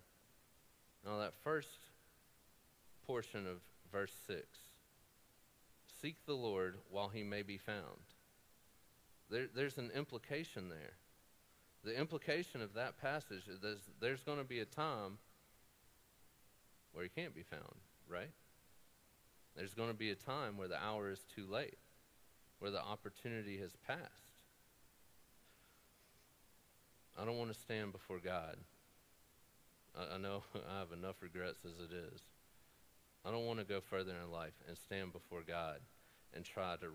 Now, 1.05 1.19
that 1.19 1.33
first 1.43 1.79
portion 3.05 3.45
of 3.45 3.57
verse 3.91 4.13
6 4.25 4.68
Seek 6.01 6.25
the 6.25 6.33
Lord 6.33 6.75
while 6.89 7.09
he 7.09 7.23
may 7.23 7.41
be 7.41 7.57
found. 7.57 7.99
There, 9.29 9.47
there's 9.53 9.77
an 9.77 9.91
implication 9.95 10.69
there. 10.69 10.93
The 11.83 11.97
implication 11.97 12.61
of 12.61 12.73
that 12.73 12.99
passage 13.01 13.47
is 13.47 13.59
there's, 13.61 13.89
there's 13.99 14.23
going 14.23 14.37
to 14.37 14.43
be 14.43 14.59
a 14.59 14.65
time 14.65 15.17
where 16.93 17.03
he 17.03 17.09
can't 17.09 17.35
be 17.35 17.43
found, 17.43 17.75
right? 18.07 18.31
There's 19.55 19.73
going 19.73 19.89
to 19.89 19.95
be 19.95 20.11
a 20.11 20.15
time 20.15 20.57
where 20.57 20.67
the 20.67 20.81
hour 20.81 21.09
is 21.09 21.25
too 21.35 21.45
late, 21.49 21.77
where 22.59 22.71
the 22.71 22.81
opportunity 22.81 23.57
has 23.59 23.71
passed. 23.87 23.99
I 27.17 27.25
don't 27.25 27.37
want 27.37 27.53
to 27.53 27.59
stand 27.59 27.91
before 27.91 28.19
God. 28.19 28.57
I, 29.97 30.15
I 30.15 30.17
know 30.17 30.43
I 30.69 30.79
have 30.79 30.91
enough 30.91 31.21
regrets 31.21 31.59
as 31.65 31.79
it 31.79 31.93
is. 31.93 32.21
I 33.25 33.31
don't 33.31 33.45
want 33.45 33.59
to 33.59 33.65
go 33.65 33.81
further 33.81 34.13
in 34.23 34.31
life 34.31 34.53
and 34.67 34.77
stand 34.77 35.13
before 35.13 35.41
God 35.45 35.79
and 36.33 36.45
try 36.45 36.75
to 36.77 36.87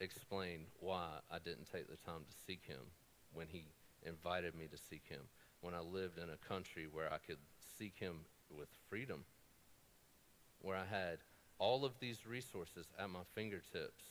explain 0.00 0.66
why 0.80 1.06
I 1.30 1.38
didn't 1.38 1.70
take 1.72 1.88
the 1.88 1.96
time 1.96 2.22
to 2.28 2.36
seek 2.46 2.64
Him 2.66 2.80
when 3.32 3.46
He 3.48 3.64
invited 4.04 4.54
me 4.54 4.66
to 4.70 4.76
seek 4.76 5.02
Him, 5.08 5.22
when 5.60 5.74
I 5.74 5.80
lived 5.80 6.18
in 6.18 6.28
a 6.30 6.48
country 6.48 6.86
where 6.90 7.12
I 7.12 7.18
could 7.18 7.38
seek 7.78 7.98
Him 7.98 8.20
with 8.50 8.68
freedom, 8.88 9.24
where 10.60 10.76
I 10.76 10.84
had 10.84 11.18
all 11.58 11.84
of 11.84 11.92
these 12.00 12.26
resources 12.26 12.86
at 12.98 13.10
my 13.10 13.20
fingertips 13.34 14.04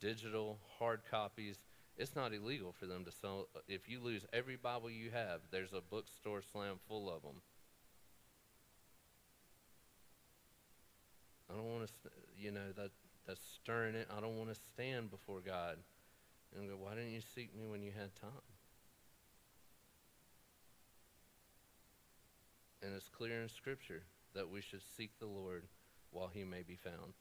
digital, 0.00 0.58
hard 0.78 1.00
copies. 1.10 1.58
It's 1.96 2.14
not 2.14 2.32
illegal 2.32 2.72
for 2.78 2.86
them 2.86 3.04
to 3.04 3.10
sell. 3.10 3.48
If 3.66 3.88
you 3.88 4.00
lose 4.00 4.24
every 4.32 4.56
Bible 4.56 4.90
you 4.90 5.10
have, 5.10 5.40
there's 5.50 5.72
a 5.72 5.80
bookstore 5.80 6.42
slam 6.42 6.76
full 6.86 7.10
of 7.10 7.22
them. 7.22 7.42
I 11.50 11.54
don't 11.54 11.72
want 11.72 11.86
to, 11.86 12.10
you 12.36 12.50
know, 12.50 12.72
that 12.76 12.90
that's 13.26 13.40
stirring 13.62 13.94
it. 13.94 14.08
I 14.16 14.20
don't 14.20 14.38
want 14.38 14.48
to 14.48 14.60
stand 14.74 15.10
before 15.10 15.40
God 15.40 15.76
and 16.56 16.68
go, 16.68 16.76
why 16.76 16.94
didn't 16.94 17.12
you 17.12 17.20
seek 17.34 17.54
me 17.54 17.66
when 17.66 17.82
you 17.82 17.92
had 17.92 18.14
time? 18.20 18.30
And 22.82 22.94
it's 22.94 23.08
clear 23.08 23.42
in 23.42 23.48
Scripture 23.48 24.02
that 24.34 24.48
we 24.50 24.62
should 24.62 24.80
seek 24.96 25.10
the 25.18 25.26
Lord 25.26 25.64
while 26.10 26.30
he 26.32 26.44
may 26.44 26.62
be 26.66 26.76
found. 26.76 27.12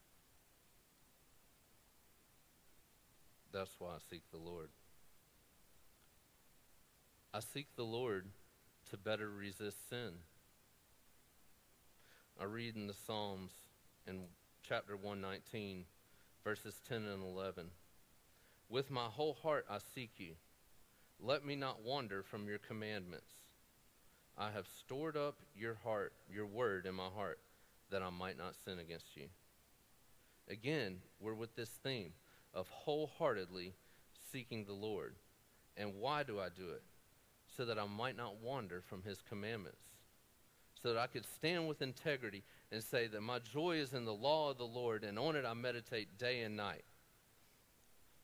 That's 3.51 3.75
why 3.79 3.89
I 3.89 3.97
seek 4.09 4.21
the 4.31 4.37
Lord. 4.37 4.69
I 7.33 7.39
seek 7.39 7.67
the 7.75 7.83
Lord 7.83 8.27
to 8.91 8.97
better 8.97 9.29
resist 9.29 9.89
sin. 9.89 10.11
I 12.39 12.45
read 12.45 12.75
in 12.75 12.87
the 12.87 12.93
Psalms 12.93 13.51
in 14.07 14.21
chapter 14.63 14.95
119, 14.95 15.83
verses 16.43 16.81
10 16.87 17.03
and 17.03 17.23
11. 17.23 17.65
With 18.69 18.89
my 18.89 19.05
whole 19.05 19.33
heart 19.33 19.65
I 19.69 19.77
seek 19.93 20.11
you. 20.17 20.33
Let 21.19 21.45
me 21.45 21.55
not 21.55 21.83
wander 21.83 22.23
from 22.23 22.47
your 22.47 22.59
commandments. 22.59 23.31
I 24.37 24.51
have 24.51 24.67
stored 24.79 25.17
up 25.17 25.39
your 25.55 25.75
heart, 25.83 26.13
your 26.31 26.45
word 26.45 26.85
in 26.85 26.95
my 26.95 27.09
heart, 27.13 27.39
that 27.89 28.01
I 28.01 28.09
might 28.09 28.37
not 28.37 28.55
sin 28.63 28.79
against 28.79 29.17
you. 29.17 29.25
Again, 30.49 30.99
we're 31.19 31.33
with 31.33 31.55
this 31.55 31.69
theme 31.83 32.13
of 32.53 32.69
wholeheartedly 32.69 33.73
seeking 34.31 34.65
the 34.65 34.73
Lord. 34.73 35.15
And 35.75 35.95
why 35.95 36.23
do 36.23 36.39
I 36.39 36.47
do 36.49 36.69
it? 36.69 36.83
So 37.55 37.65
that 37.65 37.79
I 37.79 37.85
might 37.85 38.15
not 38.15 38.41
wander 38.41 38.81
from 38.81 39.03
his 39.03 39.21
commandments. 39.27 39.81
So 40.81 40.93
that 40.93 40.99
I 40.99 41.07
could 41.07 41.25
stand 41.25 41.67
with 41.67 41.81
integrity 41.81 42.43
and 42.71 42.83
say 42.83 43.07
that 43.07 43.21
my 43.21 43.39
joy 43.39 43.77
is 43.77 43.93
in 43.93 44.05
the 44.05 44.13
law 44.13 44.51
of 44.51 44.57
the 44.57 44.65
Lord, 44.65 45.03
and 45.03 45.17
on 45.17 45.35
it 45.35 45.45
I 45.45 45.53
meditate 45.53 46.17
day 46.17 46.41
and 46.41 46.57
night. 46.57 46.83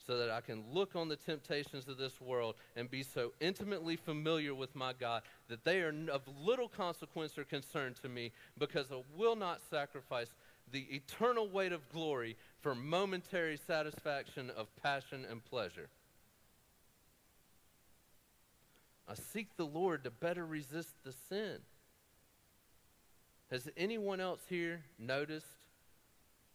So 0.05 0.17
that 0.17 0.29
I 0.29 0.41
can 0.41 0.65
look 0.73 0.97
on 0.97 1.07
the 1.07 1.15
temptations 1.15 1.87
of 1.87 1.97
this 1.97 2.19
world 2.19 2.55
and 2.75 2.91
be 2.91 3.03
so 3.03 3.31
intimately 3.39 3.95
familiar 3.95 4.53
with 4.53 4.75
my 4.75 4.91
God 4.91 5.21
that 5.47 5.63
they 5.63 5.79
are 5.79 5.93
of 6.11 6.23
little 6.43 6.67
consequence 6.67 7.37
or 7.37 7.45
concern 7.45 7.95
to 8.01 8.09
me 8.09 8.33
because 8.57 8.91
I 8.91 9.01
will 9.15 9.37
not 9.37 9.61
sacrifice 9.69 10.27
the 10.73 10.81
eternal 10.93 11.47
weight 11.47 11.71
of 11.71 11.89
glory 11.89 12.35
for 12.59 12.75
momentary 12.75 13.55
satisfaction 13.55 14.49
of 14.57 14.67
passion 14.81 15.25
and 15.29 15.43
pleasure. 15.45 15.87
I 19.07 19.15
seek 19.15 19.55
the 19.55 19.65
Lord 19.65 20.03
to 20.03 20.11
better 20.11 20.45
resist 20.45 20.95
the 21.03 21.13
sin. 21.29 21.59
Has 23.53 23.69
anyone 23.77 24.19
else 24.19 24.39
here 24.49 24.81
noticed 24.97 25.45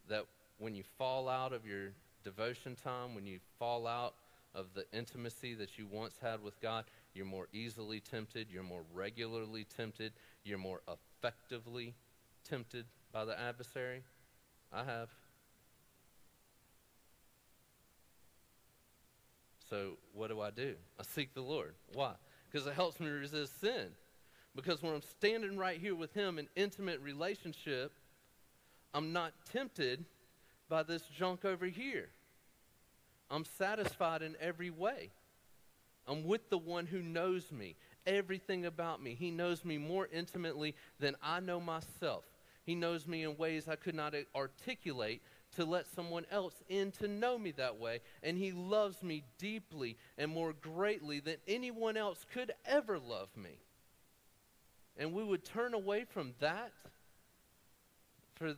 that 0.09 0.24
when 0.59 0.74
you 0.74 0.82
fall 0.99 1.28
out 1.28 1.53
of 1.53 1.64
your 1.64 1.90
devotion 2.24 2.74
time, 2.74 3.14
when 3.14 3.24
you 3.24 3.38
fall 3.57 3.86
out 3.86 4.14
of 4.53 4.66
the 4.74 4.84
intimacy 4.92 5.55
that 5.55 5.78
you 5.78 5.86
once 5.88 6.14
had 6.20 6.42
with 6.42 6.61
God, 6.61 6.86
you're 7.14 7.24
more 7.24 7.46
easily 7.53 8.01
tempted, 8.01 8.49
you're 8.51 8.64
more 8.64 8.82
regularly 8.92 9.64
tempted, 9.76 10.12
you're 10.42 10.59
more 10.59 10.80
effectively 10.88 11.94
tempted 12.42 12.84
by 13.12 13.24
the 13.24 13.38
adversary? 13.38 14.03
I 14.72 14.82
have. 14.82 15.09
So 19.70 19.99
what 20.14 20.30
do 20.30 20.40
I 20.40 20.51
do? 20.51 20.74
I 20.99 21.05
seek 21.05 21.32
the 21.32 21.42
Lord. 21.42 21.74
Why? 21.94 22.14
Because 22.51 22.66
it 22.66 22.74
helps 22.74 22.99
me 22.99 23.07
resist 23.07 23.61
sin. 23.61 23.86
Because 24.59 24.83
when 24.83 24.93
I'm 24.93 25.03
standing 25.03 25.57
right 25.57 25.79
here 25.79 25.95
with 25.95 26.13
Him 26.15 26.37
in 26.37 26.49
intimate 26.57 27.01
relationship, 27.01 27.93
I'm 28.93 29.13
not 29.13 29.33
tempted 29.53 30.05
by 30.69 30.83
this 30.83 31.03
junk 31.17 31.45
over 31.45 31.67
here. 31.67 32.09
I'm 33.31 33.45
satisfied 33.45 34.21
in 34.21 34.35
every 34.41 34.71
way. 34.71 35.11
I'm 36.09 36.25
with 36.25 36.51
the 36.51 36.59
one 36.59 36.87
who 36.87 37.03
knows 37.03 37.53
me, 37.53 37.77
everything 38.05 38.67
about 38.67 39.01
me. 39.01 39.15
He 39.15 39.31
knows 39.31 39.65
me 39.65 39.79
more 39.79 40.09
intimately 40.13 40.75
than 40.99 41.15
I 41.23 41.39
know 41.39 41.61
myself. 41.61 42.25
He 42.65 42.75
knows 42.75 43.07
me 43.07 43.23
in 43.23 43.37
ways 43.37 43.69
I 43.69 43.77
could 43.77 43.95
not 43.95 44.17
articulate 44.35 45.23
to 45.55 45.67
let 45.67 45.87
someone 45.87 46.27
else 46.33 46.65
in 46.69 46.91
to 46.99 47.07
know 47.07 47.39
me 47.39 47.53
that 47.53 47.79
way. 47.79 48.01
And 48.25 48.37
He 48.37 48.51
loves 48.51 49.05
me 49.05 49.23
deeply 49.39 49.97
and 50.19 50.33
more 50.33 50.53
greatly 50.53 51.21
than 51.21 51.37
anyone 51.47 51.97
else 51.97 52.27
could 52.35 52.51
ever 52.67 52.99
love 52.99 53.29
me. 53.37 53.61
And 54.99 55.12
we 55.12 55.22
would 55.22 55.44
turn 55.44 55.74
away 55.74 56.05
from 56.05 56.34
that 56.40 56.72
for 58.34 58.55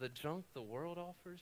the 0.00 0.08
junk 0.08 0.44
the 0.54 0.62
world 0.62 0.98
offers? 0.98 1.40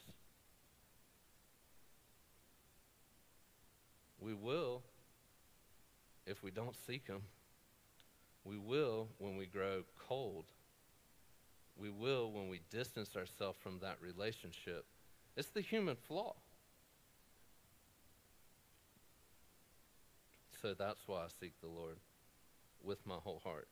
We 4.20 4.34
will 4.34 4.82
if 6.26 6.42
we 6.42 6.50
don't 6.50 6.74
seek 6.86 7.06
Him. 7.06 7.22
We 8.44 8.58
will 8.58 9.08
when 9.18 9.36
we 9.36 9.46
grow 9.46 9.82
cold. 10.08 10.46
We 11.78 11.90
will 11.90 12.30
when 12.30 12.48
we 12.48 12.60
distance 12.70 13.16
ourselves 13.16 13.58
from 13.62 13.78
that 13.80 13.96
relationship. 14.00 14.84
It's 15.36 15.48
the 15.48 15.60
human 15.60 15.96
flaw. 15.96 16.34
So 20.60 20.74
that's 20.74 21.00
why 21.06 21.20
I 21.20 21.28
seek 21.40 21.52
the 21.62 21.68
Lord 21.68 21.96
with 22.82 22.98
my 23.06 23.14
whole 23.14 23.40
heart, 23.44 23.68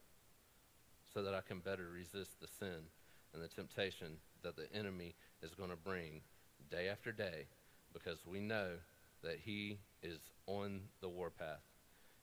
so 1.12 1.22
that 1.22 1.34
I 1.34 1.40
can 1.40 1.60
better 1.60 1.88
resist 1.92 2.40
the 2.40 2.46
sin 2.46 2.88
and 3.34 3.42
the 3.42 3.48
temptation 3.48 4.18
that 4.42 4.56
the 4.56 4.72
enemy 4.74 5.14
is 5.42 5.54
going 5.54 5.70
to 5.70 5.76
bring 5.76 6.20
day 6.70 6.88
after 6.88 7.12
day 7.12 7.46
because 7.92 8.18
we 8.26 8.40
know 8.40 8.72
that 9.22 9.38
he 9.44 9.78
is 10.02 10.18
on 10.46 10.80
the 11.00 11.08
warpath. 11.08 11.62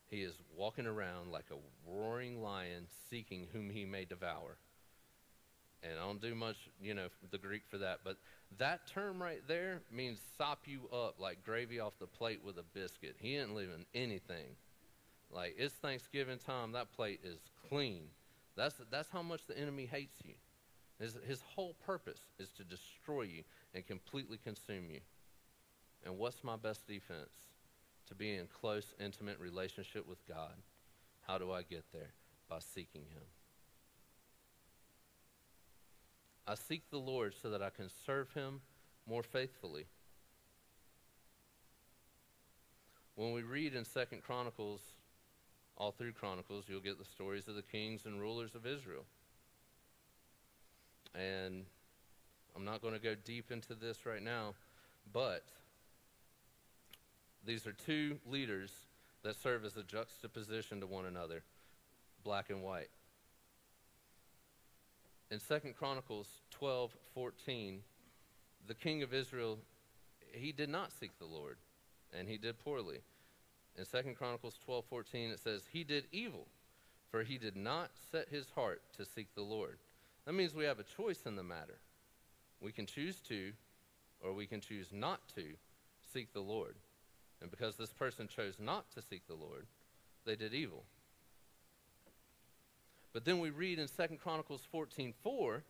He 0.08 0.22
is 0.22 0.34
walking 0.56 0.86
around 0.86 1.32
like 1.32 1.46
a 1.52 1.92
roaring 1.92 2.42
lion 2.42 2.88
seeking 3.10 3.48
whom 3.52 3.70
he 3.70 3.86
may 3.86 4.06
devour. 4.06 4.58
And 5.84 5.94
I 6.00 6.06
don't 6.06 6.22
do 6.22 6.34
much, 6.34 6.56
you 6.82 6.94
know, 6.94 7.08
the 7.32 7.38
Greek 7.38 7.64
for 7.70 7.78
that, 7.80 8.00
but 8.04 8.18
that 8.58 8.88
term 8.88 9.22
right 9.22 9.42
there 9.48 9.82
means 9.92 10.20
sop 10.38 10.62
you 10.66 10.82
up 10.92 11.20
like 11.20 11.44
gravy 11.44 11.80
off 11.80 11.94
the 12.00 12.08
plate 12.08 12.40
with 12.44 12.58
a 12.58 12.64
biscuit. 12.74 13.16
He 13.20 13.38
ain't 13.38 13.56
leaving 13.56 13.86
anything. 13.94 14.56
Like 15.32 15.56
it's 15.58 15.74
Thanksgiving 15.76 16.40
time, 16.40 16.72
that 16.72 16.92
plate 16.94 17.20
is 17.24 17.40
clean. 17.70 18.04
That's 18.56 18.76
that's 18.90 19.10
how 19.10 19.22
much 19.22 19.46
the 19.48 19.58
enemy 19.58 19.86
hates 19.86 20.18
you. 20.24 20.34
His, 21.00 21.18
his 21.28 21.42
whole 21.42 21.76
purpose 21.86 22.22
is 22.40 22.50
to 22.52 22.64
destroy 22.64 23.24
you 23.24 23.44
and 23.74 23.86
completely 23.86 24.38
consume 24.38 24.90
you. 24.90 25.02
And 26.06 26.18
what's 26.18 26.44
my 26.44 26.56
best 26.56 26.88
defense? 26.88 27.50
To 28.08 28.16
be 28.16 28.36
in 28.36 28.48
close, 28.48 28.94
intimate 29.00 29.40
relationship 29.40 30.08
with 30.08 30.26
God. 30.28 30.54
How 31.28 31.38
do 31.38 31.52
I 31.52 31.64
get 31.64 31.84
there? 31.92 32.12
By 32.48 32.60
seeking 32.60 33.02
Him. 33.02 33.24
I 36.48 36.56
seek 36.56 36.90
the 36.92 37.00
Lord 37.00 37.34
so 37.42 37.50
that 37.50 37.64
I 37.64 37.72
can 37.72 37.90
serve 38.06 38.32
Him 38.34 38.62
more 39.10 39.24
faithfully. 39.24 39.88
When 43.16 43.34
we 43.34 43.42
read 43.42 43.74
in 43.74 43.84
Second 43.86 44.22
Chronicles, 44.24 44.82
all 45.78 45.92
through 45.92 46.14
Chronicles, 46.14 46.66
you'll 46.68 46.80
get 46.80 46.98
the 46.98 47.06
stories 47.06 47.48
of 47.48 47.56
the 47.56 47.62
kings 47.62 48.06
and 48.06 48.20
rulers 48.20 48.56
of 48.56 48.66
Israel. 48.66 49.06
And 51.14 51.66
I'm 52.56 52.66
not 52.66 52.82
going 52.82 52.94
to 52.94 53.00
go 53.00 53.16
deep 53.16 53.52
into 53.52 53.74
this 53.76 54.06
right 54.06 54.22
now, 54.22 54.54
but 55.12 55.44
these 57.46 57.68
are 57.68 57.74
two 57.74 58.18
leaders 58.26 58.72
that 59.24 59.36
serve 59.36 59.66
as 59.66 59.76
a 59.76 59.84
juxtaposition 59.84 60.80
to 60.80 60.88
one 60.88 61.06
another, 61.06 61.44
black 62.24 62.50
and 62.50 62.64
white. 62.64 62.90
In 65.32 65.40
2 65.40 65.74
Chronicles 65.78 66.28
12 66.52 66.96
14, 67.14 67.80
the 68.68 68.74
king 68.74 69.04
of 69.04 69.14
Israel, 69.14 69.58
he 70.32 70.52
did 70.52 70.70
not 70.70 70.92
seek 70.92 71.18
the 71.20 71.26
Lord, 71.26 71.58
and 72.18 72.28
he 72.30 72.38
did 72.38 72.60
poorly. 72.60 73.00
In 73.78 73.86
2 73.86 74.14
Chronicles 74.14 74.58
12 74.64 74.86
14, 74.86 75.30
it 75.32 75.40
says, 75.40 75.64
He 75.72 75.84
did 75.84 76.06
evil, 76.12 76.48
for 77.12 77.24
he 77.24 77.38
did 77.38 77.56
not 77.56 77.92
set 78.12 78.30
his 78.30 78.50
heart 78.56 78.82
to 78.98 79.06
seek 79.06 79.34
the 79.36 79.42
Lord. 79.42 79.78
That 80.26 80.34
means 80.34 80.54
we 80.54 80.66
have 80.66 80.80
a 80.80 80.84
choice 80.84 81.24
in 81.26 81.36
the 81.36 81.44
matter. 81.44 81.80
We 82.62 82.72
can 82.72 82.86
choose 82.86 83.20
to, 83.28 83.52
or 84.22 84.34
we 84.34 84.48
can 84.48 84.62
choose 84.62 84.88
not 84.92 85.20
to 85.36 85.44
seek 86.14 86.34
the 86.34 86.40
Lord. 86.40 86.76
And 87.42 87.52
because 87.52 87.76
this 87.76 87.94
person 87.94 88.28
chose 88.28 88.56
not 88.60 88.92
to 88.94 89.02
seek 89.02 89.28
the 89.28 89.36
Lord, 89.36 89.68
they 90.26 90.36
did 90.36 90.54
evil. 90.54 90.84
But 93.14 93.24
then 93.24 93.40
we 93.40 93.50
read 93.50 93.80
in 93.80 93.88
2 93.88 94.18
Chronicles 94.18 94.68
14 94.72 95.14
4, 95.22 95.64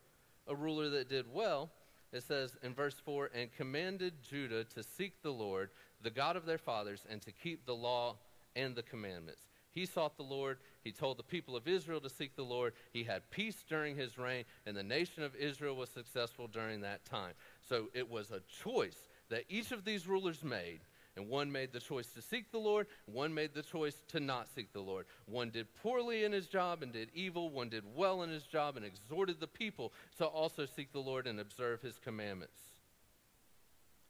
a 0.47 0.55
ruler 0.55 0.89
that 0.89 1.09
did 1.09 1.25
well. 1.31 1.71
It 2.11 2.23
says 2.23 2.55
in 2.63 2.73
verse 2.73 2.95
4 3.03 3.31
and 3.35 3.51
commanded 3.51 4.13
Judah 4.23 4.63
to 4.63 4.83
seek 4.83 5.21
the 5.21 5.33
Lord, 5.33 5.69
the 6.05 6.11
God 6.11 6.37
of 6.37 6.45
their 6.45 6.59
fathers, 6.59 7.05
and 7.09 7.21
to 7.23 7.31
keep 7.31 7.65
the 7.65 7.75
law 7.75 8.15
and 8.55 8.75
the 8.75 8.83
commandments. 8.83 9.41
He 9.71 9.85
sought 9.85 10.15
the 10.15 10.23
Lord. 10.23 10.59
He 10.83 10.91
told 10.91 11.17
the 11.17 11.23
people 11.23 11.55
of 11.57 11.67
Israel 11.67 11.99
to 11.99 12.09
seek 12.09 12.35
the 12.35 12.43
Lord. 12.43 12.73
He 12.93 13.03
had 13.03 13.29
peace 13.31 13.65
during 13.67 13.97
his 13.97 14.17
reign, 14.17 14.45
and 14.65 14.77
the 14.77 14.83
nation 14.83 15.23
of 15.23 15.35
Israel 15.35 15.75
was 15.75 15.89
successful 15.89 16.47
during 16.47 16.81
that 16.81 17.03
time. 17.05 17.33
So 17.67 17.87
it 17.93 18.09
was 18.09 18.31
a 18.31 18.41
choice 18.63 19.09
that 19.29 19.45
each 19.49 19.71
of 19.71 19.83
these 19.83 20.07
rulers 20.07 20.43
made. 20.43 20.81
And 21.17 21.27
one 21.29 21.51
made 21.51 21.71
the 21.71 21.79
choice 21.79 22.07
to 22.07 22.21
seek 22.21 22.51
the 22.51 22.57
Lord, 22.57 22.87
one 23.05 23.33
made 23.33 23.53
the 23.53 23.63
choice 23.63 24.03
to 24.09 24.19
not 24.19 24.49
seek 24.53 24.73
the 24.73 24.81
Lord. 24.81 25.05
One 25.25 25.49
did 25.49 25.73
poorly 25.75 26.25
in 26.25 26.33
his 26.33 26.47
job 26.47 26.83
and 26.83 26.91
did 26.91 27.09
evil, 27.13 27.49
one 27.49 27.69
did 27.69 27.83
well 27.95 28.21
in 28.23 28.29
his 28.29 28.43
job 28.43 28.75
and 28.75 28.85
exhorted 28.85 29.39
the 29.39 29.47
people 29.47 29.93
to 30.17 30.25
also 30.25 30.65
seek 30.65 30.91
the 30.91 30.99
Lord 30.99 31.25
and 31.25 31.39
observe 31.39 31.81
his 31.81 31.97
commandments. 31.97 32.74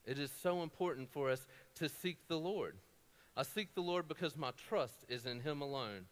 It 0.06 0.20
is 0.20 0.32
so 0.44 0.62
important 0.62 1.10
for 1.10 1.30
us 1.30 1.48
to 1.76 1.90
seek 1.90 2.28
the 2.28 2.38
Lord. 2.38 2.76
I 3.36 3.44
seek 3.44 3.74
the 3.74 3.82
Lord 3.82 4.08
because 4.08 4.38
my 4.38 4.52
trust 4.70 5.04
is 5.10 5.26
in 5.26 5.42
him 5.42 5.62
alone. 5.62 6.06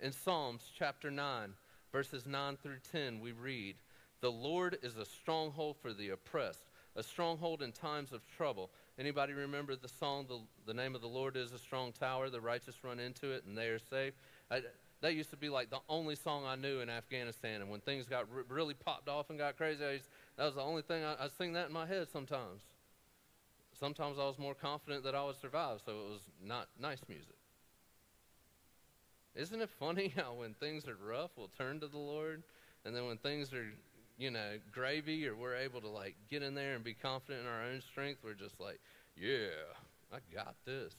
In 0.00 0.12
Psalms 0.12 0.70
chapter 0.76 1.10
9, 1.10 1.54
verses 1.92 2.26
9 2.26 2.56
through 2.56 2.80
10, 2.90 3.20
we 3.20 3.32
read, 3.32 3.76
The 4.20 4.32
Lord 4.32 4.78
is 4.82 4.96
a 4.96 5.04
stronghold 5.04 5.76
for 5.80 5.92
the 5.92 6.10
oppressed, 6.10 6.66
a 6.96 7.02
stronghold 7.02 7.62
in 7.62 7.70
times 7.72 8.12
of 8.12 8.26
trouble. 8.36 8.70
Anybody 8.98 9.32
remember 9.32 9.76
the 9.76 9.88
song, 9.88 10.26
The, 10.28 10.40
the 10.66 10.74
name 10.74 10.94
of 10.94 11.00
the 11.00 11.06
Lord 11.06 11.36
is 11.36 11.52
a 11.52 11.58
strong 11.58 11.92
tower, 11.92 12.28
the 12.28 12.40
righteous 12.40 12.82
run 12.82 12.98
into 12.98 13.30
it 13.30 13.44
and 13.46 13.56
they 13.56 13.68
are 13.68 13.78
safe? 13.78 14.14
I, 14.50 14.62
that 15.00 15.14
used 15.14 15.30
to 15.30 15.36
be 15.36 15.48
like 15.48 15.70
the 15.70 15.80
only 15.88 16.16
song 16.16 16.44
I 16.44 16.56
knew 16.56 16.80
in 16.80 16.90
Afghanistan. 16.90 17.60
And 17.60 17.70
when 17.70 17.80
things 17.80 18.06
got 18.06 18.26
r- 18.34 18.44
really 18.48 18.74
popped 18.74 19.08
off 19.08 19.30
and 19.30 19.38
got 19.38 19.56
crazy, 19.56 19.84
used, 19.84 20.08
that 20.36 20.44
was 20.44 20.54
the 20.54 20.62
only 20.62 20.82
thing 20.82 21.04
I, 21.04 21.12
I 21.12 21.28
sing 21.38 21.52
that 21.52 21.68
in 21.68 21.72
my 21.72 21.86
head 21.86 22.08
sometimes 22.10 22.60
sometimes 23.84 24.18
I 24.18 24.22
was 24.24 24.38
more 24.38 24.54
confident 24.54 25.04
that 25.04 25.14
I 25.14 25.22
would 25.22 25.36
survive, 25.36 25.80
so 25.84 25.92
it 25.92 26.10
was 26.12 26.20
not 26.42 26.68
nice 26.80 27.02
music. 27.06 27.36
Isn't 29.34 29.60
it 29.60 29.68
funny 29.78 30.08
how 30.16 30.32
when 30.32 30.54
things 30.54 30.88
are 30.88 30.96
rough, 30.96 31.32
we'll 31.36 31.50
turn 31.58 31.80
to 31.80 31.86
the 31.86 31.98
Lord, 31.98 32.44
and 32.86 32.96
then 32.96 33.06
when 33.06 33.18
things 33.18 33.52
are, 33.52 33.66
you 34.16 34.30
know, 34.30 34.52
gravy, 34.72 35.28
or 35.28 35.36
we're 35.36 35.56
able 35.56 35.82
to 35.82 35.88
like 35.88 36.16
get 36.30 36.42
in 36.42 36.54
there 36.54 36.74
and 36.74 36.82
be 36.82 36.94
confident 36.94 37.42
in 37.42 37.46
our 37.46 37.62
own 37.62 37.82
strength, 37.82 38.20
we're 38.24 38.32
just 38.32 38.58
like, 38.58 38.80
yeah, 39.18 39.52
I 40.10 40.16
got 40.34 40.54
this. 40.64 40.94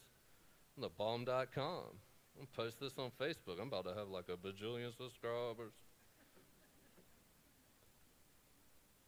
I'm 0.78 0.84
the 0.84 0.90
bomb.com. 0.90 1.48
I'm 1.58 2.46
gonna 2.46 2.48
post 2.56 2.80
this 2.80 2.94
on 3.00 3.10
Facebook. 3.20 3.60
I'm 3.60 3.70
about 3.70 3.86
to 3.86 3.96
have 3.96 4.10
like 4.10 4.30
a 4.30 4.38
bajillion 4.38 4.96
subscribers. 4.96 5.74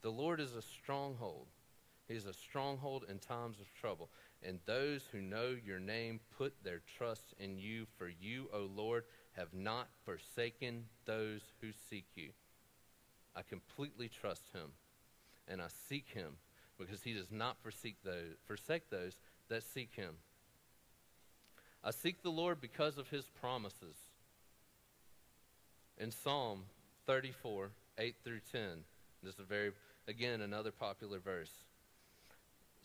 The 0.02 0.10
Lord 0.10 0.40
is 0.40 0.56
a 0.56 0.64
stronghold. 0.64 1.46
He 2.08 2.16
is 2.16 2.26
a 2.26 2.34
stronghold 2.34 3.06
in 3.10 3.20
times 3.20 3.60
of 3.60 3.74
trouble. 3.74 4.10
And 4.44 4.60
those 4.66 5.04
who 5.12 5.20
know 5.20 5.56
your 5.66 5.80
name 5.80 6.20
put 6.38 6.54
their 6.64 6.82
trust 6.98 7.34
in 7.40 7.58
you, 7.58 7.86
for 7.98 8.08
you, 8.08 8.50
O 8.54 8.70
Lord, 8.74 9.04
have 9.34 9.54
not 9.54 9.90
forsaken 10.06 10.86
those 11.06 11.42
who 11.62 11.70
seek 11.90 12.06
you. 12.16 12.30
I 13.36 13.42
completely 13.42 14.10
trust 14.10 14.44
him, 14.54 14.72
and 15.48 15.62
I 15.62 15.68
seek 15.90 16.08
him 16.10 16.38
because 16.80 17.04
he 17.04 17.14
does 17.14 17.32
not 17.32 17.58
forsake 17.62 17.98
those, 18.04 18.36
forsake 18.46 18.90
those 18.90 19.14
that 19.50 19.64
seek 19.64 19.94
him. 19.96 20.16
I 21.84 21.92
seek 21.92 22.22
the 22.22 22.30
Lord 22.30 22.62
because 22.62 22.98
of 22.98 23.10
his 23.10 23.26
promises. 23.42 23.98
In 25.98 26.12
Psalm 26.12 26.64
34, 27.06 27.70
8 27.98 28.16
through 28.24 28.42
10, 28.52 28.62
this 29.24 29.34
is 29.34 29.40
a 29.40 29.44
very, 29.44 29.72
again, 30.08 30.42
another 30.42 30.72
popular 30.72 31.20
verse. 31.20 31.52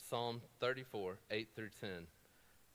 Psalm 0.09 0.43
34, 0.61 1.19
8 1.31 1.49
through 1.55 1.71
10. 1.81 1.91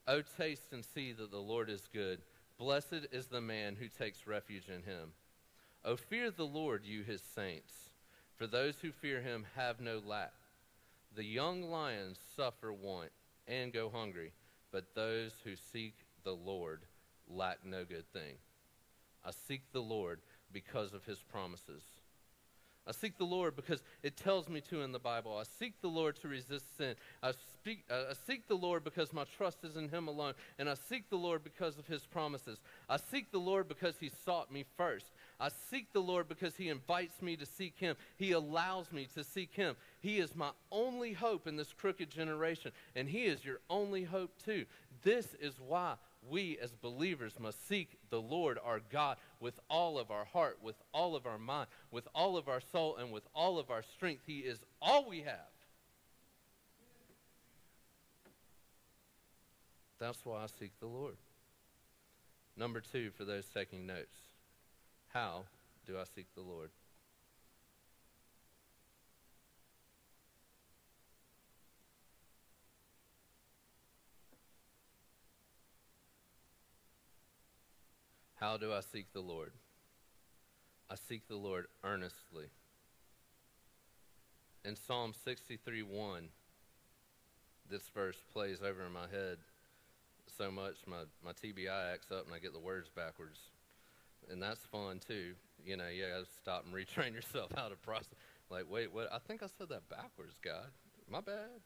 Oh, 0.07 0.21
taste 0.37 0.71
and 0.71 0.83
see 0.83 1.11
that 1.11 1.31
the 1.31 1.37
Lord 1.37 1.69
is 1.69 1.89
good. 1.93 2.21
Blessed 2.57 3.07
is 3.11 3.27
the 3.27 3.41
man 3.41 3.75
who 3.75 3.87
takes 3.87 4.25
refuge 4.25 4.69
in 4.69 4.83
him. 4.83 5.11
Oh, 5.83 5.97
fear 5.97 6.31
the 6.31 6.45
Lord, 6.45 6.83
you 6.85 7.03
his 7.03 7.21
saints, 7.21 7.89
for 8.35 8.47
those 8.47 8.75
who 8.81 8.91
fear 8.91 9.21
him 9.21 9.45
have 9.55 9.79
no 9.79 10.01
lack. 10.03 10.33
The 11.15 11.25
young 11.25 11.63
lions 11.63 12.17
suffer 12.35 12.71
want 12.73 13.11
and 13.47 13.73
go 13.73 13.89
hungry, 13.89 14.31
but 14.71 14.95
those 14.95 15.33
who 15.43 15.55
seek 15.55 15.95
the 16.23 16.35
Lord 16.35 16.81
lack 17.27 17.59
no 17.63 17.83
good 17.85 18.11
thing. 18.13 18.35
I 19.25 19.31
seek 19.31 19.61
the 19.71 19.81
Lord 19.81 20.21
because 20.51 20.93
of 20.93 21.05
his 21.05 21.19
promises. 21.19 21.83
I 22.87 22.91
seek 22.93 23.17
the 23.17 23.25
Lord 23.25 23.55
because 23.55 23.83
it 24.01 24.15
tells 24.15 24.47
me 24.47 24.61
to 24.69 24.81
in 24.81 24.91
the 24.91 24.99
Bible. 24.99 25.37
I 25.37 25.43
seek 25.59 25.81
the 25.81 25.89
Lord 25.89 26.15
to 26.21 26.27
resist 26.27 26.77
sin. 26.77 26.95
I, 27.21 27.31
speak, 27.31 27.83
I 27.91 28.13
seek 28.25 28.47
the 28.47 28.55
Lord 28.55 28.83
because 28.83 29.11
my 29.11 29.25
trust 29.37 29.63
is 29.63 29.75
in 29.75 29.89
Him 29.89 30.07
alone. 30.07 30.33
And 30.57 30.69
I 30.69 30.75
seek 30.75 31.09
the 31.09 31.17
Lord 31.17 31.43
because 31.43 31.77
of 31.77 31.85
His 31.87 32.05
promises. 32.05 32.59
I 32.89 32.97
seek 32.97 33.31
the 33.31 33.39
Lord 33.39 33.67
because 33.67 33.95
He 33.99 34.09
sought 34.25 34.51
me 34.51 34.63
first. 34.77 35.07
I 35.39 35.49
seek 35.69 35.91
the 35.91 35.99
Lord 36.01 36.29
because 36.29 36.55
He 36.55 36.69
invites 36.69 37.21
me 37.21 37.35
to 37.35 37.45
seek 37.45 37.77
Him. 37.77 37.95
He 38.15 38.31
allows 38.31 38.91
me 38.91 39.07
to 39.15 39.23
seek 39.23 39.53
Him. 39.53 39.75
He 39.99 40.19
is 40.19 40.35
my 40.35 40.51
only 40.71 41.13
hope 41.13 41.45
in 41.45 41.57
this 41.57 41.73
crooked 41.73 42.09
generation. 42.09 42.71
And 42.95 43.09
He 43.09 43.25
is 43.25 43.43
your 43.43 43.59
only 43.69 44.05
hope 44.05 44.31
too. 44.43 44.65
This 45.03 45.35
is 45.41 45.53
why 45.59 45.95
we 46.21 46.57
as 46.61 46.71
believers 46.71 47.39
must 47.39 47.67
seek 47.67 47.97
the 48.09 48.21
Lord 48.21 48.57
our 48.63 48.79
God 48.91 49.17
with 49.39 49.59
all 49.69 49.97
of 49.99 50.11
our 50.11 50.25
heart, 50.25 50.59
with 50.61 50.75
all 50.93 51.15
of 51.15 51.25
our 51.25 51.37
mind, 51.37 51.67
with 51.91 52.07
all 52.13 52.37
of 52.37 52.47
our 52.47 52.61
soul, 52.61 52.97
and 52.97 53.11
with 53.11 53.23
all 53.33 53.59
of 53.59 53.69
our 53.69 53.83
strength. 53.83 54.23
He 54.25 54.39
is 54.39 54.59
all 54.81 55.07
we 55.07 55.21
have. 55.21 55.51
That's 59.99 60.23
why 60.25 60.43
I 60.43 60.47
seek 60.59 60.71
the 60.79 60.87
Lord. 60.87 61.15
Number 62.55 62.81
two, 62.81 63.11
for 63.11 63.23
those 63.23 63.45
taking 63.45 63.85
notes, 63.85 64.17
how 65.09 65.45
do 65.85 65.97
I 65.97 66.03
seek 66.15 66.27
the 66.35 66.41
Lord? 66.41 66.69
How 78.39 78.55
do 78.55 78.71
I 78.71 78.81
seek 78.81 79.11
the 79.13 79.19
Lord? 79.19 79.51
I 80.91 80.95
seek 80.95 81.27
the 81.27 81.35
Lord 81.35 81.65
earnestly. 81.83 82.45
In 84.63 84.75
Psalm 84.75 85.13
63 85.25 85.81
1, 85.81 86.29
this 87.69 87.89
verse 87.93 88.17
plays 88.31 88.59
over 88.61 88.85
in 88.85 88.93
my 88.93 89.07
head 89.11 89.37
so 90.37 90.51
much, 90.51 90.75
my, 90.85 91.03
my 91.25 91.31
TBI 91.31 91.93
acts 91.93 92.11
up 92.11 92.25
and 92.25 92.35
I 92.35 92.39
get 92.39 92.53
the 92.53 92.59
words 92.59 92.89
backwards. 92.95 93.39
And 94.29 94.41
that's 94.41 94.63
fun 94.65 94.99
too. 95.05 95.33
You 95.65 95.77
know, 95.77 95.87
you 95.87 96.03
gotta 96.03 96.27
stop 96.41 96.65
and 96.65 96.75
retrain 96.75 97.13
yourself 97.13 97.51
how 97.55 97.69
to 97.69 97.75
process. 97.75 98.13
Like, 98.51 98.65
wait, 98.69 98.93
what? 98.93 99.11
I 99.11 99.17
think 99.27 99.41
I 99.41 99.47
said 99.57 99.69
that 99.69 99.89
backwards, 99.89 100.35
God. 100.43 100.67
My 101.09 101.21
bad. 101.21 101.61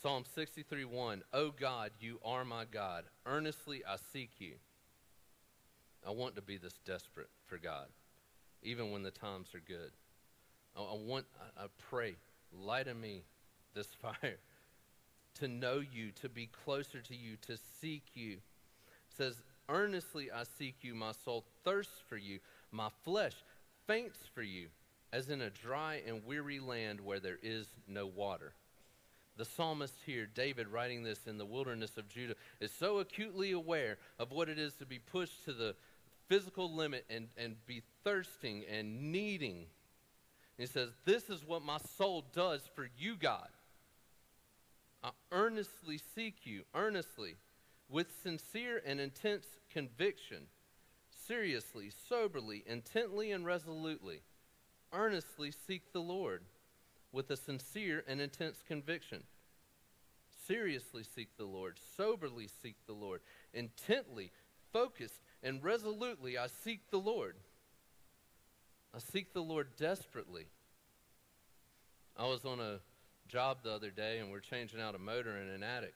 Psalm 0.00 0.24
63 0.34 0.84
1. 0.84 1.22
Oh 1.32 1.50
God, 1.50 1.90
you 1.98 2.20
are 2.24 2.44
my 2.44 2.64
God. 2.64 3.04
Earnestly 3.26 3.82
I 3.88 3.96
seek 4.12 4.30
you. 4.38 4.54
I 6.06 6.10
want 6.10 6.36
to 6.36 6.42
be 6.42 6.56
this 6.56 6.78
desperate 6.84 7.30
for 7.46 7.58
God, 7.58 7.86
even 8.62 8.92
when 8.92 9.02
the 9.02 9.10
times 9.10 9.48
are 9.54 9.62
good. 9.66 9.90
I, 10.76 10.82
I 10.82 10.94
want, 10.94 11.26
I, 11.58 11.64
I 11.64 11.66
pray, 11.90 12.14
light 12.52 12.86
in 12.86 13.00
me 13.00 13.22
this 13.74 13.88
fire 14.02 14.38
to 15.40 15.48
know 15.48 15.80
you, 15.80 16.12
to 16.22 16.28
be 16.28 16.48
closer 16.64 17.00
to 17.00 17.14
you, 17.14 17.36
to 17.46 17.58
seek 17.80 18.04
you. 18.14 18.32
It 18.32 19.16
says, 19.16 19.42
Earnestly 19.68 20.30
I 20.30 20.44
seek 20.58 20.76
you, 20.82 20.94
my 20.94 21.12
soul 21.12 21.44
thirsts 21.64 22.00
for 22.08 22.16
you, 22.16 22.38
my 22.70 22.88
flesh 23.04 23.34
faints 23.86 24.20
for 24.34 24.42
you, 24.42 24.68
as 25.12 25.28
in 25.28 25.40
a 25.40 25.50
dry 25.50 26.02
and 26.06 26.24
weary 26.24 26.60
land 26.60 27.00
where 27.00 27.20
there 27.20 27.38
is 27.42 27.66
no 27.88 28.06
water. 28.06 28.52
The 29.36 29.44
psalmist 29.44 29.94
here, 30.06 30.26
David, 30.32 30.68
writing 30.68 31.02
this 31.02 31.26
in 31.26 31.36
the 31.36 31.44
wilderness 31.44 31.98
of 31.98 32.08
Judah, 32.08 32.36
is 32.60 32.70
so 32.72 33.00
acutely 33.00 33.52
aware 33.52 33.98
of 34.18 34.30
what 34.30 34.48
it 34.48 34.58
is 34.58 34.74
to 34.74 34.86
be 34.86 34.98
pushed 34.98 35.44
to 35.44 35.52
the 35.52 35.74
physical 36.28 36.74
limit 36.74 37.04
and, 37.08 37.28
and 37.36 37.56
be 37.66 37.82
thirsting 38.04 38.64
and 38.70 39.12
needing. 39.12 39.66
He 40.58 40.66
says, 40.66 40.90
This 41.04 41.28
is 41.30 41.44
what 41.46 41.62
my 41.62 41.78
soul 41.96 42.24
does 42.32 42.62
for 42.74 42.88
you, 42.98 43.16
God. 43.16 43.48
I 45.02 45.10
earnestly 45.30 46.00
seek 46.14 46.38
you, 46.44 46.62
earnestly, 46.74 47.36
with 47.88 48.08
sincere 48.22 48.82
and 48.84 48.98
intense 48.98 49.46
conviction, 49.70 50.46
seriously, 51.26 51.90
soberly, 52.08 52.64
intently, 52.66 53.32
and 53.32 53.46
resolutely. 53.46 54.22
Earnestly 54.92 55.52
seek 55.66 55.92
the 55.92 56.00
Lord 56.00 56.42
with 57.12 57.30
a 57.30 57.36
sincere 57.36 58.04
and 58.08 58.20
intense 58.20 58.62
conviction. 58.66 59.22
Seriously 60.46 61.02
seek 61.02 61.36
the 61.36 61.44
Lord, 61.44 61.78
soberly 61.96 62.48
seek 62.62 62.76
the 62.86 62.92
Lord, 62.92 63.20
intently, 63.52 64.30
focused, 64.72 65.20
and 65.46 65.62
resolutely 65.62 66.36
I 66.36 66.48
seek 66.48 66.90
the 66.90 66.98
Lord. 66.98 67.36
I 68.92 68.98
seek 68.98 69.32
the 69.32 69.40
Lord 69.40 69.68
desperately. 69.78 70.46
I 72.16 72.26
was 72.26 72.44
on 72.44 72.58
a 72.58 72.80
job 73.28 73.58
the 73.62 73.70
other 73.70 73.90
day 73.90 74.18
and 74.18 74.32
we're 74.32 74.40
changing 74.40 74.80
out 74.80 74.96
a 74.96 74.98
motor 74.98 75.36
in 75.36 75.48
an 75.48 75.62
attic. 75.62 75.94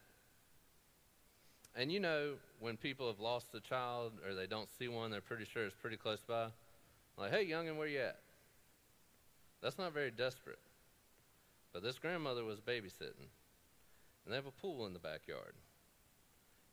And 1.74 1.90
you 1.90 1.98
know, 1.98 2.34
when 2.61 2.76
people 2.76 3.09
have 3.09 3.18
lost 3.18 3.48
a 3.55 3.61
child 3.61 4.12
or 4.24 4.34
they 4.34 4.46
don't 4.46 4.68
see 4.78 4.86
one, 4.86 5.11
they're 5.11 5.20
pretty 5.20 5.44
sure 5.44 5.64
it's 5.64 5.74
pretty 5.74 5.96
close 5.96 6.20
by. 6.20 6.46
Like, 7.16 7.32
hey, 7.32 7.44
youngin', 7.44 7.76
where 7.76 7.88
you 7.88 8.01
at? 8.01 8.18
That's 9.62 9.78
not 9.78 9.92
very 9.92 10.11
desperate. 10.11 10.59
But 11.72 11.82
this 11.82 11.98
grandmother 11.98 12.44
was 12.44 12.61
babysitting, 12.61 13.28
and 14.24 14.32
they 14.32 14.34
have 14.34 14.46
a 14.46 14.51
pool 14.51 14.86
in 14.86 14.92
the 14.92 14.98
backyard. 14.98 15.55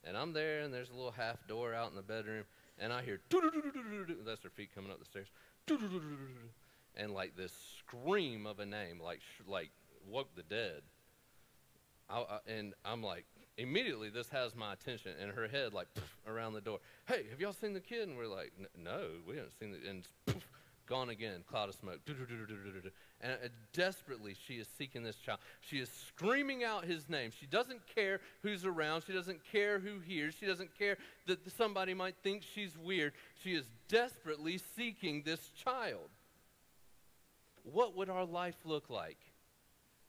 And 0.03 0.17
I'm 0.17 0.33
there, 0.33 0.61
and 0.61 0.73
there's 0.73 0.89
a 0.89 0.95
little 0.95 1.11
half 1.11 1.45
door 1.47 1.73
out 1.73 1.89
in 1.89 1.95
the 1.95 2.01
bedroom, 2.01 2.45
and 2.79 2.93
I 2.93 3.01
hear 3.01 3.19
that's 4.25 4.43
her 4.43 4.49
feet 4.49 4.69
coming 4.73 4.91
up 4.91 4.99
the 4.99 5.05
stairs, 5.05 5.27
and 6.95 7.13
like 7.13 7.35
this 7.35 7.53
scream 7.79 8.45
of 8.45 8.59
a 8.59 8.65
name, 8.65 8.99
like 9.01 9.21
like 9.47 9.71
woke 10.09 10.33
the 10.35 10.43
dead. 10.43 10.81
I, 12.09 12.19
I, 12.19 12.39
and 12.47 12.73
I'm 12.85 13.03
like, 13.03 13.25
immediately 13.57 14.09
this 14.09 14.29
has 14.29 14.55
my 14.55 14.73
attention, 14.73 15.13
and 15.21 15.31
her 15.31 15.47
head 15.47 15.73
like 15.73 15.87
around 16.27 16.53
the 16.53 16.61
door. 16.61 16.79
Hey, 17.07 17.25
have 17.29 17.39
y'all 17.39 17.53
seen 17.53 17.73
the 17.73 17.79
kid? 17.79 18.07
And 18.07 18.17
we're 18.17 18.27
like, 18.27 18.53
no, 18.81 19.07
we 19.27 19.35
haven't 19.35 19.57
seen 19.59 19.71
the. 19.71 19.89
And 19.89 20.07
gone 20.87 21.09
again, 21.09 21.43
cloud 21.47 21.69
of 21.69 21.75
smoke. 21.75 21.99
And 23.21 23.33
uh, 23.33 23.47
desperately, 23.73 24.35
she 24.47 24.55
is 24.55 24.67
seeking 24.77 25.03
this 25.03 25.15
child. 25.17 25.39
She 25.61 25.77
is 25.77 25.89
screaming 26.07 26.63
out 26.63 26.85
his 26.85 27.09
name. 27.09 27.31
She 27.37 27.45
doesn't 27.45 27.81
care 27.93 28.21
who's 28.41 28.65
around. 28.65 29.03
She 29.05 29.13
doesn't 29.13 29.39
care 29.51 29.79
who 29.79 29.99
hears. 29.99 30.35
She 30.39 30.45
doesn't 30.45 30.77
care 30.77 30.97
that 31.27 31.39
somebody 31.57 31.93
might 31.93 32.15
think 32.23 32.43
she's 32.55 32.77
weird. 32.77 33.13
She 33.43 33.53
is 33.53 33.65
desperately 33.89 34.59
seeking 34.75 35.23
this 35.23 35.49
child. 35.63 36.09
What 37.63 37.95
would 37.97 38.09
our 38.09 38.25
life 38.25 38.57
look 38.63 38.89
like 38.89 39.19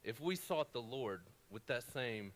if 0.05 0.20
we 0.20 0.37
sought 0.37 0.72
the 0.72 0.81
Lord 0.81 1.22
with 1.51 1.66
that 1.66 1.83
same 1.93 2.33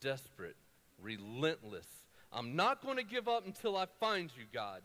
desperate, 0.00 0.56
relentless, 1.00 1.86
I'm 2.32 2.56
not 2.56 2.82
going 2.82 2.96
to 2.96 3.04
give 3.04 3.28
up 3.28 3.46
until 3.46 3.76
I 3.76 3.86
find 4.00 4.30
you, 4.36 4.44
God? 4.52 4.82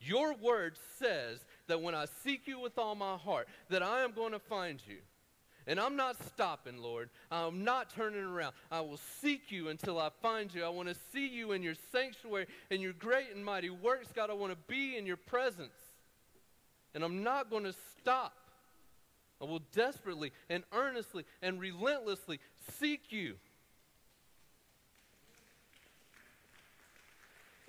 Your 0.00 0.34
word 0.34 0.76
says 0.98 1.44
that 1.68 1.82
when 1.82 1.94
I 1.94 2.06
seek 2.24 2.46
you 2.46 2.58
with 2.58 2.78
all 2.78 2.94
my 2.94 3.16
heart, 3.16 3.48
that 3.68 3.82
I 3.82 4.02
am 4.02 4.12
going 4.12 4.32
to 4.32 4.38
find 4.38 4.80
you. 4.86 4.98
And 5.66 5.78
I'm 5.78 5.94
not 5.94 6.16
stopping, 6.24 6.78
Lord. 6.78 7.10
I'm 7.30 7.64
not 7.64 7.94
turning 7.94 8.24
around. 8.24 8.54
I 8.70 8.80
will 8.80 8.98
seek 9.20 9.52
you 9.52 9.68
until 9.68 9.98
I 9.98 10.08
find 10.22 10.52
you. 10.52 10.64
I 10.64 10.70
want 10.70 10.88
to 10.88 10.96
see 11.12 11.28
you 11.28 11.52
in 11.52 11.62
your 11.62 11.74
sanctuary 11.92 12.46
and 12.70 12.80
your 12.80 12.94
great 12.94 13.26
and 13.34 13.44
mighty 13.44 13.70
works, 13.70 14.08
God. 14.14 14.30
I 14.30 14.32
want 14.32 14.52
to 14.52 14.58
be 14.66 14.96
in 14.96 15.06
your 15.06 15.18
presence. 15.18 15.74
And 16.94 17.04
I'm 17.04 17.22
not 17.22 17.50
going 17.50 17.64
to 17.64 17.74
stop. 18.00 18.32
I 19.40 19.44
will 19.44 19.62
desperately 19.72 20.32
and 20.48 20.64
earnestly 20.72 21.24
and 21.40 21.60
relentlessly 21.60 22.40
seek 22.78 23.10
you. 23.10 23.36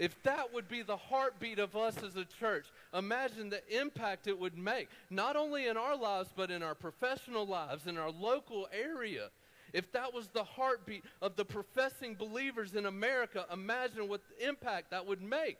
If 0.01 0.19
that 0.23 0.51
would 0.51 0.67
be 0.67 0.81
the 0.81 0.97
heartbeat 0.97 1.59
of 1.59 1.75
us 1.75 2.01
as 2.01 2.15
a 2.15 2.25
church, 2.25 2.65
imagine 2.91 3.51
the 3.51 3.61
impact 3.79 4.25
it 4.25 4.39
would 4.39 4.57
make, 4.57 4.89
not 5.11 5.35
only 5.35 5.67
in 5.67 5.77
our 5.77 5.95
lives, 5.95 6.31
but 6.35 6.49
in 6.49 6.63
our 6.63 6.73
professional 6.73 7.45
lives, 7.45 7.85
in 7.85 7.99
our 7.99 8.09
local 8.09 8.67
area. 8.73 9.29
If 9.73 9.91
that 9.91 10.11
was 10.11 10.29
the 10.29 10.43
heartbeat 10.43 11.05
of 11.21 11.35
the 11.35 11.45
professing 11.45 12.15
believers 12.15 12.73
in 12.73 12.87
America, 12.87 13.45
imagine 13.53 14.07
what 14.07 14.21
impact 14.39 14.89
that 14.89 15.05
would 15.05 15.21
make. 15.21 15.59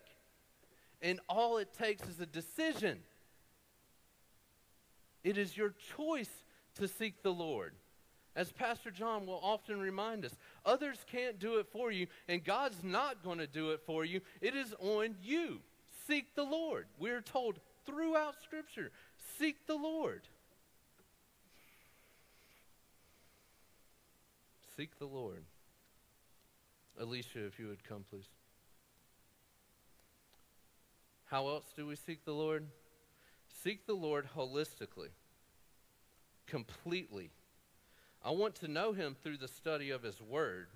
And 1.04 1.20
all 1.30 1.60
it 1.60 1.72
takes 1.78 2.10
is 2.10 2.20
a 2.20 2.26
decision. 2.26 2.98
It 5.24 5.38
is 5.38 5.56
your 5.56 5.76
choice 5.96 6.32
to 6.80 6.88
seek 6.88 7.22
the 7.22 7.32
Lord. 7.32 7.74
As 8.36 8.52
Pastor 8.52 8.92
John 8.92 9.26
will 9.26 9.40
often 9.44 9.80
remind 9.80 10.24
us, 10.24 10.32
others 10.66 10.98
can't 11.12 11.38
do 11.38 11.60
it 11.60 11.68
for 11.72 11.92
you, 11.92 12.08
and 12.30 12.44
God's 12.44 12.82
not 12.84 13.24
going 13.24 13.40
to 13.40 13.48
do 13.48 13.72
it 13.72 13.82
for 13.86 14.06
you. 14.06 14.22
It 14.40 14.56
is 14.56 14.74
on 14.80 15.16
you. 15.22 15.60
Seek 16.08 16.34
the 16.36 16.44
Lord. 16.44 16.86
We're 16.98 17.22
told 17.22 17.60
throughout 17.86 18.36
Scripture 18.42 18.92
seek 19.38 19.68
the 19.68 19.76
Lord. 19.76 20.22
Seek 24.78 24.98
the 24.98 25.06
Lord. 25.06 25.44
Alicia, 27.00 27.46
if 27.46 27.60
you 27.60 27.68
would 27.68 27.84
come, 27.84 28.06
please. 28.10 28.30
How 31.26 31.48
else 31.48 31.66
do 31.76 31.88
we 31.88 31.96
seek 31.96 32.24
the 32.26 32.34
Lord? 32.34 32.66
Seek 33.64 33.86
the 33.86 33.94
Lord 33.94 34.28
holistically, 34.36 35.10
completely. 36.48 37.32
I 38.24 38.32
want 38.32 38.56
to 38.56 38.68
know 38.68 38.94
Him 38.94 39.16
through 39.22 39.38
the 39.38 39.48
study 39.48 39.90
of 39.90 40.04
His 40.04 40.22
Word. 40.22 40.68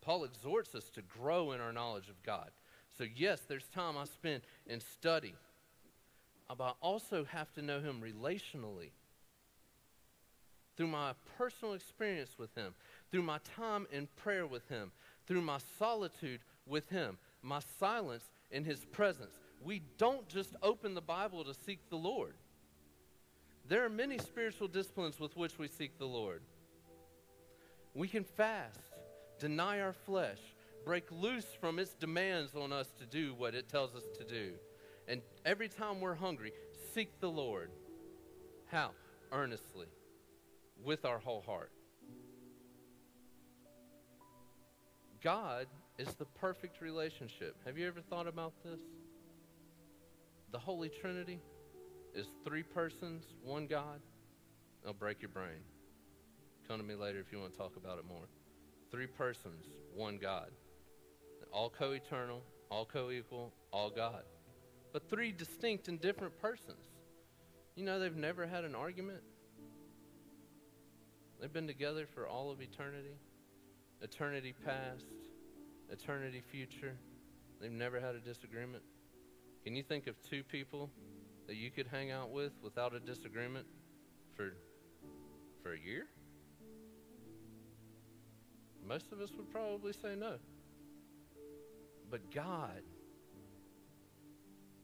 Paul 0.00 0.24
exhorts 0.24 0.74
us 0.74 0.90
to 0.90 1.02
grow 1.02 1.52
in 1.52 1.60
our 1.60 1.72
knowledge 1.72 2.08
of 2.08 2.22
God. 2.22 2.50
So, 2.96 3.04
yes, 3.14 3.40
there's 3.48 3.66
time 3.68 3.96
I 3.96 4.04
spend 4.04 4.42
in 4.66 4.80
study, 4.80 5.34
but 6.48 6.64
I 6.64 6.72
also 6.80 7.24
have 7.24 7.52
to 7.54 7.62
know 7.62 7.80
Him 7.80 8.02
relationally 8.02 8.90
through 10.76 10.86
my 10.86 11.12
personal 11.36 11.74
experience 11.74 12.38
with 12.38 12.54
Him, 12.54 12.74
through 13.10 13.22
my 13.22 13.38
time 13.56 13.86
in 13.92 14.08
prayer 14.16 14.46
with 14.46 14.68
Him, 14.68 14.92
through 15.26 15.42
my 15.42 15.58
solitude 15.78 16.40
with 16.66 16.88
Him, 16.88 17.18
my 17.42 17.60
silence 17.80 18.30
in 18.52 18.64
His 18.64 18.84
presence. 18.84 19.34
We 19.62 19.82
don't 19.98 20.28
just 20.28 20.54
open 20.62 20.94
the 20.94 21.00
Bible 21.00 21.42
to 21.44 21.52
seek 21.52 21.80
the 21.90 21.96
Lord. 21.96 22.34
There 23.68 23.84
are 23.84 23.90
many 23.90 24.16
spiritual 24.16 24.66
disciplines 24.66 25.20
with 25.20 25.36
which 25.36 25.58
we 25.58 25.68
seek 25.68 25.98
the 25.98 26.06
Lord. 26.06 26.40
We 27.92 28.08
can 28.08 28.24
fast, 28.24 28.80
deny 29.38 29.80
our 29.80 29.92
flesh, 29.92 30.38
break 30.86 31.04
loose 31.12 31.44
from 31.60 31.78
its 31.78 31.92
demands 31.92 32.54
on 32.54 32.72
us 32.72 32.88
to 32.98 33.04
do 33.04 33.34
what 33.34 33.54
it 33.54 33.68
tells 33.68 33.94
us 33.94 34.04
to 34.16 34.24
do. 34.24 34.52
And 35.06 35.20
every 35.44 35.68
time 35.68 36.00
we're 36.00 36.14
hungry, 36.14 36.52
seek 36.94 37.20
the 37.20 37.28
Lord. 37.28 37.70
How? 38.70 38.92
Earnestly, 39.32 39.88
with 40.82 41.04
our 41.04 41.18
whole 41.18 41.42
heart. 41.42 41.70
God 45.22 45.66
is 45.98 46.14
the 46.14 46.24
perfect 46.24 46.80
relationship. 46.80 47.56
Have 47.66 47.76
you 47.76 47.86
ever 47.86 48.00
thought 48.00 48.26
about 48.26 48.54
this? 48.64 48.80
The 50.52 50.58
Holy 50.58 50.88
Trinity 50.88 51.40
is 52.18 52.26
three 52.44 52.64
persons, 52.64 53.24
one 53.44 53.66
God. 53.66 54.00
It'll 54.82 54.92
break 54.92 55.22
your 55.22 55.28
brain. 55.28 55.62
Come 56.66 56.78
to 56.78 56.84
me 56.84 56.94
later 56.94 57.20
if 57.20 57.32
you 57.32 57.38
want 57.38 57.52
to 57.52 57.58
talk 57.58 57.76
about 57.76 57.98
it 57.98 58.04
more. 58.06 58.28
Three 58.90 59.06
persons, 59.06 59.66
one 59.94 60.18
God. 60.18 60.50
All 61.52 61.70
co 61.70 61.92
eternal, 61.92 62.42
all 62.70 62.84
co 62.84 63.10
equal, 63.10 63.52
all 63.72 63.90
God. 63.90 64.22
But 64.92 65.08
three 65.08 65.32
distinct 65.32 65.88
and 65.88 66.00
different 66.00 66.38
persons. 66.40 66.84
You 67.76 67.84
know, 67.84 68.00
they've 68.00 68.16
never 68.16 68.46
had 68.46 68.64
an 68.64 68.74
argument. 68.74 69.22
They've 71.40 71.52
been 71.52 71.68
together 71.68 72.06
for 72.12 72.26
all 72.26 72.50
of 72.50 72.60
eternity, 72.60 73.14
eternity 74.02 74.54
past, 74.64 75.04
eternity 75.88 76.42
future. 76.50 76.96
They've 77.60 77.70
never 77.70 78.00
had 78.00 78.16
a 78.16 78.20
disagreement. 78.20 78.82
Can 79.64 79.76
you 79.76 79.84
think 79.84 80.08
of 80.08 80.20
two 80.22 80.42
people 80.42 80.90
that 81.48 81.56
you 81.56 81.70
could 81.70 81.88
hang 81.88 82.12
out 82.12 82.30
with 82.30 82.52
without 82.62 82.94
a 82.94 83.00
disagreement 83.00 83.66
for 84.36 84.52
for 85.62 85.72
a 85.72 85.78
year? 85.78 86.06
Most 88.86 89.12
of 89.12 89.20
us 89.20 89.30
would 89.36 89.50
probably 89.50 89.92
say 89.92 90.14
no. 90.16 90.36
But 92.10 92.30
God 92.30 92.82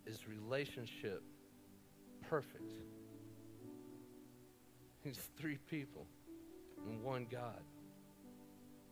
is 0.07 0.27
relationship 0.27 1.23
perfect. 2.29 2.73
He's 5.03 5.19
three 5.37 5.59
people 5.71 6.07
and 6.87 7.03
one 7.03 7.27
God. 7.31 7.63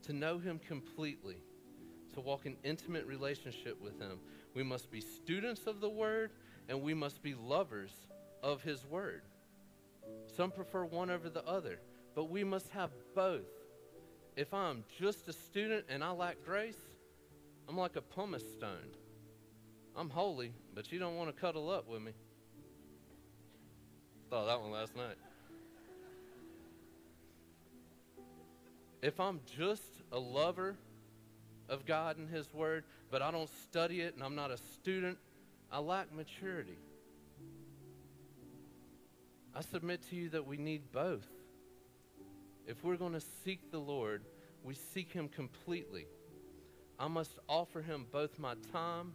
To 0.04 0.12
know 0.12 0.38
Him 0.38 0.60
completely, 0.66 1.36
to 2.14 2.20
walk 2.20 2.46
in 2.46 2.56
intimate 2.64 3.06
relationship 3.06 3.80
with 3.80 3.98
Him, 3.98 4.18
we 4.54 4.62
must 4.62 4.90
be 4.90 5.00
students 5.00 5.66
of 5.66 5.80
the 5.80 5.88
Word 5.88 6.30
and 6.68 6.82
we 6.82 6.94
must 6.94 7.22
be 7.22 7.34
lovers 7.34 7.92
of 8.42 8.62
His 8.62 8.84
Word. 8.86 9.22
Some 10.36 10.50
prefer 10.50 10.84
one 10.84 11.10
over 11.10 11.28
the 11.28 11.44
other, 11.46 11.80
but 12.14 12.30
we 12.30 12.44
must 12.44 12.68
have 12.70 12.90
both. 13.14 13.48
If 14.36 14.52
I'm 14.54 14.84
just 14.98 15.28
a 15.28 15.32
student 15.32 15.84
and 15.88 16.02
I 16.02 16.10
lack 16.10 16.36
grace, 16.44 16.78
I'm 17.68 17.76
like 17.76 17.96
a 17.96 18.00
pumice 18.00 18.44
stone. 18.56 18.96
I'm 19.94 20.08
holy, 20.08 20.52
but 20.74 20.90
you 20.90 20.98
don't 20.98 21.16
want 21.16 21.34
to 21.34 21.38
cuddle 21.38 21.70
up 21.70 21.88
with 21.88 22.00
me. 22.00 22.12
Thought 24.30 24.46
that 24.46 24.60
one 24.60 24.70
last 24.70 24.96
night. 24.96 25.16
If 29.02 29.20
I'm 29.20 29.40
just 29.58 29.82
a 30.12 30.18
lover 30.18 30.76
of 31.68 31.84
God 31.84 32.16
and 32.16 32.30
His 32.30 32.52
Word, 32.54 32.84
but 33.10 33.20
I 33.20 33.30
don't 33.30 33.50
study 33.64 34.00
it 34.00 34.14
and 34.14 34.22
I'm 34.22 34.34
not 34.34 34.50
a 34.50 34.56
student, 34.56 35.18
I 35.72 35.78
lack 35.78 36.14
maturity. 36.14 36.76
I 39.54 39.62
submit 39.62 40.02
to 40.10 40.16
you 40.16 40.28
that 40.28 40.46
we 40.46 40.58
need 40.58 40.92
both. 40.92 41.26
If 42.66 42.84
we're 42.84 42.96
going 42.96 43.14
to 43.14 43.22
seek 43.44 43.70
the 43.70 43.78
Lord, 43.78 44.22
we 44.62 44.74
seek 44.74 45.10
Him 45.10 45.28
completely. 45.28 46.06
I 46.98 47.08
must 47.08 47.38
offer 47.48 47.80
Him 47.80 48.06
both 48.12 48.38
my 48.38 48.54
time 48.70 49.14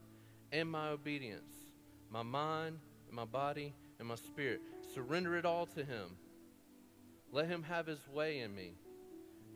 and 0.51 0.69
my 0.69 0.89
obedience, 0.89 1.53
my 2.09 2.23
mind, 2.23 2.79
my 3.11 3.25
body, 3.25 3.75
and 3.99 4.07
my 4.07 4.15
spirit. 4.15 4.61
Surrender 4.95 5.37
it 5.37 5.45
all 5.45 5.67
to 5.67 5.83
Him. 5.83 6.17
Let 7.31 7.47
Him 7.47 7.61
have 7.63 7.85
His 7.85 8.07
way 8.11 8.39
in 8.39 8.55
me. 8.55 8.73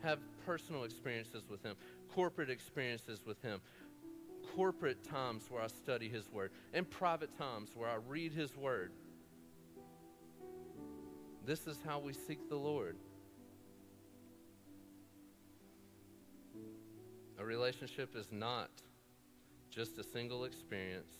Have 0.02 0.20
personal 0.46 0.84
experiences 0.84 1.42
with 1.48 1.64
Him, 1.64 1.74
corporate 2.14 2.50
experiences 2.50 3.20
with 3.26 3.42
Him, 3.42 3.60
corporate 4.54 5.02
times 5.04 5.44
where 5.48 5.62
I 5.62 5.66
study 5.66 6.08
His 6.08 6.30
Word, 6.30 6.50
and 6.72 6.88
private 6.88 7.36
times 7.36 7.70
where 7.74 7.88
I 7.88 7.96
read 8.08 8.32
His 8.32 8.56
Word. 8.56 8.92
This 11.44 11.66
is 11.66 11.78
how 11.84 11.98
we 11.98 12.12
seek 12.12 12.48
the 12.48 12.56
Lord. 12.56 12.96
A 17.38 17.44
relationship 17.44 18.14
is 18.14 18.30
not 18.30 18.70
just 19.70 19.98
a 19.98 20.04
single 20.04 20.44
experience, 20.44 21.10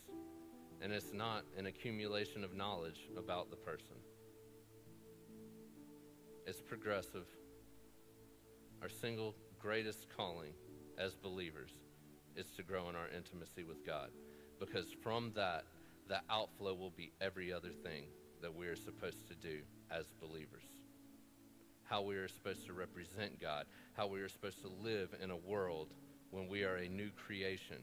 and 0.81 0.93
it's 0.93 1.11
not 1.11 1.43
an 1.57 1.65
accumulation 1.65 2.43
of 2.43 2.55
knowledge 2.55 3.09
about 3.17 3.49
the 3.49 3.57
person. 3.57 3.97
It's 6.45 6.61
progressive. 6.61 7.25
Our 8.81 8.89
single 8.89 9.35
greatest 9.59 10.07
calling 10.15 10.53
as 10.97 11.15
believers 11.15 11.71
is 12.35 12.47
to 12.57 12.63
grow 12.63 12.89
in 12.89 12.95
our 12.95 13.09
intimacy 13.15 13.63
with 13.63 13.85
God. 13.85 14.09
Because 14.59 14.87
from 15.01 15.31
that, 15.35 15.65
the 16.07 16.21
outflow 16.29 16.73
will 16.73 16.91
be 16.91 17.11
every 17.21 17.51
other 17.51 17.71
thing 17.83 18.05
that 18.41 18.53
we 18.53 18.67
are 18.67 18.75
supposed 18.75 19.27
to 19.27 19.35
do 19.35 19.61
as 19.91 20.05
believers. 20.21 20.63
How 21.83 22.01
we 22.01 22.15
are 22.15 22.27
supposed 22.27 22.65
to 22.67 22.73
represent 22.73 23.39
God, 23.39 23.65
how 23.93 24.07
we 24.07 24.21
are 24.21 24.29
supposed 24.29 24.61
to 24.61 24.69
live 24.81 25.15
in 25.21 25.31
a 25.31 25.37
world 25.37 25.89
when 26.31 26.47
we 26.47 26.63
are 26.63 26.75
a 26.75 26.89
new 26.89 27.09
creation, 27.11 27.77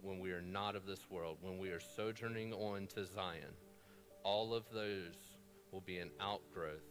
when 0.00 0.18
we 0.18 0.32
are 0.32 0.42
not 0.42 0.76
of 0.76 0.86
this 0.86 1.10
world, 1.10 1.38
when 1.40 1.58
we 1.58 1.70
are 1.70 1.80
sojourning 1.80 2.52
on 2.52 2.86
to 2.94 3.04
Zion. 3.04 3.54
All 4.24 4.54
of 4.54 4.64
those 4.72 5.16
will 5.70 5.80
be 5.80 5.98
an 5.98 6.10
outgrowth 6.20 6.82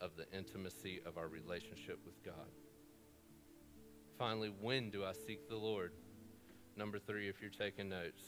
of 0.00 0.16
the 0.16 0.26
intimacy 0.36 1.00
of 1.04 1.18
our 1.18 1.28
relationship 1.28 1.98
with 2.04 2.22
God. 2.24 2.50
Finally, 4.18 4.52
when 4.60 4.90
do 4.90 5.04
I 5.04 5.12
seek 5.12 5.48
the 5.48 5.56
Lord? 5.56 5.92
Number 6.80 6.98
three, 6.98 7.28
if 7.28 7.42
you're 7.42 7.50
taking 7.50 7.90
notes. 7.90 8.22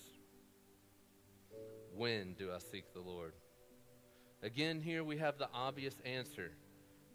When 1.97 2.35
do 2.35 2.51
I 2.55 2.59
seek 2.59 2.93
the 2.93 3.01
Lord? 3.01 3.33
Again, 4.43 4.79
here 4.79 5.03
we 5.03 5.17
have 5.17 5.39
the 5.39 5.49
obvious 5.55 5.95
answer, 6.05 6.53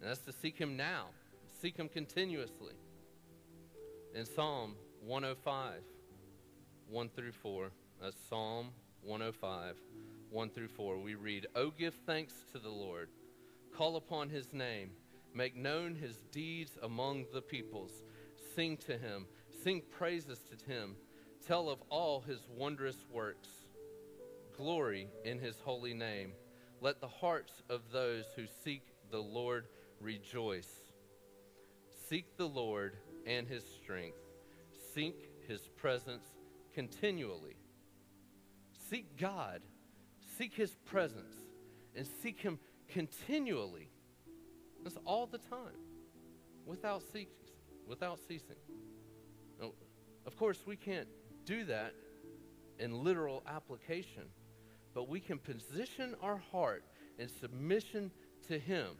and 0.00 0.10
that's 0.10 0.22
to 0.22 0.32
seek 0.32 0.58
Him 0.58 0.76
now, 0.76 1.04
seek 1.62 1.76
Him 1.76 1.88
continuously. 1.88 2.72
In 4.16 4.26
Psalm 4.26 4.74
105, 5.06 5.74
1 6.88 7.08
through 7.10 7.30
4, 7.30 7.70
that's 8.02 8.16
Psalm 8.28 8.70
105, 9.04 9.76
1 10.30 10.50
through 10.50 10.66
4, 10.66 10.98
we 10.98 11.14
read, 11.14 11.46
Oh, 11.54 11.70
give 11.70 11.94
thanks 12.04 12.32
to 12.50 12.58
the 12.58 12.68
Lord, 12.68 13.10
call 13.76 13.94
upon 13.94 14.28
His 14.28 14.52
name, 14.52 14.90
make 15.32 15.54
known 15.54 15.94
His 15.94 16.16
deeds 16.32 16.72
among 16.82 17.26
the 17.32 17.42
peoples, 17.42 18.02
sing 18.56 18.76
to 18.78 18.98
Him, 18.98 19.26
sing 19.62 19.82
praises 19.96 20.40
to 20.40 20.68
Him, 20.68 20.96
tell 21.48 21.70
of 21.70 21.78
all 21.88 22.20
His 22.20 22.46
wondrous 22.54 23.06
works, 23.10 23.48
glory 24.56 25.08
in 25.24 25.38
His 25.38 25.58
holy 25.64 25.94
name. 25.94 26.32
Let 26.82 27.00
the 27.00 27.08
hearts 27.08 27.62
of 27.70 27.80
those 27.90 28.24
who 28.36 28.44
seek 28.62 28.82
the 29.10 29.22
Lord 29.22 29.64
rejoice. 30.00 30.68
Seek 32.08 32.36
the 32.36 32.46
Lord 32.46 32.96
and 33.26 33.46
his 33.48 33.64
strength. 33.82 34.18
Seek 34.94 35.30
his 35.48 35.60
presence 35.76 36.24
continually. 36.74 37.56
Seek 38.88 39.16
God. 39.18 39.60
Seek 40.36 40.54
his 40.54 40.70
presence. 40.86 41.34
And 41.96 42.06
seek 42.22 42.40
him 42.40 42.58
continually. 42.88 43.90
That's 44.84 44.98
all 45.04 45.26
the 45.26 45.38
time. 45.38 45.80
Without 46.64 47.02
ceasing. 47.02 47.32
Without 47.86 48.18
ceasing. 48.28 48.56
Now, 49.60 49.72
of 50.26 50.36
course, 50.36 50.62
we 50.64 50.76
can't 50.76 51.08
do 51.48 51.64
that 51.64 51.94
in 52.78 53.02
literal 53.02 53.42
application, 53.46 54.24
but 54.94 55.08
we 55.08 55.20
can 55.20 55.38
position 55.38 56.14
our 56.22 56.40
heart 56.52 56.84
in 57.18 57.28
submission 57.28 58.10
to 58.48 58.58
him 58.58 58.96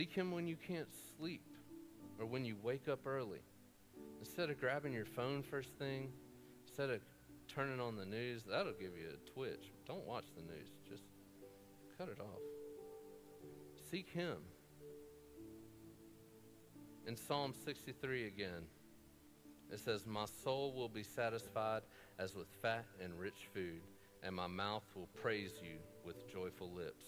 Seek 0.00 0.12
Him 0.12 0.30
when 0.30 0.46
you 0.46 0.56
can't 0.56 0.88
sleep 1.18 1.44
or 2.18 2.24
when 2.24 2.42
you 2.44 2.56
wake 2.62 2.88
up 2.88 3.06
early. 3.06 3.40
Instead 4.20 4.48
of 4.48 4.58
grabbing 4.58 4.94
your 4.94 5.04
phone 5.04 5.42
first 5.42 5.74
thing, 5.78 6.10
instead 6.64 6.88
of 6.88 7.00
turning 7.48 7.80
on 7.80 7.96
the 7.96 8.06
news, 8.06 8.42
that'll 8.48 8.72
give 8.72 8.96
you 8.96 9.08
a 9.12 9.30
twitch. 9.30 9.72
Don't 9.86 10.06
watch 10.06 10.24
the 10.36 10.42
news, 10.42 10.68
just 10.88 11.02
cut 11.98 12.08
it 12.08 12.18
off. 12.18 12.40
Seek 13.90 14.08
Him. 14.08 14.38
In 17.10 17.16
Psalm 17.16 17.52
63 17.64 18.28
again, 18.28 18.68
it 19.68 19.80
says, 19.80 20.06
My 20.06 20.26
soul 20.44 20.72
will 20.72 20.88
be 20.88 21.02
satisfied 21.02 21.82
as 22.20 22.36
with 22.36 22.46
fat 22.62 22.84
and 23.02 23.18
rich 23.18 23.48
food, 23.52 23.80
and 24.22 24.32
my 24.32 24.46
mouth 24.46 24.84
will 24.94 25.08
praise 25.20 25.54
you 25.60 25.78
with 26.06 26.32
joyful 26.32 26.70
lips 26.70 27.04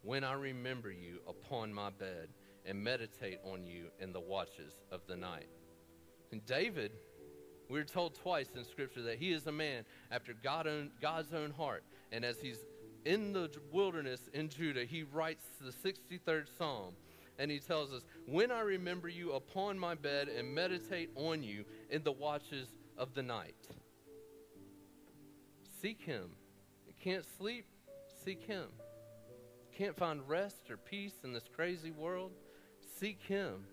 when 0.00 0.24
I 0.24 0.32
remember 0.32 0.90
you 0.90 1.18
upon 1.28 1.70
my 1.70 1.90
bed 1.90 2.30
and 2.64 2.82
meditate 2.82 3.40
on 3.44 3.66
you 3.66 3.88
in 4.00 4.10
the 4.14 4.20
watches 4.20 4.72
of 4.90 5.02
the 5.06 5.16
night. 5.16 5.50
And 6.30 6.42
David, 6.46 6.92
we're 7.68 7.84
told 7.84 8.14
twice 8.14 8.48
in 8.56 8.64
Scripture 8.64 9.02
that 9.02 9.18
he 9.18 9.34
is 9.34 9.46
a 9.46 9.52
man 9.52 9.84
after 10.10 10.32
God 10.32 10.66
own, 10.66 10.92
God's 11.02 11.34
own 11.34 11.50
heart. 11.50 11.84
And 12.10 12.24
as 12.24 12.40
he's 12.40 12.64
in 13.04 13.34
the 13.34 13.50
wilderness 13.70 14.30
in 14.32 14.48
Judah, 14.48 14.86
he 14.86 15.02
writes 15.02 15.44
the 15.60 15.72
63rd 15.72 16.46
Psalm. 16.56 16.94
And 17.42 17.50
he 17.50 17.58
tells 17.58 17.92
us, 17.92 18.02
When 18.26 18.52
I 18.52 18.60
remember 18.60 19.08
you 19.08 19.32
upon 19.32 19.78
my 19.78 19.96
bed 19.96 20.28
and 20.28 20.54
meditate 20.54 21.10
on 21.16 21.42
you 21.42 21.64
in 21.90 22.04
the 22.04 22.12
watches 22.12 22.68
of 22.96 23.12
the 23.14 23.22
night. 23.22 23.68
Seek 25.80 26.00
him. 26.00 26.30
Can't 27.02 27.24
sleep? 27.36 27.66
Seek 28.24 28.44
him 28.44 28.68
can't 29.76 29.96
find 29.96 30.28
rest 30.28 30.70
or 30.70 30.76
peace 30.76 31.14
in 31.24 31.32
this 31.32 31.48
crazy 31.54 31.90
world, 31.90 32.32
seek 32.98 33.20
Him. 33.22 33.64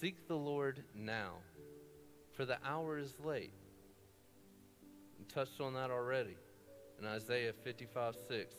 Seek 0.00 0.26
the 0.26 0.36
Lord 0.36 0.82
now, 0.94 1.34
for 2.32 2.44
the 2.44 2.58
hour 2.66 2.98
is 2.98 3.14
late. 3.24 3.52
We 5.18 5.24
touched 5.26 5.60
on 5.60 5.74
that 5.74 5.90
already. 5.90 6.36
In 6.98 7.06
Isaiah 7.06 7.52
55 7.52 8.16
6, 8.28 8.54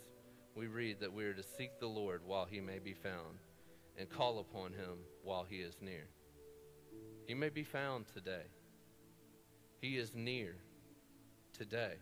we 0.55 0.67
read 0.67 0.99
that 1.01 1.13
we 1.13 1.25
are 1.25 1.33
to 1.33 1.43
seek 1.43 1.79
the 1.79 1.87
Lord 1.87 2.21
while 2.25 2.45
He 2.45 2.61
may 2.61 2.79
be 2.79 2.93
found 2.93 3.39
and 3.97 4.09
call 4.09 4.39
upon 4.39 4.73
Him 4.73 4.99
while 5.23 5.43
He 5.43 5.57
is 5.57 5.75
near. 5.81 6.07
He 7.27 7.33
may 7.33 7.49
be 7.49 7.63
found 7.63 8.05
today, 8.13 8.45
He 9.81 9.97
is 9.97 10.15
near 10.15 10.55
today. 11.53 11.95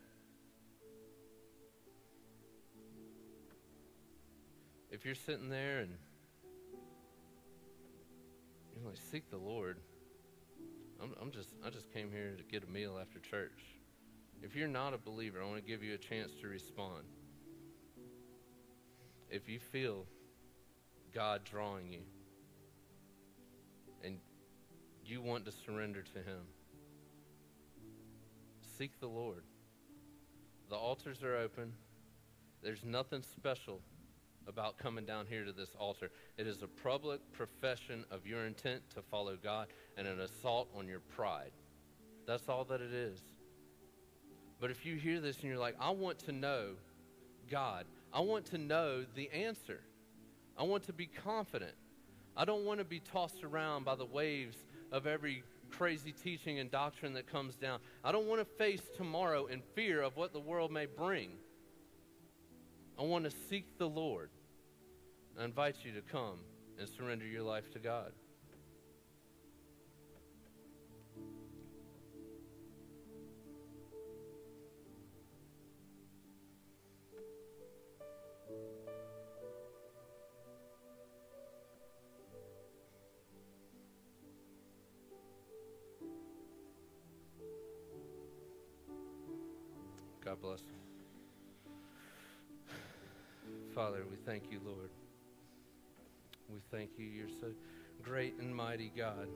if 4.94 5.04
you're 5.04 5.16
sitting 5.16 5.50
there 5.50 5.80
and 5.80 5.90
you're 8.76 8.86
like, 8.86 8.98
seek 9.12 9.30
the 9.32 9.38
Lord. 9.38 9.80
I'm, 11.02 11.16
I'm 11.20 11.32
just, 11.32 11.50
I 11.66 11.72
just 11.72 11.92
came 11.92 12.12
here 12.12 12.36
to 12.38 12.44
get 12.44 12.64
a 12.64 12.72
meal 12.72 13.00
after 13.02 13.20
church. 13.20 13.60
If 14.44 14.56
you're 14.56 14.68
not 14.68 14.94
a 14.94 15.00
believer, 15.00 15.42
I 15.42 15.46
want 15.46 15.58
to 15.58 15.68
give 15.68 15.84
you 15.84 15.96
a 15.96 15.98
chance 15.98 16.32
to 16.42 16.48
respond. 16.48 17.06
If 19.34 19.50
you 19.50 19.58
feel 19.58 20.06
God 21.12 21.42
drawing 21.44 21.92
you 21.92 22.02
and 24.04 24.20
you 25.04 25.24
want 25.24 25.44
to 25.46 25.52
surrender 25.52 26.04
to 26.04 26.20
Him, 26.20 26.42
seek 28.78 29.00
the 29.00 29.08
Lord. 29.08 29.42
The 30.70 30.76
altars 30.76 31.24
are 31.24 31.36
open. 31.36 31.74
There's 32.62 32.86
nothing 32.86 33.24
special 33.24 33.82
about 34.48 34.78
coming 34.78 35.04
down 35.04 35.26
here 35.26 35.46
to 35.46 35.52
this 35.52 35.72
altar. 35.80 36.12
It 36.38 36.46
is 36.46 36.62
a 36.62 36.68
public 36.68 37.20
profession 37.32 38.06
of 38.12 38.28
your 38.28 38.46
intent 38.46 38.88
to 38.92 39.02
follow 39.02 39.36
God 39.36 39.70
and 39.98 40.08
an 40.08 40.20
assault 40.20 40.70
on 40.78 40.88
your 40.88 41.00
pride. 41.00 41.54
That's 42.28 42.50
all 42.50 42.66
that 42.66 42.82
it 42.82 42.94
is. 42.94 43.20
But 44.60 44.70
if 44.70 44.86
you 44.86 44.96
hear 44.96 45.20
this 45.20 45.38
and 45.38 45.46
you're 45.46 45.58
like, 45.58 45.76
I 45.80 45.90
want 45.90 46.20
to 46.20 46.32
know 46.32 46.74
God, 47.50 47.86
I 48.14 48.20
want 48.20 48.46
to 48.48 48.58
know 48.58 49.06
the 49.16 49.30
answer, 49.32 49.82
I 50.58 50.64
want 50.64 50.84
to 50.84 50.94
be 50.94 51.08
confident. 51.08 51.74
I 52.36 52.46
don't 52.46 52.66
want 52.66 52.80
to 52.80 52.86
be 52.86 53.00
tossed 53.00 53.44
around 53.44 53.86
by 53.86 53.96
the 53.96 54.06
waves 54.06 54.58
of 54.92 55.06
every 55.06 55.44
crazy 55.70 56.12
teaching 56.12 56.60
and 56.60 56.70
doctrine 56.70 57.14
that 57.14 57.28
comes 57.28 57.56
down. 57.56 57.80
I 58.04 58.12
don't 58.12 58.28
want 58.28 58.42
to 58.42 58.46
face 58.46 58.82
tomorrow 58.98 59.46
in 59.48 59.62
fear 59.76 60.02
of 60.02 60.16
what 60.18 60.34
the 60.34 60.40
world 60.40 60.72
may 60.72 60.86
bring. 60.86 61.32
I 62.98 63.04
want 63.04 63.26
to 63.26 63.32
seek 63.50 63.78
the 63.78 63.88
Lord. 63.90 64.30
I 65.40 65.46
invite 65.46 65.78
you 65.84 65.92
to 65.94 66.02
come 66.02 66.40
and 66.80 66.88
surrender 66.88 67.26
your 67.26 67.44
life 67.44 67.72
to 67.74 67.80
God. 67.80 68.12
God 90.34 90.42
bless. 90.42 90.62
Father, 93.76 94.02
we 94.10 94.18
thank 94.26 94.52
you, 94.52 94.60
Lord. 94.66 94.90
We 96.52 96.60
thank 96.72 96.98
you. 96.98 97.06
You're 97.06 97.28
so 97.40 97.52
great 98.02 98.40
and 98.40 98.56
mighty 98.56 98.92
God. 98.98 99.28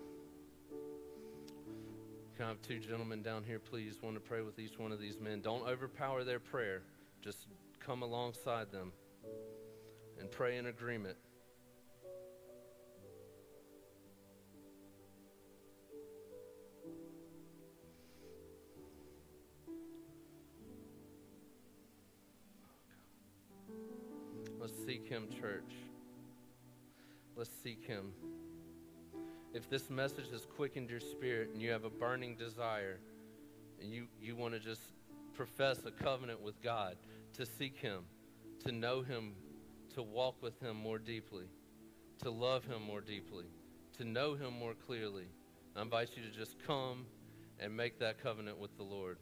Can 2.35 2.45
I 2.45 2.47
have 2.47 2.61
two 2.63 2.79
gentlemen 2.79 3.21
down 3.21 3.43
here, 3.43 3.59
please? 3.59 4.01
Want 4.01 4.15
to 4.15 4.19
pray 4.19 4.41
with 4.41 4.57
each 4.57 4.79
one 4.79 4.91
of 4.91 4.99
these 4.99 5.19
men. 5.19 5.41
Don't 5.41 5.67
overpower 5.67 6.23
their 6.23 6.39
prayer. 6.39 6.81
Just 7.21 7.45
come 7.79 8.01
alongside 8.01 8.71
them 8.71 8.91
and 10.19 10.31
pray 10.31 10.57
in 10.57 10.65
agreement. 10.65 11.17
Seek 27.67 27.85
Him. 27.85 28.13
If 29.53 29.69
this 29.69 29.89
message 29.89 30.31
has 30.31 30.45
quickened 30.45 30.89
your 30.89 31.01
spirit 31.01 31.49
and 31.51 31.61
you 31.61 31.69
have 31.71 31.83
a 31.83 31.89
burning 31.89 32.35
desire 32.35 33.01
and 33.81 33.91
you, 33.91 34.07
you 34.21 34.37
want 34.37 34.53
to 34.53 34.59
just 34.61 34.79
profess 35.33 35.79
a 35.85 35.91
covenant 35.91 36.41
with 36.41 36.61
God, 36.61 36.95
to 37.33 37.45
seek 37.45 37.77
Him, 37.77 38.03
to 38.63 38.71
know 38.71 39.01
Him, 39.01 39.33
to 39.95 40.01
walk 40.01 40.41
with 40.41 40.57
Him 40.61 40.77
more 40.77 40.97
deeply, 40.97 41.43
to 42.23 42.31
love 42.31 42.63
Him 42.63 42.81
more 42.83 43.01
deeply, 43.01 43.47
to 43.97 44.05
know 44.05 44.33
Him 44.33 44.57
more 44.57 44.73
clearly, 44.73 45.27
I 45.75 45.81
invite 45.81 46.11
you 46.15 46.23
to 46.23 46.29
just 46.29 46.55
come 46.65 47.05
and 47.59 47.75
make 47.75 47.99
that 47.99 48.23
covenant 48.23 48.59
with 48.59 48.77
the 48.77 48.83
Lord. 48.83 49.17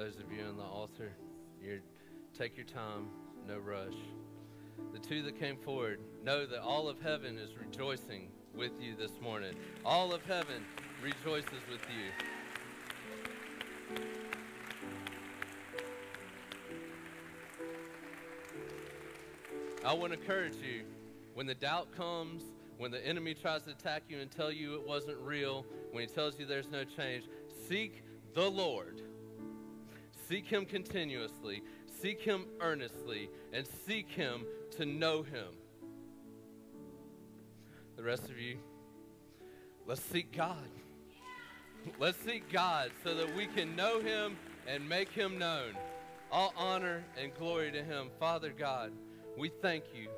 Those 0.00 0.16
of 0.16 0.32
you 0.32 0.42
on 0.46 0.56
the 0.56 0.62
altar, 0.62 1.12
you 1.62 1.78
take 2.32 2.56
your 2.56 2.64
time, 2.64 3.08
no 3.46 3.58
rush. 3.58 3.92
The 4.94 4.98
two 4.98 5.22
that 5.24 5.38
came 5.38 5.58
forward 5.58 6.00
know 6.24 6.46
that 6.46 6.62
all 6.62 6.88
of 6.88 6.98
heaven 7.02 7.36
is 7.36 7.50
rejoicing 7.54 8.30
with 8.54 8.80
you 8.80 8.96
this 8.96 9.20
morning. 9.20 9.52
All 9.84 10.14
of 10.14 10.24
heaven 10.24 10.64
rejoices 11.02 11.60
with 11.70 11.82
you. 11.90 12.10
I 19.84 19.92
want 19.92 20.14
to 20.14 20.18
encourage 20.18 20.56
you 20.56 20.84
when 21.34 21.44
the 21.44 21.54
doubt 21.54 21.94
comes, 21.94 22.42
when 22.78 22.90
the 22.90 23.06
enemy 23.06 23.34
tries 23.34 23.64
to 23.64 23.72
attack 23.72 24.04
you 24.08 24.18
and 24.20 24.30
tell 24.30 24.50
you 24.50 24.76
it 24.76 24.88
wasn't 24.88 25.18
real, 25.18 25.66
when 25.92 26.08
he 26.08 26.14
tells 26.14 26.40
you 26.40 26.46
there's 26.46 26.70
no 26.70 26.84
change, 26.84 27.24
seek 27.68 28.02
the 28.34 28.50
Lord. 28.50 28.99
Seek 30.30 30.46
him 30.46 30.64
continuously, 30.64 31.60
seek 32.00 32.20
him 32.20 32.46
earnestly, 32.60 33.28
and 33.52 33.66
seek 33.84 34.08
him 34.08 34.46
to 34.76 34.86
know 34.86 35.24
him. 35.24 35.48
The 37.96 38.04
rest 38.04 38.30
of 38.30 38.38
you, 38.38 38.58
let's 39.88 40.00
seek 40.00 40.30
God. 40.30 40.70
Let's 41.98 42.16
seek 42.18 42.48
God 42.52 42.92
so 43.02 43.12
that 43.16 43.34
we 43.34 43.46
can 43.48 43.74
know 43.74 43.98
him 43.98 44.36
and 44.68 44.88
make 44.88 45.08
him 45.08 45.36
known. 45.36 45.76
All 46.30 46.54
honor 46.56 47.02
and 47.20 47.34
glory 47.34 47.72
to 47.72 47.82
him. 47.82 48.10
Father 48.20 48.52
God, 48.56 48.92
we 49.36 49.48
thank 49.60 49.82
you. 49.92 50.10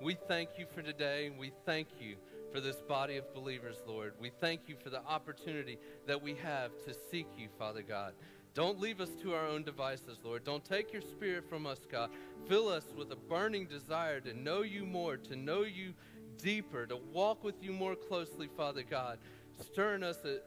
We 0.00 0.16
thank 0.28 0.50
you 0.56 0.66
for 0.72 0.82
today. 0.82 1.32
We 1.36 1.50
thank 1.66 1.88
you 1.98 2.14
for 2.52 2.60
this 2.60 2.76
body 2.76 3.16
of 3.16 3.34
believers, 3.34 3.78
Lord. 3.88 4.12
We 4.20 4.30
thank 4.40 4.68
you 4.68 4.76
for 4.80 4.90
the 4.90 5.04
opportunity 5.04 5.78
that 6.06 6.22
we 6.22 6.36
have 6.36 6.70
to 6.84 6.94
seek 7.10 7.26
you, 7.36 7.48
Father 7.58 7.82
God. 7.82 8.12
Don't 8.54 8.80
leave 8.80 9.00
us 9.00 9.10
to 9.22 9.34
our 9.34 9.46
own 9.46 9.62
devices, 9.62 10.18
Lord. 10.24 10.44
Don't 10.44 10.64
take 10.64 10.92
your 10.92 11.02
spirit 11.02 11.48
from 11.48 11.66
us, 11.66 11.80
God. 11.90 12.10
Fill 12.48 12.68
us 12.68 12.84
with 12.96 13.12
a 13.12 13.16
burning 13.16 13.66
desire 13.66 14.20
to 14.20 14.34
know 14.34 14.62
you 14.62 14.84
more, 14.84 15.16
to 15.16 15.36
know 15.36 15.62
you 15.62 15.94
deeper, 16.38 16.86
to 16.86 16.96
walk 17.12 17.44
with 17.44 17.62
you 17.62 17.72
more 17.72 17.94
closely, 17.94 18.48
Father 18.56 18.82
God. 18.82 19.18
Stir 19.60 19.94
in 19.94 20.02
us 20.02 20.18
a, 20.24 20.38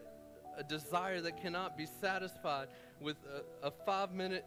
a 0.57 0.63
desire 0.63 1.21
that 1.21 1.41
cannot 1.41 1.77
be 1.77 1.85
satisfied 1.85 2.67
with 2.99 3.17
a, 3.63 3.67
a 3.67 3.71
five 3.85 4.11
minute 4.13 4.45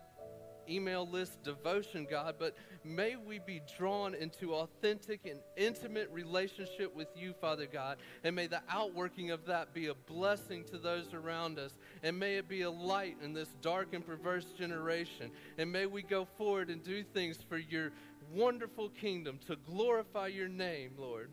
email 0.69 1.09
list 1.09 1.43
devotion, 1.43 2.07
God, 2.11 2.37
but 2.39 2.57
may 2.85 3.17
we 3.17 3.39
be 3.39 3.61
drawn 3.77 4.15
into 4.15 4.55
authentic 4.55 5.21
and 5.27 5.41
intimate 5.57 6.11
relationship 6.13 6.95
with 6.95 7.09
you, 7.17 7.33
Father 7.41 7.67
God. 7.67 7.99
And 8.23 8.37
may 8.37 8.47
the 8.47 8.63
outworking 8.69 9.31
of 9.31 9.47
that 9.47 9.75
be 9.75 9.87
a 9.87 9.95
blessing 9.95 10.65
to 10.65 10.79
those 10.79 11.13
around 11.15 11.59
us. 11.59 11.73
And 12.03 12.19
may 12.19 12.37
it 12.37 12.49
be 12.49 12.63
a 12.63 12.71
light 12.71 13.17
in 13.23 13.33
this 13.33 13.49
dark 13.63 13.95
and 13.95 14.07
perverse 14.07 14.47
generation. 14.59 15.31
And 15.59 15.71
may 15.71 15.87
we 15.87 16.03
go 16.03 16.27
forward 16.37 16.71
and 16.71 16.83
do 16.83 17.03
things 17.03 17.39
for 17.49 17.59
your 17.59 17.93
wonderful 18.33 18.89
kingdom 18.89 19.39
to 19.47 19.57
glorify 19.57 20.29
your 20.29 20.49
name, 20.49 20.93
Lord. 20.99 21.31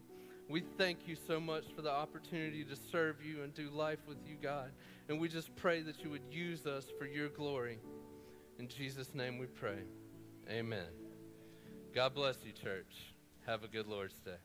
We 0.49 0.63
thank 0.77 1.07
you 1.07 1.15
so 1.15 1.39
much 1.39 1.63
for 1.73 1.81
the 1.81 1.91
opportunity 1.91 2.65
to 2.65 2.75
serve 2.75 3.23
you 3.23 3.43
and 3.43 3.53
do 3.53 3.69
life 3.69 3.99
with 4.05 4.17
you, 4.27 4.35
God. 4.41 4.71
And 5.07 5.19
we 5.19 5.29
just 5.29 5.55
pray 5.55 5.81
that 5.81 6.03
you 6.03 6.09
would 6.09 6.23
use 6.29 6.65
us 6.65 6.85
for 6.99 7.05
your 7.05 7.29
glory. 7.29 7.79
In 8.61 8.67
Jesus' 8.67 9.15
name 9.15 9.39
we 9.39 9.47
pray. 9.47 9.79
Amen. 10.47 10.85
God 11.95 12.13
bless 12.13 12.45
you, 12.45 12.51
church. 12.51 13.11
Have 13.47 13.63
a 13.63 13.67
good 13.67 13.87
Lord's 13.87 14.13
Day. 14.19 14.37